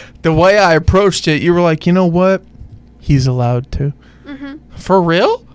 the 0.23 0.33
way 0.33 0.57
I 0.57 0.73
approached 0.73 1.27
it, 1.27 1.41
you 1.41 1.53
were 1.53 1.61
like, 1.61 1.85
you 1.85 1.93
know 1.93 2.07
what? 2.07 2.43
He's 2.99 3.27
allowed 3.27 3.71
to. 3.73 3.89
hmm 4.25 4.55
For 4.75 5.01
real? 5.01 5.45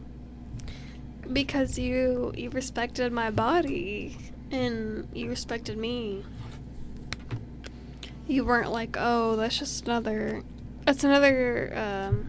Because 1.32 1.78
you 1.78 2.32
you 2.36 2.50
respected 2.50 3.12
my 3.12 3.30
body 3.30 4.16
and 4.50 5.08
you 5.14 5.28
respected 5.28 5.76
me. 5.78 6.24
You 8.28 8.44
weren't 8.44 8.70
like, 8.70 8.96
oh, 8.98 9.36
that's 9.36 9.58
just 9.58 9.86
another. 9.86 10.42
That's 10.84 11.02
another. 11.04 11.72
Um, 11.76 12.28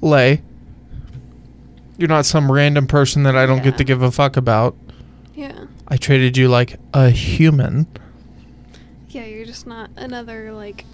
Lay. 0.00 0.42
You're 1.98 2.08
not 2.08 2.26
some 2.26 2.50
random 2.50 2.86
person 2.86 3.22
that 3.22 3.36
I 3.36 3.46
don't 3.46 3.62
get 3.62 3.78
to 3.78 3.84
give 3.84 4.02
a 4.02 4.10
fuck 4.10 4.36
about. 4.36 4.74
yeah, 5.34 5.66
I 5.92 5.98
treated 5.98 6.38
you 6.38 6.48
like 6.48 6.80
a 6.94 7.10
human. 7.10 7.86
yeah. 9.10 9.26
You're 9.26 9.44
just 9.44 9.66
not 9.66 9.90
another 9.94 10.50
like 10.50 10.86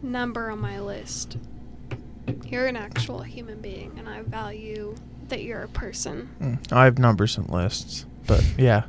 number 0.00 0.52
on 0.52 0.60
my 0.60 0.78
list. 0.78 1.36
You're 2.46 2.68
an 2.68 2.76
actual 2.76 3.22
human 3.22 3.60
being, 3.60 3.98
and 3.98 4.08
I 4.08 4.22
value 4.22 4.94
that 5.30 5.42
you're 5.42 5.62
a 5.62 5.68
person. 5.68 6.28
Mm, 6.40 6.72
I 6.72 6.84
have 6.84 7.00
numbers 7.00 7.36
and 7.36 7.50
lists, 7.50 8.06
but 8.28 8.44
yeah. 8.56 8.84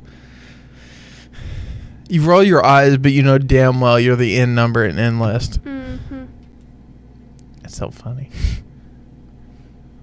You 2.08 2.22
roll 2.22 2.44
your 2.44 2.64
eyes, 2.64 2.98
but 2.98 3.10
you 3.10 3.24
know 3.24 3.36
damn 3.36 3.80
well 3.80 3.98
you're 3.98 4.14
the 4.14 4.36
end 4.36 4.54
number 4.54 4.84
and 4.84 4.96
end 4.96 5.20
list. 5.20 5.60
Mm-hmm. 5.64 6.26
It's 7.64 7.76
so 7.76 7.90
funny. 7.90 8.30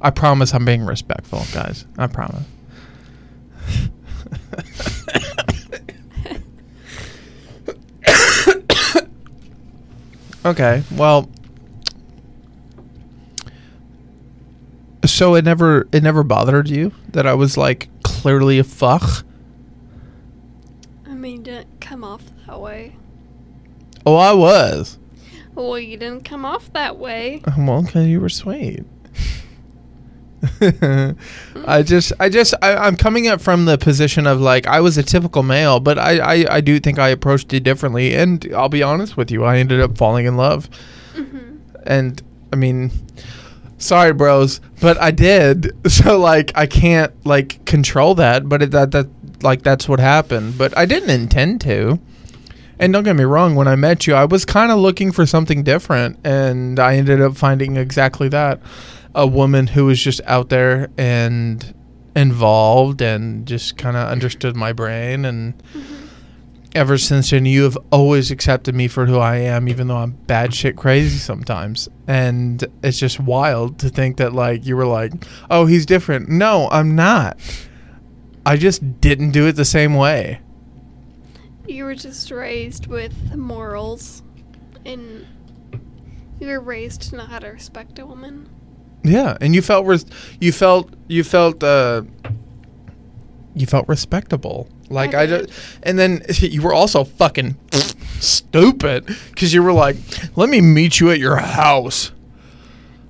I 0.01 0.09
promise 0.09 0.53
I'm 0.53 0.65
being 0.65 0.83
respectful, 0.83 1.43
guys. 1.53 1.85
I 1.97 2.07
promise. 2.07 2.43
okay, 10.45 10.83
well 10.95 11.29
so 15.05 15.35
it 15.35 15.43
never 15.43 15.87
it 15.91 16.03
never 16.03 16.23
bothered 16.23 16.69
you 16.69 16.91
that 17.09 17.25
I 17.25 17.33
was 17.33 17.57
like 17.57 17.89
clearly 18.03 18.59
a 18.59 18.63
fuck? 18.63 19.25
I 21.05 21.13
mean, 21.13 21.43
didn't 21.43 21.81
come 21.81 22.03
off 22.03 22.23
that 22.45 22.59
way. 22.59 22.95
Oh, 24.05 24.15
I 24.15 24.33
was. 24.33 24.99
Well, 25.55 25.79
you 25.79 25.97
didn't 25.97 26.23
come 26.23 26.45
off 26.45 26.71
that 26.73 26.97
way. 26.97 27.41
Well, 27.57 27.81
because 27.81 28.07
you 28.07 28.21
were 28.21 28.29
sweet. 28.29 28.85
I 31.65 31.83
just, 31.83 32.13
I 32.19 32.29
just, 32.29 32.53
I, 32.61 32.75
I'm 32.75 32.95
coming 32.95 33.27
up 33.27 33.41
from 33.41 33.65
the 33.65 33.77
position 33.77 34.27
of 34.27 34.39
like 34.39 34.67
I 34.67 34.79
was 34.79 34.97
a 34.97 35.03
typical 35.03 35.43
male, 35.43 35.79
but 35.79 35.97
I, 35.97 36.19
I, 36.19 36.45
I 36.57 36.61
do 36.61 36.79
think 36.79 36.99
I 36.99 37.09
approached 37.09 37.51
it 37.53 37.61
differently, 37.63 38.15
and 38.15 38.47
I'll 38.55 38.69
be 38.69 38.83
honest 38.83 39.17
with 39.17 39.31
you, 39.31 39.43
I 39.43 39.57
ended 39.57 39.81
up 39.81 39.97
falling 39.97 40.25
in 40.25 40.37
love, 40.37 40.69
hmm 41.13 41.57
and 41.85 42.21
I 42.51 42.57
mean, 42.57 42.91
sorry, 43.77 44.13
bros, 44.13 44.59
but 44.81 44.97
I 45.01 45.11
did. 45.11 45.71
So 45.89 46.19
like, 46.19 46.51
I 46.55 46.67
can't 46.67 47.13
like 47.25 47.65
control 47.65 48.13
that, 48.15 48.47
but 48.47 48.61
it, 48.61 48.71
that 48.71 48.91
that 48.91 49.07
like 49.41 49.63
that's 49.63 49.87
what 49.87 49.99
happened. 49.99 50.57
But 50.57 50.77
I 50.77 50.85
didn't 50.85 51.09
intend 51.09 51.61
to. 51.61 51.99
And 52.79 52.93
don't 52.93 53.03
get 53.03 53.15
me 53.15 53.23
wrong, 53.23 53.55
when 53.55 53.67
I 53.67 53.75
met 53.75 54.05
you, 54.05 54.13
I 54.13 54.25
was 54.25 54.45
kind 54.45 54.71
of 54.71 54.77
looking 54.77 55.11
for 55.11 55.25
something 55.25 55.63
different, 55.63 56.19
and 56.23 56.79
I 56.79 56.95
ended 56.97 57.21
up 57.21 57.35
finding 57.35 57.75
exactly 57.75 58.29
that 58.29 58.59
a 59.17 59.25
woman 59.25 59.65
who 59.65 59.85
was 59.85 59.99
just 59.99 60.21
out 60.25 60.49
there 60.49 60.89
and 60.95 61.73
involved 62.15 63.01
and 63.01 63.47
just 63.47 63.75
kind 63.75 63.97
of 63.97 64.07
understood 64.07 64.55
my 64.55 64.71
brain. 64.71 65.25
And 65.25 65.57
mm-hmm. 65.57 66.05
ever 66.75 66.99
since 66.99 67.31
then, 67.31 67.47
you 67.47 67.63
have 67.63 67.77
always 67.91 68.29
accepted 68.29 68.75
me 68.75 68.87
for 68.87 69.07
who 69.07 69.17
I 69.17 69.37
am, 69.37 69.67
even 69.67 69.87
though 69.87 69.97
I'm 69.97 70.11
bad 70.11 70.53
shit 70.53 70.75
crazy 70.77 71.17
sometimes. 71.17 71.89
And 72.07 72.63
it's 72.83 72.99
just 72.99 73.19
wild 73.19 73.79
to 73.79 73.89
think 73.89 74.17
that, 74.17 74.33
like, 74.33 74.67
you 74.67 74.77
were 74.77 74.85
like, 74.85 75.13
oh, 75.49 75.65
he's 75.65 75.87
different. 75.87 76.29
No, 76.29 76.69
I'm 76.71 76.95
not. 76.95 77.39
I 78.45 78.55
just 78.55 79.01
didn't 79.01 79.31
do 79.31 79.47
it 79.47 79.53
the 79.53 79.65
same 79.65 79.95
way. 79.95 80.41
You 81.67 81.85
were 81.85 81.95
just 81.95 82.29
raised 82.29 82.85
with 82.85 83.35
morals, 83.35 84.21
and 84.85 85.25
you 86.39 86.47
were 86.47 86.61
raised 86.61 87.01
to 87.09 87.17
know 87.17 87.25
how 87.25 87.39
to 87.39 87.47
respect 87.47 87.97
a 87.97 88.05
woman. 88.05 88.49
Yeah, 89.03 89.37
and 89.39 89.55
you 89.55 89.61
felt 89.61 89.85
res- 89.85 90.05
you 90.39 90.51
felt 90.51 90.93
you 91.07 91.23
felt 91.23 91.63
uh 91.63 92.03
you 93.55 93.65
felt 93.65 93.87
respectable. 93.87 94.67
Like 94.89 95.13
I 95.13 95.23
I, 95.23 95.27
just, 95.27 95.49
and 95.83 95.97
then 95.97 96.23
you 96.39 96.61
were 96.61 96.73
also 96.73 97.03
fucking 97.03 97.55
stupid 98.19 99.05
because 99.29 99.53
you 99.53 99.63
were 99.63 99.73
like, 99.73 99.97
"Let 100.35 100.49
me 100.49 100.61
meet 100.61 100.99
you 100.99 101.11
at 101.11 101.19
your 101.19 101.37
house." 101.37 102.11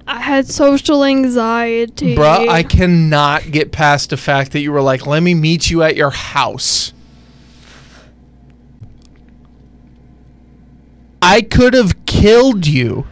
I 0.09 0.21
had 0.21 0.47
social 0.47 1.03
anxiety. 1.03 2.15
Bruh, 2.15 2.47
I 2.47 2.63
cannot 2.63 3.51
get 3.51 3.73
past 3.73 4.11
the 4.11 4.17
fact 4.17 4.53
that 4.53 4.61
you 4.61 4.71
were 4.71 4.81
like, 4.81 5.05
"Let 5.05 5.21
me 5.21 5.33
meet 5.33 5.69
you 5.69 5.83
at 5.83 5.95
your 5.95 6.11
house." 6.11 6.93
I 11.21 11.41
could 11.41 11.73
have 11.73 12.05
killed 12.05 12.65
you. 12.65 13.05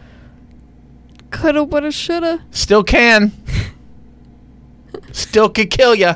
Coulda, 1.36 1.64
woulda, 1.64 1.92
shoulda. 1.92 2.42
Still 2.50 2.82
can. 2.82 3.32
Still 5.12 5.48
could 5.48 5.70
kill 5.70 5.94
you. 5.94 6.12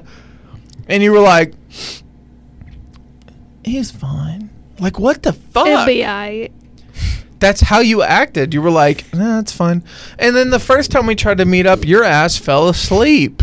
And 0.88 1.02
you 1.02 1.12
were 1.12 1.20
like, 1.20 1.54
he's 3.64 3.90
fine. 3.90 4.50
Like, 4.78 4.98
what 4.98 5.22
the 5.22 5.32
fuck? 5.32 5.86
Be 5.86 5.98
aight. 6.00 6.52
That's 7.38 7.60
how 7.62 7.80
you 7.80 8.02
acted. 8.02 8.52
You 8.52 8.60
were 8.60 8.70
like, 8.70 9.12
nah, 9.14 9.38
it's 9.38 9.52
fine. 9.52 9.82
And 10.18 10.36
then 10.36 10.50
the 10.50 10.58
first 10.58 10.90
time 10.90 11.06
we 11.06 11.14
tried 11.14 11.38
to 11.38 11.44
meet 11.44 11.66
up, 11.66 11.84
your 11.86 12.04
ass 12.04 12.36
fell 12.36 12.68
asleep. 12.68 13.42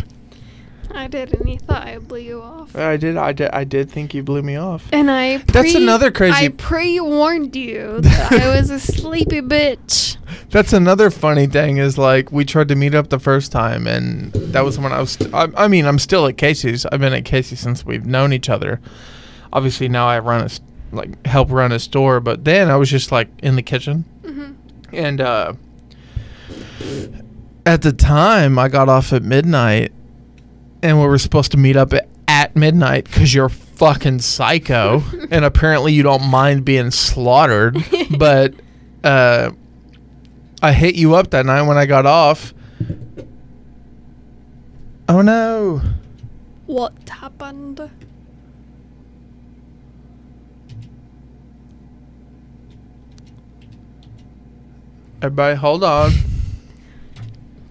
I 0.91 1.07
did, 1.07 1.33
and 1.33 1.47
he 1.47 1.57
thought 1.57 1.87
I 1.87 1.99
blew 1.99 2.19
you 2.19 2.41
off. 2.41 2.75
I 2.75 2.97
did. 2.97 3.17
I 3.17 3.31
did. 3.31 3.49
I 3.51 3.63
did 3.63 3.91
think 3.91 4.13
you 4.15 4.23
blew 4.23 4.41
me 4.41 4.55
off. 4.55 4.87
And 4.91 5.09
I 5.11 5.37
That's 5.37 5.75
another 5.75 6.11
crazy- 6.11 6.45
I 6.45 6.49
pre-warned 6.49 7.55
you 7.55 8.01
that 8.01 8.31
I 8.31 8.49
was 8.59 8.69
a 8.71 8.79
sleepy 8.79 9.41
bitch. 9.41 10.16
That's 10.49 10.71
another 10.71 11.09
funny 11.11 11.45
thing 11.45 11.77
is 11.77 11.97
like 11.97 12.31
we 12.31 12.45
tried 12.45 12.69
to 12.69 12.75
meet 12.75 12.95
up 12.95 13.09
the 13.09 13.19
first 13.19 13.51
time, 13.51 13.85
and 13.85 14.31
that 14.31 14.63
was 14.63 14.79
when 14.79 14.93
I 14.93 14.99
was. 15.01 15.11
St- 15.11 15.33
I, 15.33 15.47
I 15.57 15.67
mean, 15.67 15.85
I'm 15.85 15.99
still 15.99 16.25
at 16.25 16.37
Casey's. 16.37 16.85
I've 16.85 17.01
been 17.01 17.13
at 17.13 17.25
Casey's 17.25 17.59
since 17.59 17.85
we've 17.85 18.05
known 18.05 18.31
each 18.31 18.49
other. 18.49 18.79
Obviously, 19.51 19.89
now 19.89 20.07
I 20.07 20.19
run 20.19 20.45
a 20.45 20.49
like 20.95 21.25
help 21.25 21.51
run 21.51 21.73
a 21.73 21.79
store, 21.79 22.21
but 22.21 22.45
then 22.45 22.69
I 22.69 22.77
was 22.77 22.89
just 22.89 23.11
like 23.11 23.27
in 23.43 23.55
the 23.57 23.61
kitchen, 23.61 24.05
hmm 24.25 24.51
and 24.93 25.19
uh, 25.19 25.53
at 27.65 27.81
the 27.81 27.91
time 27.91 28.57
I 28.57 28.69
got 28.69 28.87
off 28.87 29.11
at 29.11 29.23
midnight, 29.23 29.91
and 30.81 30.99
we 30.99 31.05
were 31.07 31.17
supposed 31.17 31.51
to 31.51 31.57
meet 31.57 31.75
up 31.75 31.91
at, 31.93 32.07
at 32.29 32.55
midnight 32.55 33.03
because 33.03 33.33
you're 33.33 33.49
fucking 33.49 34.19
psycho, 34.19 35.03
and 35.31 35.43
apparently 35.43 35.91
you 35.91 36.03
don't 36.03 36.23
mind 36.23 36.63
being 36.63 36.91
slaughtered, 36.91 37.77
but 38.17 38.53
uh, 39.03 39.51
I 40.61 40.71
hit 40.73 40.95
you 40.95 41.15
up 41.15 41.29
that 41.31 41.45
night 41.45 41.61
when 41.63 41.77
I 41.77 41.85
got 41.85 42.05
off. 42.05 42.53
Oh 45.09 45.21
no! 45.21 45.81
What 46.65 46.93
happened? 47.07 47.89
Everybody, 55.21 55.55
hold 55.55 55.83
on. 55.83 56.11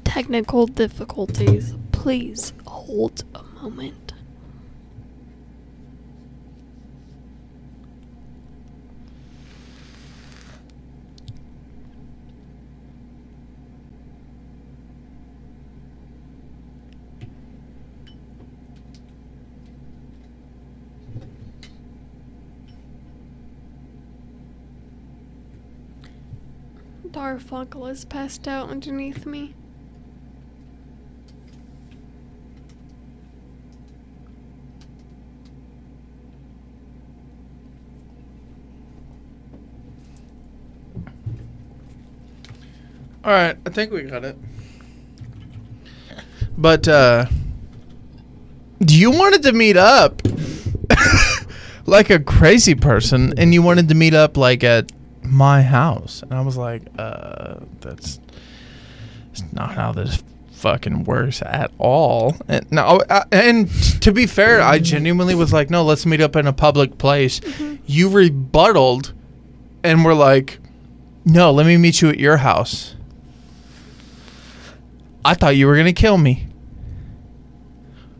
Technical 0.05 0.67
difficulties. 0.67 1.75
Please 1.93 2.53
hold 2.67 3.25
a 3.35 3.43
moment. 3.63 4.06
Garfunkel 27.17 27.89
has 27.89 28.05
passed 28.05 28.47
out 28.47 28.69
underneath 28.69 29.25
me. 29.25 29.55
All 43.25 43.33
right, 43.33 43.57
I 43.65 43.71
think 43.71 43.93
we 43.93 44.03
got 44.03 44.23
it. 44.23 44.37
But 46.59 46.87
uh 46.87 47.25
you 48.87 49.11
wanted 49.11 49.43
to 49.45 49.53
meet 49.53 49.79
up 49.79 50.21
like 51.87 52.11
a 52.11 52.21
crazy 52.21 52.75
person 52.75 53.33
and 53.39 53.55
you 53.55 53.63
wanted 53.63 53.89
to 53.89 53.95
meet 53.95 54.13
up 54.13 54.37
like 54.37 54.63
at 54.63 54.93
my 55.27 55.63
house. 55.63 56.23
And 56.23 56.35
I 56.35 56.41
was 56.41 56.57
like, 56.57 56.83
uh 56.99 57.57
that's 57.81 58.21
it's 59.31 59.53
not 59.53 59.73
how 59.73 59.93
this 59.93 60.23
fucking 60.53 61.05
works 61.05 61.43
at 61.43 61.71
all. 61.79 62.35
And 62.49 62.71
no, 62.73 63.01
I, 63.11 63.25
and 63.31 63.71
to 64.01 64.13
be 64.13 64.27
fair, 64.27 64.63
I 64.63 64.79
genuinely 64.79 65.35
was 65.35 65.53
like, 65.53 65.71
no, 65.71 65.85
let's 65.85 66.07
meet 66.07 66.21
up 66.21 66.35
in 66.37 66.47
a 66.47 66.53
public 66.53 66.99
place. 66.99 67.41
You 67.85 68.09
rebutted 68.09 69.13
and 69.85 70.05
were 70.05 70.15
like, 70.15 70.59
no, 71.25 71.53
let 71.53 71.67
me 71.67 71.77
meet 71.77 72.01
you 72.01 72.09
at 72.09 72.19
your 72.19 72.39
house. 72.39 72.95
I 75.25 75.35
thought 75.35 75.57
you 75.57 75.67
were 75.67 75.75
going 75.75 75.87
to 75.87 75.93
kill 75.93 76.19
me. 76.19 76.47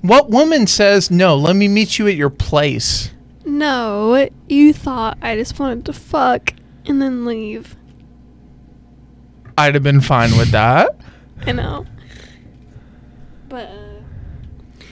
What 0.03 0.29
woman 0.29 0.67
says, 0.67 1.11
no, 1.11 1.37
let 1.37 1.57
me 1.57 1.69
meet 1.69 1.99
you 1.99 2.07
at 2.09 2.17
your 2.17 2.31
place? 2.31 3.11
No, 3.45 4.29
you 4.49 4.73
thought 4.73 5.17
I 5.23 5.37
just 5.37 5.59
wanted 5.59 5.87
to 5.87 5.93
fuck 5.93 6.53
and 6.87 7.01
then 7.03 7.25
leave. 7.25 7.77
I'd 9.59 9.75
have 9.75 9.83
been 9.83 10.01
fine 10.01 10.37
with 10.37 10.51
that. 10.51 10.97
I 11.47 11.53
know. 11.53 11.87
But 13.49 13.69
uh, 13.71 14.83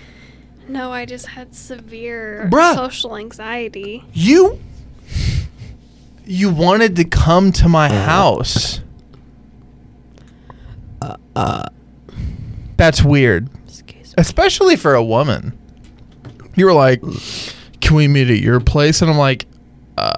no, 0.68 0.92
I 0.92 1.04
just 1.04 1.26
had 1.26 1.54
severe 1.54 2.48
Bruh. 2.50 2.74
social 2.74 3.16
anxiety. 3.16 4.04
You 4.12 4.58
you 6.24 6.50
wanted 6.50 6.96
to 6.96 7.04
come 7.04 7.52
to 7.52 7.68
my 7.68 7.88
house. 7.92 8.80
Uh, 11.02 11.16
uh. 11.36 11.64
That's 12.76 13.04
weird, 13.04 13.48
Excuse 13.68 14.08
me. 14.08 14.14
especially 14.18 14.74
for 14.76 14.94
a 14.94 15.04
woman. 15.04 15.56
You 16.56 16.66
were 16.66 16.72
like, 16.72 17.00
"Can 17.80 17.96
we 17.96 18.08
meet 18.08 18.30
at 18.30 18.38
your 18.38 18.58
place?" 18.60 19.00
And 19.02 19.10
I'm 19.10 19.16
like, 19.18 19.46
uh, 19.96 20.12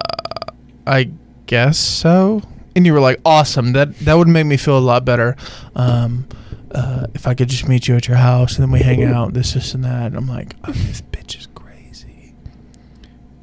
"I 0.87 1.11
guess 1.47 1.77
so." 1.77 2.41
And 2.75 2.85
you 2.85 2.93
were 2.93 2.99
like, 2.99 3.19
"Awesome. 3.25 3.73
That 3.73 3.97
that 3.99 4.13
would 4.13 4.27
make 4.27 4.45
me 4.45 4.57
feel 4.57 4.77
a 4.77 4.79
lot 4.79 5.03
better." 5.03 5.35
Um, 5.75 6.27
uh, 6.71 7.07
if 7.15 7.25
I 7.25 7.33
could 7.33 7.49
just 7.49 7.67
meet 7.67 7.87
you 7.87 7.95
at 7.95 8.07
your 8.07 8.17
house 8.17 8.57
and 8.57 8.63
then 8.63 8.71
we 8.71 8.79
hang 8.79 9.03
out, 9.03 9.33
this, 9.33 9.53
this, 9.53 9.73
and 9.73 9.83
that. 9.83 10.07
And 10.07 10.17
I'm 10.17 10.27
like, 10.27 10.55
oh, 10.65 10.71
"This 10.71 11.01
bitch 11.01 11.37
is 11.37 11.47
crazy." 11.55 12.33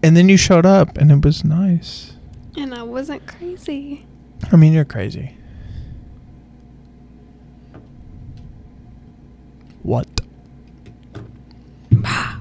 And 0.03 0.17
then 0.17 0.29
you 0.29 0.37
showed 0.37 0.67
up, 0.67 0.97
and 0.97 1.11
it 1.11 1.25
was 1.25 1.45
nice. 1.45 2.13
And 2.57 2.75
I 2.75 2.83
wasn't 2.83 3.27
crazy. 3.27 4.07
I 4.53 4.57
mean, 4.57 4.73
you're 4.73 4.85
crazy. 4.85 5.37
What? 9.83 10.07
Ow, 12.07 12.41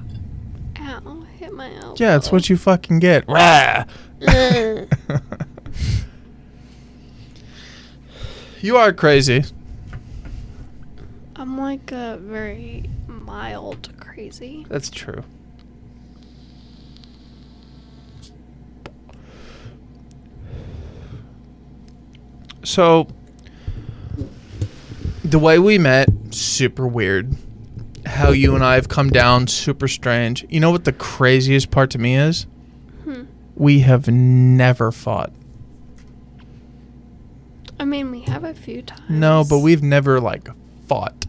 hit 1.38 1.52
my 1.52 1.74
elbow. 1.74 1.94
Yeah, 1.98 2.16
it's 2.16 2.32
what 2.32 2.48
you 2.48 2.56
fucking 2.56 3.00
get. 3.00 3.28
Rah. 3.28 3.84
you 8.64 8.78
are 8.78 8.94
crazy. 8.94 9.44
I'm 11.36 11.58
like 11.58 11.92
a 11.92 12.16
very 12.16 12.88
mild 13.06 13.90
crazy. 14.00 14.64
That's 14.70 14.88
true. 14.88 15.22
So, 22.62 23.06
the 25.22 25.38
way 25.38 25.58
we 25.58 25.76
met, 25.76 26.08
super 26.30 26.86
weird. 26.86 27.36
How 28.06 28.30
you 28.30 28.54
and 28.54 28.64
I 28.64 28.76
have 28.76 28.88
come 28.88 29.10
down, 29.10 29.46
super 29.46 29.88
strange. 29.88 30.46
You 30.48 30.60
know 30.60 30.70
what 30.70 30.84
the 30.84 30.92
craziest 30.94 31.70
part 31.70 31.90
to 31.90 31.98
me 31.98 32.16
is? 32.16 32.46
Hmm. 33.02 33.24
We 33.56 33.80
have 33.80 34.08
never 34.08 34.90
fought. 34.90 35.34
I 37.84 37.86
mean, 37.86 38.10
we 38.10 38.22
have 38.22 38.44
a 38.44 38.54
few 38.54 38.80
times. 38.80 39.10
No, 39.10 39.44
but 39.46 39.58
we've 39.58 39.82
never, 39.82 40.18
like, 40.18 40.48
fought. 40.86 41.26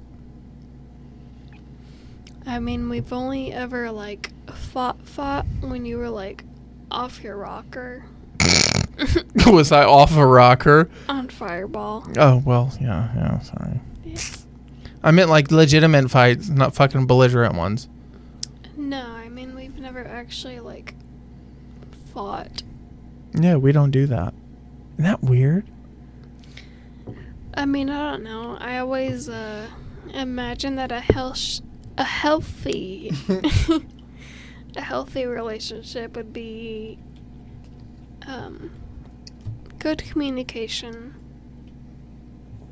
I 2.45 2.59
mean, 2.59 2.87
we've 2.87 3.11
only 3.11 3.51
ever 3.51 3.91
like 3.91 4.31
fought 4.53 5.05
fought 5.05 5.45
when 5.59 5.85
you 5.85 5.97
were 5.97 6.09
like 6.09 6.45
off 6.89 7.21
your 7.21 7.35
rocker 7.35 8.05
Was 9.47 9.73
I 9.73 9.83
off 9.83 10.15
a 10.15 10.25
rocker? 10.25 10.89
on 11.09 11.27
Fireball. 11.27 12.07
Oh, 12.17 12.41
well, 12.45 12.71
yeah, 12.79 13.09
yeah, 13.13 13.39
sorry. 13.41 13.81
Yeah. 14.05 14.17
I 15.03 15.11
meant, 15.11 15.29
like, 15.29 15.51
legitimate 15.51 16.09
fights, 16.09 16.47
not 16.47 16.73
fucking 16.73 17.05
belligerent 17.05 17.55
ones. 17.55 17.89
No, 18.77 19.01
I 19.05 19.27
mean 19.27 19.55
we've 19.55 19.77
never 19.77 20.05
actually 20.05 20.61
like 20.61 20.95
fought. 22.13 22.63
Yeah, 23.33 23.57
we 23.57 23.73
don't 23.73 23.91
do 23.91 24.05
that. 24.07 24.33
Isn't 24.93 25.03
that 25.03 25.21
weird? 25.21 25.67
I 27.57 27.65
mean, 27.65 27.89
I 27.89 28.11
don't 28.11 28.23
know. 28.23 28.57
I 28.59 28.79
always 28.79 29.29
uh, 29.29 29.67
imagine 30.13 30.75
that 30.75 30.91
a 30.91 30.99
health, 30.99 31.61
a 31.97 32.03
healthy, 32.03 33.11
a 34.75 34.81
healthy 34.81 35.25
relationship 35.25 36.15
would 36.15 36.33
be 36.33 36.97
um, 38.27 38.71
good 39.79 40.03
communication 40.03 41.15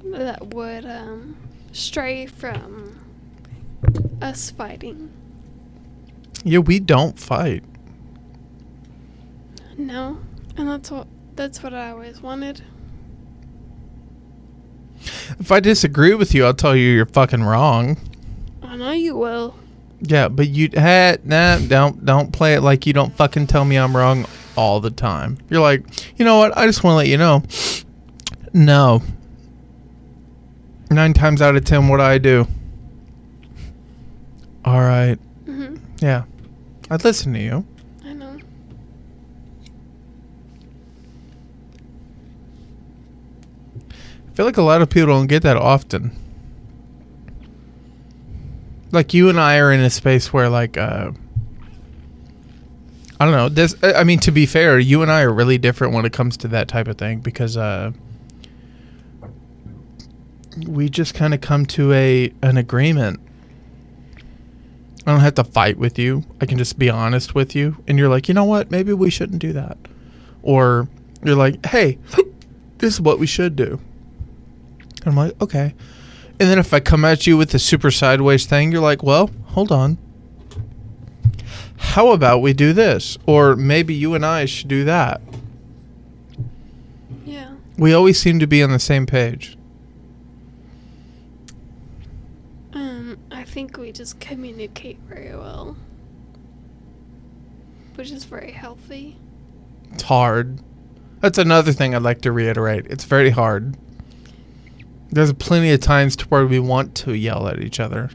that 0.04 0.48
would 0.48 0.86
um, 0.86 1.38
stray 1.72 2.26
from 2.26 3.00
us 4.22 4.52
fighting. 4.52 5.12
Yeah, 6.44 6.60
we 6.60 6.80
don't 6.80 7.18
fight. 7.18 7.64
No, 9.78 10.20
and 10.58 10.68
that's 10.68 10.92
what 10.92 11.08
that's 11.36 11.64
what 11.64 11.74
I 11.74 11.92
always 11.92 12.22
wanted. 12.22 12.64
If 15.44 15.52
I 15.52 15.60
disagree 15.60 16.14
with 16.14 16.34
you, 16.34 16.46
I'll 16.46 16.54
tell 16.54 16.74
you 16.74 16.88
you're 16.88 17.06
fucking 17.06 17.44
wrong. 17.44 17.98
I 18.62 18.78
know 18.78 18.92
you 18.92 19.18
will. 19.18 19.54
Yeah, 20.00 20.30
but 20.30 20.48
you 20.48 20.70
had 20.74 21.26
nah, 21.26 21.58
don't 21.58 22.06
don't 22.06 22.32
play 22.32 22.54
it 22.54 22.62
like 22.62 22.88
you 22.88 22.94
don't 22.94 23.14
fucking 23.18 23.48
tell 23.48 23.66
me 23.66 23.76
I'm 23.78 23.94
wrong 23.94 24.26
all 24.56 24.80
the 24.80 24.90
time. 24.90 25.38
You're 25.50 25.60
like, 25.60 25.84
you 26.18 26.24
know 26.24 26.38
what? 26.38 26.58
I 26.58 26.66
just 26.66 26.86
want 26.86 26.94
to 26.94 26.98
let 27.00 27.08
you 27.10 27.18
know. 27.18 27.44
No. 28.54 29.02
Nine 30.90 31.12
times 31.12 31.42
out 31.42 31.58
of 31.58 31.66
ten, 31.66 31.90
what 31.90 32.00
I 32.00 32.20
do. 32.20 32.48
All 34.64 34.80
right. 34.80 35.18
hmm 35.46 35.76
Yeah, 36.00 36.24
I'd 36.90 37.04
listen 37.04 37.34
to 37.34 37.40
you. 37.40 37.66
I 38.06 38.14
know. 38.14 38.38
I 44.34 44.36
feel 44.36 44.48
like 44.48 44.58
a 44.58 44.64
lot 44.64 44.82
of 44.82 44.90
people 44.90 45.10
don't 45.10 45.28
get 45.28 45.44
that 45.44 45.58
often. 45.58 46.12
Like 48.92 49.14
you 49.14 49.30
and 49.30 49.40
I 49.40 49.60
are 49.60 49.72
in 49.72 49.80
a 49.80 49.92
space 49.92 50.34
where 50.34 50.50
like 50.50 50.76
uh 50.76 51.12
I 53.20 53.26
don't 53.26 53.36
know. 53.36 53.48
This 53.48 53.76
I 53.84 54.04
mean 54.04 54.18
to 54.22 54.32
be 54.32 54.48
fair, 54.48 54.80
you 54.80 55.04
and 55.04 55.12
I 55.12 55.22
are 55.22 55.32
really 55.32 55.60
different 55.60 55.94
when 55.94 56.04
it 56.04 56.14
comes 56.14 56.36
to 56.38 56.48
that 56.48 56.68
type 56.68 56.88
of 56.88 56.98
thing 56.98 57.20
because 57.20 57.58
uh 57.58 57.92
we 60.68 60.90
just 60.90 61.14
kind 61.14 61.36
of 61.36 61.42
come 61.42 61.68
to 61.68 61.94
a 61.94 62.34
an 62.42 62.58
agreement. 62.58 63.20
I 65.06 65.12
don't 65.12 65.20
have 65.20 65.36
to 65.36 65.44
fight 65.44 65.78
with 65.78 66.00
you. 66.00 66.24
I 66.42 66.48
can 66.48 66.58
just 66.58 66.80
be 66.80 66.90
honest 66.90 67.36
with 67.36 67.56
you 67.56 67.78
and 67.88 68.00
you're 68.00 68.10
like, 68.10 68.28
"You 68.28 68.34
know 68.34 68.46
what? 68.46 68.72
Maybe 68.72 68.94
we 68.94 69.12
shouldn't 69.12 69.40
do 69.40 69.54
that." 69.54 69.78
Or 70.42 70.88
you're 71.24 71.36
like, 71.36 71.64
"Hey, 71.68 72.00
this 72.80 72.96
is 72.96 73.02
what 73.02 73.20
we 73.20 73.28
should 73.28 73.56
do." 73.56 73.80
And 75.04 75.12
I'm 75.12 75.18
like, 75.18 75.42
okay. 75.42 75.76
And 76.40 76.50
then 76.50 76.58
if 76.60 76.74
I 76.74 76.80
come 76.80 77.06
at 77.06 77.28
you 77.28 77.38
with 77.38 77.52
the 77.52 77.60
super 77.60 77.92
sideways 77.92 78.46
thing, 78.46 78.72
you're 78.72 78.82
like, 78.82 79.04
well, 79.04 79.30
hold 79.48 79.72
on. 79.72 79.98
How 81.78 82.12
about 82.12 82.40
we 82.40 82.54
do 82.54 82.74
this? 82.74 83.18
Or 83.26 83.56
maybe 83.56 83.94
you 83.94 84.16
and 84.16 84.26
I 84.26 84.46
should 84.46 84.70
do 84.70 84.86
that. 84.86 85.22
Yeah. 87.26 87.54
We 87.78 87.94
always 87.94 88.20
seem 88.20 88.40
to 88.40 88.48
be 88.48 88.64
on 88.64 88.72
the 88.72 88.80
same 88.80 89.06
page. 89.06 89.58
Um, 92.74 93.20
I 93.32 93.44
think 93.44 93.78
we 93.78 93.92
just 93.92 94.20
communicate 94.20 94.98
very 95.08 95.36
well, 95.36 95.76
which 97.96 98.10
is 98.10 98.24
very 98.24 98.52
healthy. 98.52 99.18
It's 99.92 100.04
hard. 100.04 100.62
That's 101.20 101.38
another 101.38 101.72
thing 101.72 101.94
I'd 101.94 102.02
like 102.02 102.22
to 102.22 102.32
reiterate. 102.32 102.88
It's 102.88 103.04
very 103.04 103.30
hard. 103.30 103.78
There's 105.14 105.34
plenty 105.34 105.72
of 105.72 105.80
times 105.80 106.16
to 106.18 106.26
where 106.26 106.46
we 106.46 106.60
want 106.60 106.96
to 106.96 107.14
yell 107.14 107.48
at 107.48 107.60
each 107.60 107.80
other. 107.80 108.10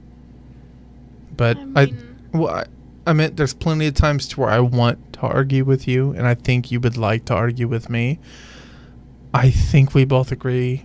But 1.36 1.56
I 1.76 1.82
I, 1.82 1.86
mean, 1.86 2.18
well, 2.32 2.54
I, 2.54 2.66
I 3.06 3.12
meant 3.12 3.36
there's 3.36 3.54
plenty 3.54 3.86
of 3.86 3.94
times 3.94 4.26
to 4.28 4.40
where 4.40 4.50
I 4.50 4.60
want 4.60 5.12
to 5.14 5.20
argue 5.20 5.64
with 5.64 5.86
you, 5.86 6.12
and 6.12 6.26
I 6.26 6.34
think 6.34 6.70
you 6.70 6.80
would 6.80 6.96
like 6.96 7.24
to 7.26 7.34
argue 7.34 7.68
with 7.68 7.88
me. 7.88 8.18
I 9.32 9.50
think 9.50 9.94
we 9.94 10.04
both 10.04 10.32
agree. 10.32 10.84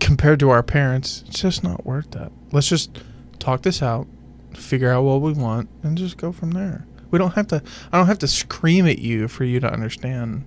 compared 0.00 0.40
to 0.40 0.50
our 0.50 0.62
parents, 0.62 1.24
it's 1.28 1.40
just 1.40 1.62
not 1.62 1.84
worth 1.84 2.10
that. 2.12 2.32
Let's 2.52 2.68
just 2.68 2.98
talk 3.38 3.62
this 3.62 3.82
out, 3.82 4.06
figure 4.54 4.90
out 4.90 5.04
what 5.04 5.20
we 5.20 5.32
want, 5.32 5.68
and 5.82 5.98
just 5.98 6.16
go 6.16 6.32
from 6.32 6.52
there. 6.52 6.86
We 7.10 7.18
don't 7.18 7.34
have 7.34 7.48
to. 7.48 7.62
I 7.92 7.98
don't 7.98 8.06
have 8.06 8.18
to 8.20 8.28
scream 8.28 8.86
at 8.86 8.98
you 8.98 9.28
for 9.28 9.44
you 9.44 9.60
to 9.60 9.70
understand. 9.70 10.44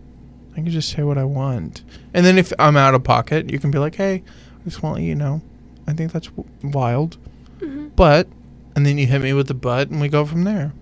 I 0.53 0.55
can 0.55 0.67
just 0.69 0.89
say 0.89 1.03
what 1.03 1.17
I 1.17 1.23
want, 1.23 1.83
and 2.13 2.25
then 2.25 2.37
if 2.37 2.51
I'm 2.59 2.75
out 2.77 2.93
of 2.93 3.03
pocket, 3.03 3.49
you 3.51 3.57
can 3.59 3.71
be 3.71 3.77
like, 3.77 3.95
"Hey, 3.95 4.15
I 4.59 4.63
just 4.65 4.83
want 4.83 4.97
to 4.97 5.01
let 5.01 5.07
you 5.07 5.15
know, 5.15 5.41
I 5.87 5.93
think 5.93 6.11
that's 6.11 6.27
w- 6.27 6.47
wild." 6.63 7.17
hmm 7.59 7.87
But, 7.95 8.27
and 8.75 8.85
then 8.85 8.97
you 8.97 9.07
hit 9.07 9.21
me 9.21 9.31
with 9.33 9.47
the 9.47 9.53
butt, 9.53 9.89
and 9.89 10.01
we 10.01 10.09
go 10.09 10.25
from 10.25 10.43
there. 10.43 10.73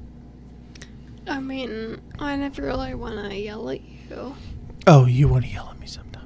I 1.28 1.40
mean, 1.40 2.02
I 2.18 2.36
never 2.36 2.64
really 2.64 2.96
want 2.96 3.30
to 3.30 3.36
yell 3.38 3.70
at 3.70 3.82
you, 3.82 4.36
Oh, 4.88 5.06
you 5.06 5.28
want 5.28 5.46
to 5.46 5.52
yell 5.52 5.70
at 5.70 5.80
me 5.80 5.86
sometimes? 5.86 6.26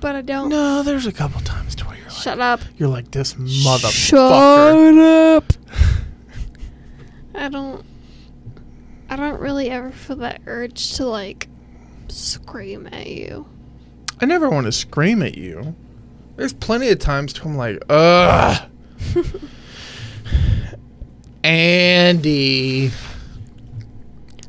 but 0.00 0.14
I 0.14 0.22
don't. 0.22 0.48
No, 0.48 0.82
there's 0.84 1.06
a 1.06 1.12
couple 1.12 1.40
times 1.40 1.74
to 1.76 1.84
where 1.86 1.96
you're 1.96 2.06
like, 2.08 2.14
Shut 2.16 2.38
up. 2.40 2.60
you're 2.78 2.88
like 2.88 3.10
this 3.10 3.34
motherfucker. 3.34 3.90
Shut 3.90 4.96
up. 4.98 5.44
I 7.34 7.48
don't. 7.48 7.84
I 9.08 9.16
don't 9.16 9.40
really 9.40 9.68
ever 9.70 9.90
feel 9.90 10.16
that 10.16 10.40
urge 10.46 10.92
to 10.96 11.04
like 11.06 11.48
scream 12.10 12.88
at 12.92 13.06
you. 13.06 13.46
I 14.20 14.26
never 14.26 14.48
want 14.48 14.66
to 14.66 14.72
scream 14.72 15.22
at 15.22 15.36
you. 15.38 15.74
There's 16.36 16.52
plenty 16.52 16.88
of 16.90 16.98
times 16.98 17.32
to 17.34 17.44
I'm 17.44 17.56
like, 17.56 17.82
ugh, 17.88 18.68
Andie, 21.44 22.90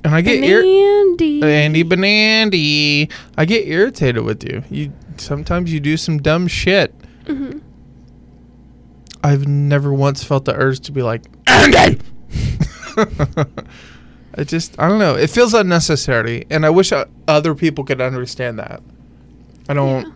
and 0.03 0.14
I 0.16 0.22
get 0.22 0.43
ir- 0.43 0.59
Andie. 0.64 1.41
Andie 1.41 1.84
Benandy. 1.84 3.12
I 3.38 3.45
get 3.45 3.68
irritated 3.68 4.24
with 4.24 4.43
you. 4.43 4.64
You 4.70 4.91
sometimes 5.18 5.72
you 5.72 5.80
do 5.80 5.95
some 5.97 6.18
dumb 6.22 6.47
shit. 6.47 6.93
hmm 7.28 7.59
I've 9.24 9.47
never 9.47 9.93
once 9.93 10.24
felt 10.24 10.45
the 10.45 10.55
urge 10.55 10.80
to 10.82 10.91
be 10.91 11.01
like 11.03 11.24
Andie. 11.47 11.99
I 14.38 14.44
just 14.44 14.80
I 14.80 14.88
don't 14.88 15.00
know. 15.00 15.16
It 15.16 15.30
feels 15.30 15.54
unnecessary, 15.54 16.46
and 16.50 16.66
I 16.66 16.70
wish 16.70 16.92
uh, 16.92 17.06
other 17.28 17.54
people 17.56 17.84
could 17.84 18.02
understand 18.02 18.60
that. 18.60 18.82
I 19.68 19.74
don't. 19.74 20.06
Yeah. 20.06 20.12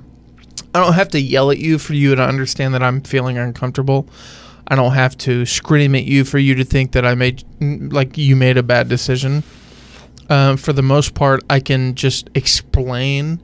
I 0.74 0.80
don't 0.80 0.93
have 0.93 1.09
to 1.09 1.20
yell 1.22 1.51
at 1.51 1.57
you 1.57 1.78
for 1.80 1.93
you 1.93 2.16
to 2.16 2.22
understand 2.22 2.74
that 2.74 2.84
I'm 2.84 3.01
feeling 3.01 3.38
uncomfortable. 3.38 4.09
I 4.68 4.76
don't 4.76 4.93
have 4.93 5.18
to 5.20 5.45
scream 5.45 5.95
at 5.95 6.03
you 6.03 6.26
for 6.26 6.38
you 6.38 6.55
to 6.55 6.66
think 6.66 6.91
that 6.93 7.05
I 7.05 7.16
made 7.16 7.43
like 7.61 8.18
you 8.18 8.36
made 8.36 8.57
a 8.57 8.63
bad 8.63 8.89
decision. 8.89 9.43
Um, 10.30 10.57
for 10.57 10.74
the 10.74 10.82
most 10.82 11.13
part, 11.13 11.43
I 11.49 11.59
can 11.59 11.95
just 11.95 12.30
explain 12.34 13.41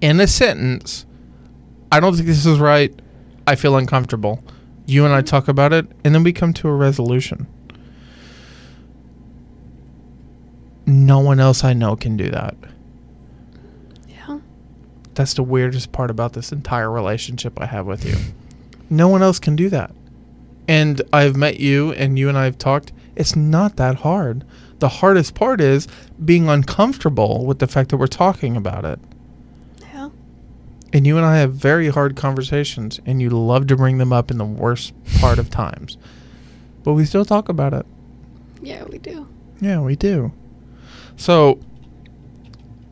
in 0.00 0.18
a 0.18 0.26
sentence. 0.26 1.04
I 1.90 2.00
don't 2.00 2.14
think 2.14 2.26
this 2.26 2.46
is 2.46 2.58
right. 2.58 2.92
I 3.46 3.54
feel 3.54 3.76
uncomfortable. 3.76 4.42
You 4.86 5.04
and 5.04 5.14
I 5.14 5.20
talk 5.20 5.46
about 5.46 5.72
it, 5.72 5.86
and 6.04 6.14
then 6.14 6.24
we 6.24 6.32
come 6.32 6.52
to 6.54 6.68
a 6.68 6.74
resolution. 6.74 7.46
No 10.86 11.20
one 11.20 11.40
else 11.40 11.64
I 11.64 11.72
know 11.72 11.96
can 11.96 12.16
do 12.16 12.30
that. 12.30 12.56
Yeah. 14.08 14.40
That's 15.14 15.34
the 15.34 15.42
weirdest 15.42 15.92
part 15.92 16.10
about 16.10 16.32
this 16.32 16.52
entire 16.52 16.90
relationship 16.90 17.60
I 17.60 17.66
have 17.66 17.86
with 17.86 18.04
you. 18.04 18.16
No 18.90 19.08
one 19.08 19.22
else 19.22 19.38
can 19.38 19.56
do 19.56 19.68
that. 19.70 19.92
And 20.68 21.02
I've 21.12 21.36
met 21.36 21.60
you 21.60 21.92
and 21.92 22.18
you 22.18 22.28
and 22.28 22.36
I 22.36 22.44
have 22.44 22.58
talked. 22.58 22.92
It's 23.16 23.36
not 23.36 23.76
that 23.76 23.96
hard. 23.96 24.44
The 24.78 24.88
hardest 24.88 25.34
part 25.34 25.60
is 25.60 25.86
being 26.24 26.48
uncomfortable 26.48 27.46
with 27.46 27.58
the 27.58 27.66
fact 27.66 27.90
that 27.90 27.96
we're 27.96 28.06
talking 28.06 28.56
about 28.56 28.84
it. 28.84 28.98
Yeah. 29.80 30.10
And 30.92 31.06
you 31.06 31.16
and 31.16 31.24
I 31.24 31.38
have 31.38 31.54
very 31.54 31.88
hard 31.88 32.16
conversations 32.16 33.00
and 33.06 33.22
you 33.22 33.30
love 33.30 33.66
to 33.68 33.76
bring 33.76 33.98
them 33.98 34.12
up 34.12 34.30
in 34.30 34.38
the 34.38 34.44
worst 34.44 34.92
part 35.20 35.38
of 35.38 35.50
times. 35.50 35.96
But 36.82 36.94
we 36.94 37.04
still 37.04 37.24
talk 37.24 37.48
about 37.48 37.72
it. 37.72 37.86
Yeah, 38.60 38.84
we 38.84 38.98
do. 38.98 39.28
Yeah, 39.60 39.80
we 39.80 39.94
do. 39.94 40.32
So, 41.16 41.58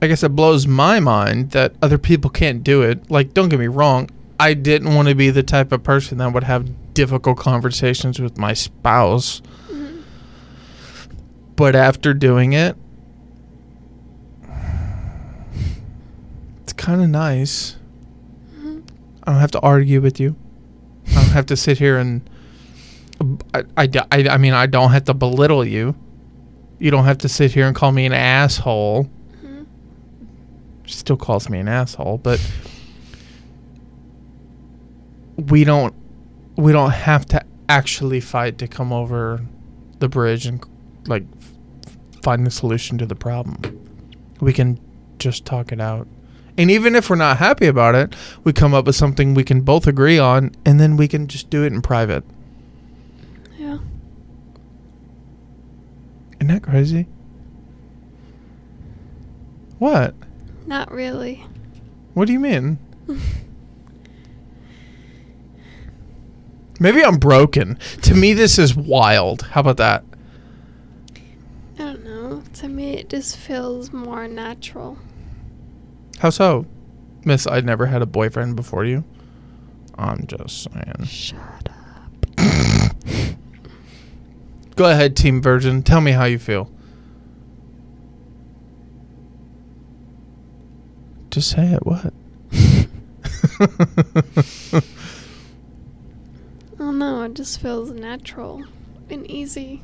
I 0.02 0.06
guess 0.06 0.22
it 0.22 0.30
blows 0.30 0.66
my 0.66 1.00
mind 1.00 1.50
that 1.50 1.74
other 1.82 1.98
people 1.98 2.30
can't 2.30 2.62
do 2.64 2.82
it. 2.82 3.10
Like, 3.10 3.34
don't 3.34 3.48
get 3.48 3.58
me 3.58 3.66
wrong, 3.66 4.08
I 4.38 4.54
didn't 4.54 4.94
want 4.94 5.08
to 5.08 5.14
be 5.14 5.30
the 5.30 5.42
type 5.42 5.72
of 5.72 5.82
person 5.82 6.18
that 6.18 6.32
would 6.32 6.44
have 6.44 6.94
difficult 6.94 7.36
conversations 7.38 8.18
with 8.18 8.38
my 8.38 8.54
spouse. 8.54 9.42
Mhm. 9.70 9.98
But 11.56 11.74
after 11.76 12.14
doing 12.14 12.52
it, 12.54 12.76
it's 16.62 16.72
kind 16.72 17.02
of 17.02 17.08
nice. 17.10 17.76
Mhm. 18.58 18.82
I 19.24 19.32
don't 19.32 19.40
have 19.40 19.50
to 19.52 19.60
argue 19.60 20.00
with 20.00 20.18
you. 20.20 20.36
I 21.08 21.14
don't 21.14 21.24
have 21.30 21.46
to 21.46 21.56
sit 21.56 21.78
here 21.78 21.98
and. 21.98 22.22
I, 23.52 23.64
I, 23.76 23.88
I, 24.10 24.28
I 24.30 24.36
mean, 24.38 24.54
I 24.54 24.64
don't 24.64 24.92
have 24.92 25.04
to 25.04 25.12
belittle 25.14 25.66
you. 25.66 25.94
You 26.80 26.90
don't 26.90 27.04
have 27.04 27.18
to 27.18 27.28
sit 27.28 27.52
here 27.52 27.66
and 27.68 27.76
call 27.76 27.92
me 27.92 28.06
an 28.06 28.12
asshole. 28.12 29.08
Mhm. 29.44 29.66
She 30.84 30.94
still 30.94 31.16
calls 31.16 31.48
me 31.48 31.58
an 31.60 31.68
asshole, 31.68 32.18
but 32.18 32.40
we 35.36 35.62
don't 35.64 35.94
we 36.56 36.72
don't 36.72 36.90
have 36.90 37.24
to 37.26 37.42
actually 37.68 38.20
fight 38.20 38.58
to 38.58 38.66
come 38.68 38.92
over 38.92 39.40
the 40.00 40.08
bridge 40.08 40.44
and 40.46 40.62
like 41.06 41.24
f- 41.86 41.96
find 42.22 42.44
the 42.46 42.50
solution 42.50 42.98
to 42.98 43.06
the 43.06 43.14
problem. 43.14 43.58
We 44.40 44.52
can 44.52 44.78
just 45.18 45.44
talk 45.44 45.72
it 45.72 45.80
out. 45.80 46.06
And 46.58 46.70
even 46.70 46.94
if 46.96 47.08
we're 47.08 47.16
not 47.16 47.38
happy 47.38 47.66
about 47.66 47.94
it, 47.94 48.14
we 48.44 48.52
come 48.52 48.74
up 48.74 48.86
with 48.86 48.96
something 48.96 49.32
we 49.34 49.44
can 49.44 49.60
both 49.62 49.86
agree 49.86 50.18
on 50.18 50.50
and 50.66 50.78
then 50.80 50.96
we 50.96 51.08
can 51.08 51.26
just 51.28 51.48
do 51.48 51.62
it 51.64 51.72
in 51.72 51.80
private. 51.80 52.24
Yeah. 53.58 53.78
Isn't 56.40 56.48
that 56.48 56.62
crazy? 56.62 57.06
What? 59.78 60.14
Not 60.66 60.90
really. 60.90 61.44
What 62.14 62.26
do 62.26 62.32
you 62.32 62.40
mean? 62.40 62.78
Maybe 66.80 67.04
I'm 67.04 67.18
broken. 67.18 67.78
To 68.02 68.14
me, 68.14 68.32
this 68.32 68.58
is 68.58 68.74
wild. 68.74 69.42
How 69.42 69.60
about 69.60 69.76
that? 69.76 70.02
I 71.78 71.82
don't 71.82 72.04
know. 72.04 72.42
To 72.54 72.68
me, 72.68 72.94
it 72.94 73.10
just 73.10 73.36
feels 73.36 73.92
more 73.92 74.26
natural. 74.26 74.96
How 76.20 76.30
so? 76.30 76.64
Miss, 77.24 77.46
I'd 77.46 77.66
never 77.66 77.86
had 77.86 78.00
a 78.00 78.06
boyfriend 78.06 78.56
before 78.56 78.86
you. 78.86 79.04
I'm 79.98 80.26
just 80.26 80.62
saying. 80.72 81.04
Shut 81.04 81.68
up. 81.68 82.12
Go 84.80 84.88
ahead, 84.88 85.14
Team 85.14 85.42
Virgin. 85.42 85.82
Tell 85.82 86.00
me 86.00 86.12
how 86.12 86.24
you 86.24 86.38
feel. 86.38 86.70
Just 91.28 91.50
say 91.50 91.66
it. 91.66 91.84
What? 91.84 92.14
Oh 96.80 96.92
no, 96.92 97.24
it 97.24 97.34
just 97.34 97.60
feels 97.60 97.90
natural 97.90 98.64
and 99.10 99.30
easy. 99.30 99.82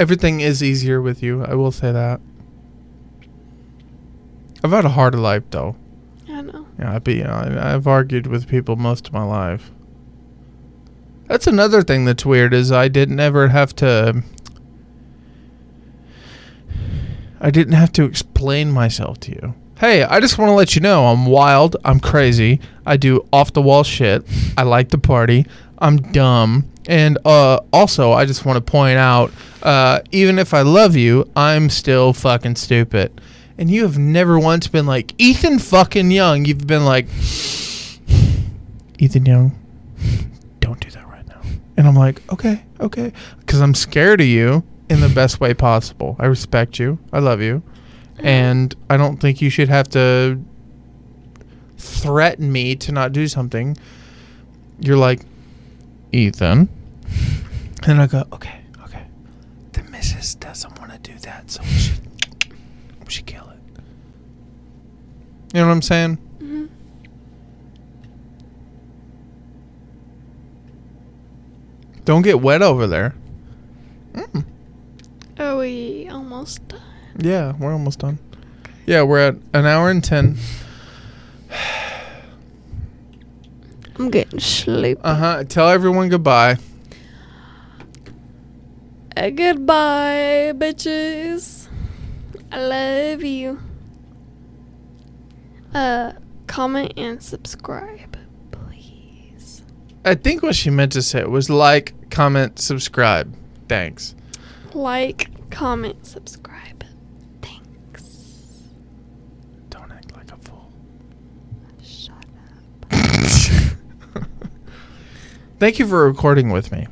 Everything 0.00 0.40
is 0.40 0.60
easier 0.60 1.00
with 1.00 1.22
you. 1.22 1.44
I 1.44 1.54
will 1.54 1.70
say 1.70 1.92
that. 1.92 2.20
I've 4.64 4.72
had 4.72 4.84
a 4.84 4.88
harder 4.88 5.18
life, 5.18 5.44
though. 5.50 5.76
I 6.28 6.40
know. 6.40 6.66
Yeah, 6.80 6.96
I've, 6.96 7.04
been, 7.04 7.28
I, 7.28 7.74
I've 7.74 7.86
argued 7.86 8.26
with 8.26 8.48
people 8.48 8.74
most 8.74 9.06
of 9.06 9.12
my 9.12 9.22
life. 9.22 9.70
That's 11.30 11.46
another 11.46 11.82
thing 11.82 12.06
that's 12.06 12.26
weird 12.26 12.52
is 12.52 12.72
I 12.72 12.88
didn't 12.88 13.20
ever 13.20 13.50
have 13.50 13.76
to. 13.76 14.24
I 17.40 17.52
didn't 17.52 17.74
have 17.74 17.92
to 17.92 18.02
explain 18.02 18.72
myself 18.72 19.20
to 19.20 19.30
you. 19.30 19.54
Hey, 19.78 20.02
I 20.02 20.18
just 20.18 20.38
want 20.38 20.48
to 20.48 20.54
let 20.54 20.74
you 20.74 20.80
know 20.80 21.06
I'm 21.06 21.26
wild. 21.26 21.76
I'm 21.84 22.00
crazy. 22.00 22.58
I 22.84 22.96
do 22.96 23.28
off 23.32 23.52
the 23.52 23.62
wall 23.62 23.84
shit. 23.84 24.24
I 24.58 24.64
like 24.64 24.88
to 24.88 24.98
party. 24.98 25.46
I'm 25.78 25.98
dumb. 25.98 26.68
And 26.88 27.16
uh, 27.24 27.60
also, 27.72 28.10
I 28.10 28.24
just 28.24 28.44
want 28.44 28.56
to 28.56 28.68
point 28.68 28.98
out 28.98 29.30
uh, 29.62 30.00
even 30.10 30.36
if 30.36 30.52
I 30.52 30.62
love 30.62 30.96
you, 30.96 31.30
I'm 31.36 31.70
still 31.70 32.12
fucking 32.12 32.56
stupid. 32.56 33.20
And 33.56 33.70
you 33.70 33.84
have 33.84 33.98
never 33.98 34.36
once 34.36 34.66
been 34.66 34.86
like, 34.86 35.14
Ethan 35.16 35.60
fucking 35.60 36.10
Young. 36.10 36.44
You've 36.44 36.66
been 36.66 36.84
like, 36.84 37.06
Ethan 38.98 39.26
Young, 39.26 39.56
don't 40.60 40.80
do 40.80 40.90
that 40.90 41.06
right 41.08 41.26
now. 41.26 41.40
And 41.80 41.88
I'm 41.88 41.94
like, 41.94 42.20
okay, 42.30 42.62
okay. 42.78 43.10
Because 43.38 43.62
I'm 43.62 43.72
scared 43.72 44.20
of 44.20 44.26
you 44.26 44.64
in 44.90 45.00
the 45.00 45.08
best 45.08 45.40
way 45.40 45.54
possible. 45.54 46.14
I 46.18 46.26
respect 46.26 46.78
you. 46.78 46.98
I 47.10 47.20
love 47.20 47.40
you. 47.40 47.62
And 48.18 48.74
I 48.90 48.98
don't 48.98 49.16
think 49.16 49.40
you 49.40 49.48
should 49.48 49.70
have 49.70 49.88
to 49.92 50.38
threaten 51.78 52.52
me 52.52 52.76
to 52.76 52.92
not 52.92 53.12
do 53.12 53.26
something. 53.28 53.78
You're 54.78 54.98
like, 54.98 55.22
Ethan. 56.12 56.68
And 57.86 58.02
I 58.02 58.06
go, 58.06 58.26
okay, 58.30 58.60
okay. 58.84 59.06
The 59.72 59.82
missus 59.84 60.34
doesn't 60.34 60.78
want 60.78 60.92
to 60.92 60.98
do 60.98 61.18
that, 61.20 61.50
so 61.50 61.62
we 61.62 61.68
should, 61.70 62.00
we 63.02 63.08
should 63.10 63.24
kill 63.24 63.48
it. 63.48 63.82
You 65.54 65.60
know 65.60 65.68
what 65.68 65.72
I'm 65.72 65.80
saying? 65.80 66.16
hmm 66.16 66.66
Don't 72.04 72.22
get 72.22 72.40
wet 72.40 72.62
over 72.62 72.86
there. 72.86 73.14
Are 75.38 75.56
we 75.56 76.08
almost 76.10 76.66
done? 76.68 76.80
Yeah, 77.18 77.54
we're 77.58 77.72
almost 77.72 78.00
done. 78.00 78.18
Yeah, 78.86 79.02
we're 79.02 79.28
at 79.28 79.36
an 79.54 79.66
hour 79.66 79.90
and 79.90 80.02
ten. 80.02 80.36
I'm 83.96 84.10
getting 84.10 84.40
sleepy. 84.40 85.00
Uh 85.02 85.14
huh. 85.14 85.44
Tell 85.44 85.68
everyone 85.68 86.08
goodbye. 86.08 86.56
Uh, 89.16 89.30
goodbye, 89.30 90.52
bitches. 90.56 91.68
I 92.50 92.60
love 92.60 93.22
you. 93.22 93.60
Uh, 95.74 96.12
comment 96.46 96.92
and 96.96 97.22
subscribe. 97.22 98.09
I 100.04 100.14
think 100.14 100.42
what 100.42 100.54
she 100.56 100.70
meant 100.70 100.92
to 100.92 101.02
say 101.02 101.24
was 101.24 101.50
like, 101.50 102.10
comment, 102.10 102.58
subscribe. 102.58 103.36
Thanks. 103.68 104.14
Like, 104.72 105.50
comment, 105.50 106.06
subscribe. 106.06 106.84
Thanks. 107.42 108.02
Don't 109.68 109.92
act 109.92 110.16
like 110.16 110.32
a 110.32 110.36
fool. 110.38 110.72
Shut 111.82 112.14
up. 112.92 114.24
Thank 115.58 115.78
you 115.78 115.86
for 115.86 116.06
recording 116.06 116.48
with 116.48 116.72
me. 116.72 116.86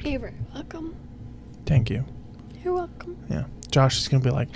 You're 0.00 0.20
very 0.20 0.34
welcome. 0.52 0.96
Thank 1.64 1.90
you. 1.90 2.04
You're 2.64 2.74
welcome. 2.74 3.16
Yeah. 3.30 3.44
Josh 3.70 3.98
is 3.98 4.08
going 4.08 4.22
to 4.22 4.28
be 4.28 4.34
like, 4.34 4.48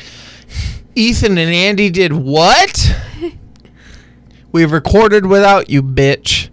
Ethan 0.97 1.39
and 1.39 1.55
Andie 1.55 1.91
did 1.91 2.13
what? 2.13 2.95
We've 4.53 4.73
recorded 4.73 5.27
without 5.27 5.71
you, 5.71 5.83
bitch. 5.85 6.50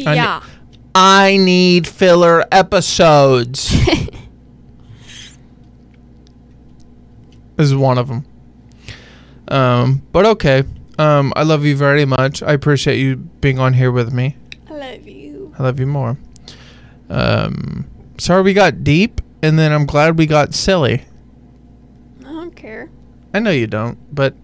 I 0.00 0.04
kn- 0.04 0.16
yeah. 0.16 0.42
I 0.94 1.36
need 1.36 1.86
filler 1.86 2.44
episodes. 2.50 3.70
this 7.56 7.66
is 7.66 7.74
one 7.74 7.98
of 7.98 8.08
them. 8.08 8.24
Um, 9.48 10.02
but 10.12 10.26
okay. 10.26 10.64
Um, 10.98 11.32
I 11.36 11.44
love 11.44 11.64
you 11.64 11.76
very 11.76 12.04
much. 12.04 12.42
I 12.42 12.52
appreciate 12.52 12.98
you 12.98 13.16
being 13.16 13.58
on 13.58 13.74
here 13.74 13.92
with 13.92 14.12
me. 14.12 14.36
I 14.68 14.72
love 14.74 15.06
you. 15.06 15.54
I 15.58 15.62
love 15.62 15.78
you 15.78 15.86
more. 15.86 16.18
Um, 17.08 17.88
sorry 18.18 18.42
we 18.42 18.52
got 18.52 18.82
deep, 18.84 19.20
and 19.42 19.58
then 19.58 19.72
I'm 19.72 19.86
glad 19.86 20.18
we 20.18 20.26
got 20.26 20.54
silly. 20.54 21.04
I 22.20 22.24
don't 22.24 22.54
care. 22.56 22.90
I 23.32 23.38
know 23.38 23.50
you 23.50 23.66
don't, 23.66 23.98
but 24.14 24.34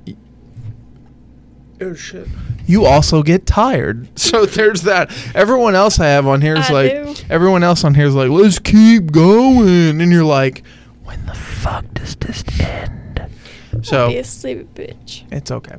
oh 1.81 1.95
shit, 1.95 2.29
you 2.67 2.85
also 2.87 3.23
get 3.23 3.47
tired. 3.47 4.09
So 4.19 4.47
there's 4.47 4.83
that. 4.83 5.11
Everyone 5.35 5.75
else 5.75 5.99
I 6.01 6.07
have 6.07 6.27
on 6.27 6.41
here 6.41 6.57
is 6.57 6.69
I 6.71 6.73
like, 6.73 6.93
do. 7.17 7.25
everyone 7.31 7.63
else 7.63 7.85
on 7.85 7.95
here 7.95 8.07
is 8.07 8.15
like, 8.15 8.31
let's 8.31 8.59
keep 8.59 9.13
going, 9.13 10.01
and 10.01 10.11
you're 10.13 10.25
like, 10.25 10.63
when 11.05 11.25
the 11.27 11.35
fuck 11.35 11.85
does 11.95 12.17
this 12.17 12.43
end? 12.61 13.29
I'll 13.73 13.83
So 13.83 14.09
be 14.09 14.19
a 14.19 14.25
sleepy 14.25 14.65
bitch. 14.75 15.23
it's 15.33 15.51
okay, 15.51 15.77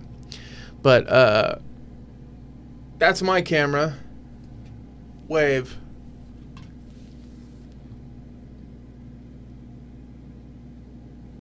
but 0.81 1.07
uh, 1.09 1.55
that's 2.97 3.21
my 3.21 3.41
camera. 3.41 3.95
Wave. 5.27 5.77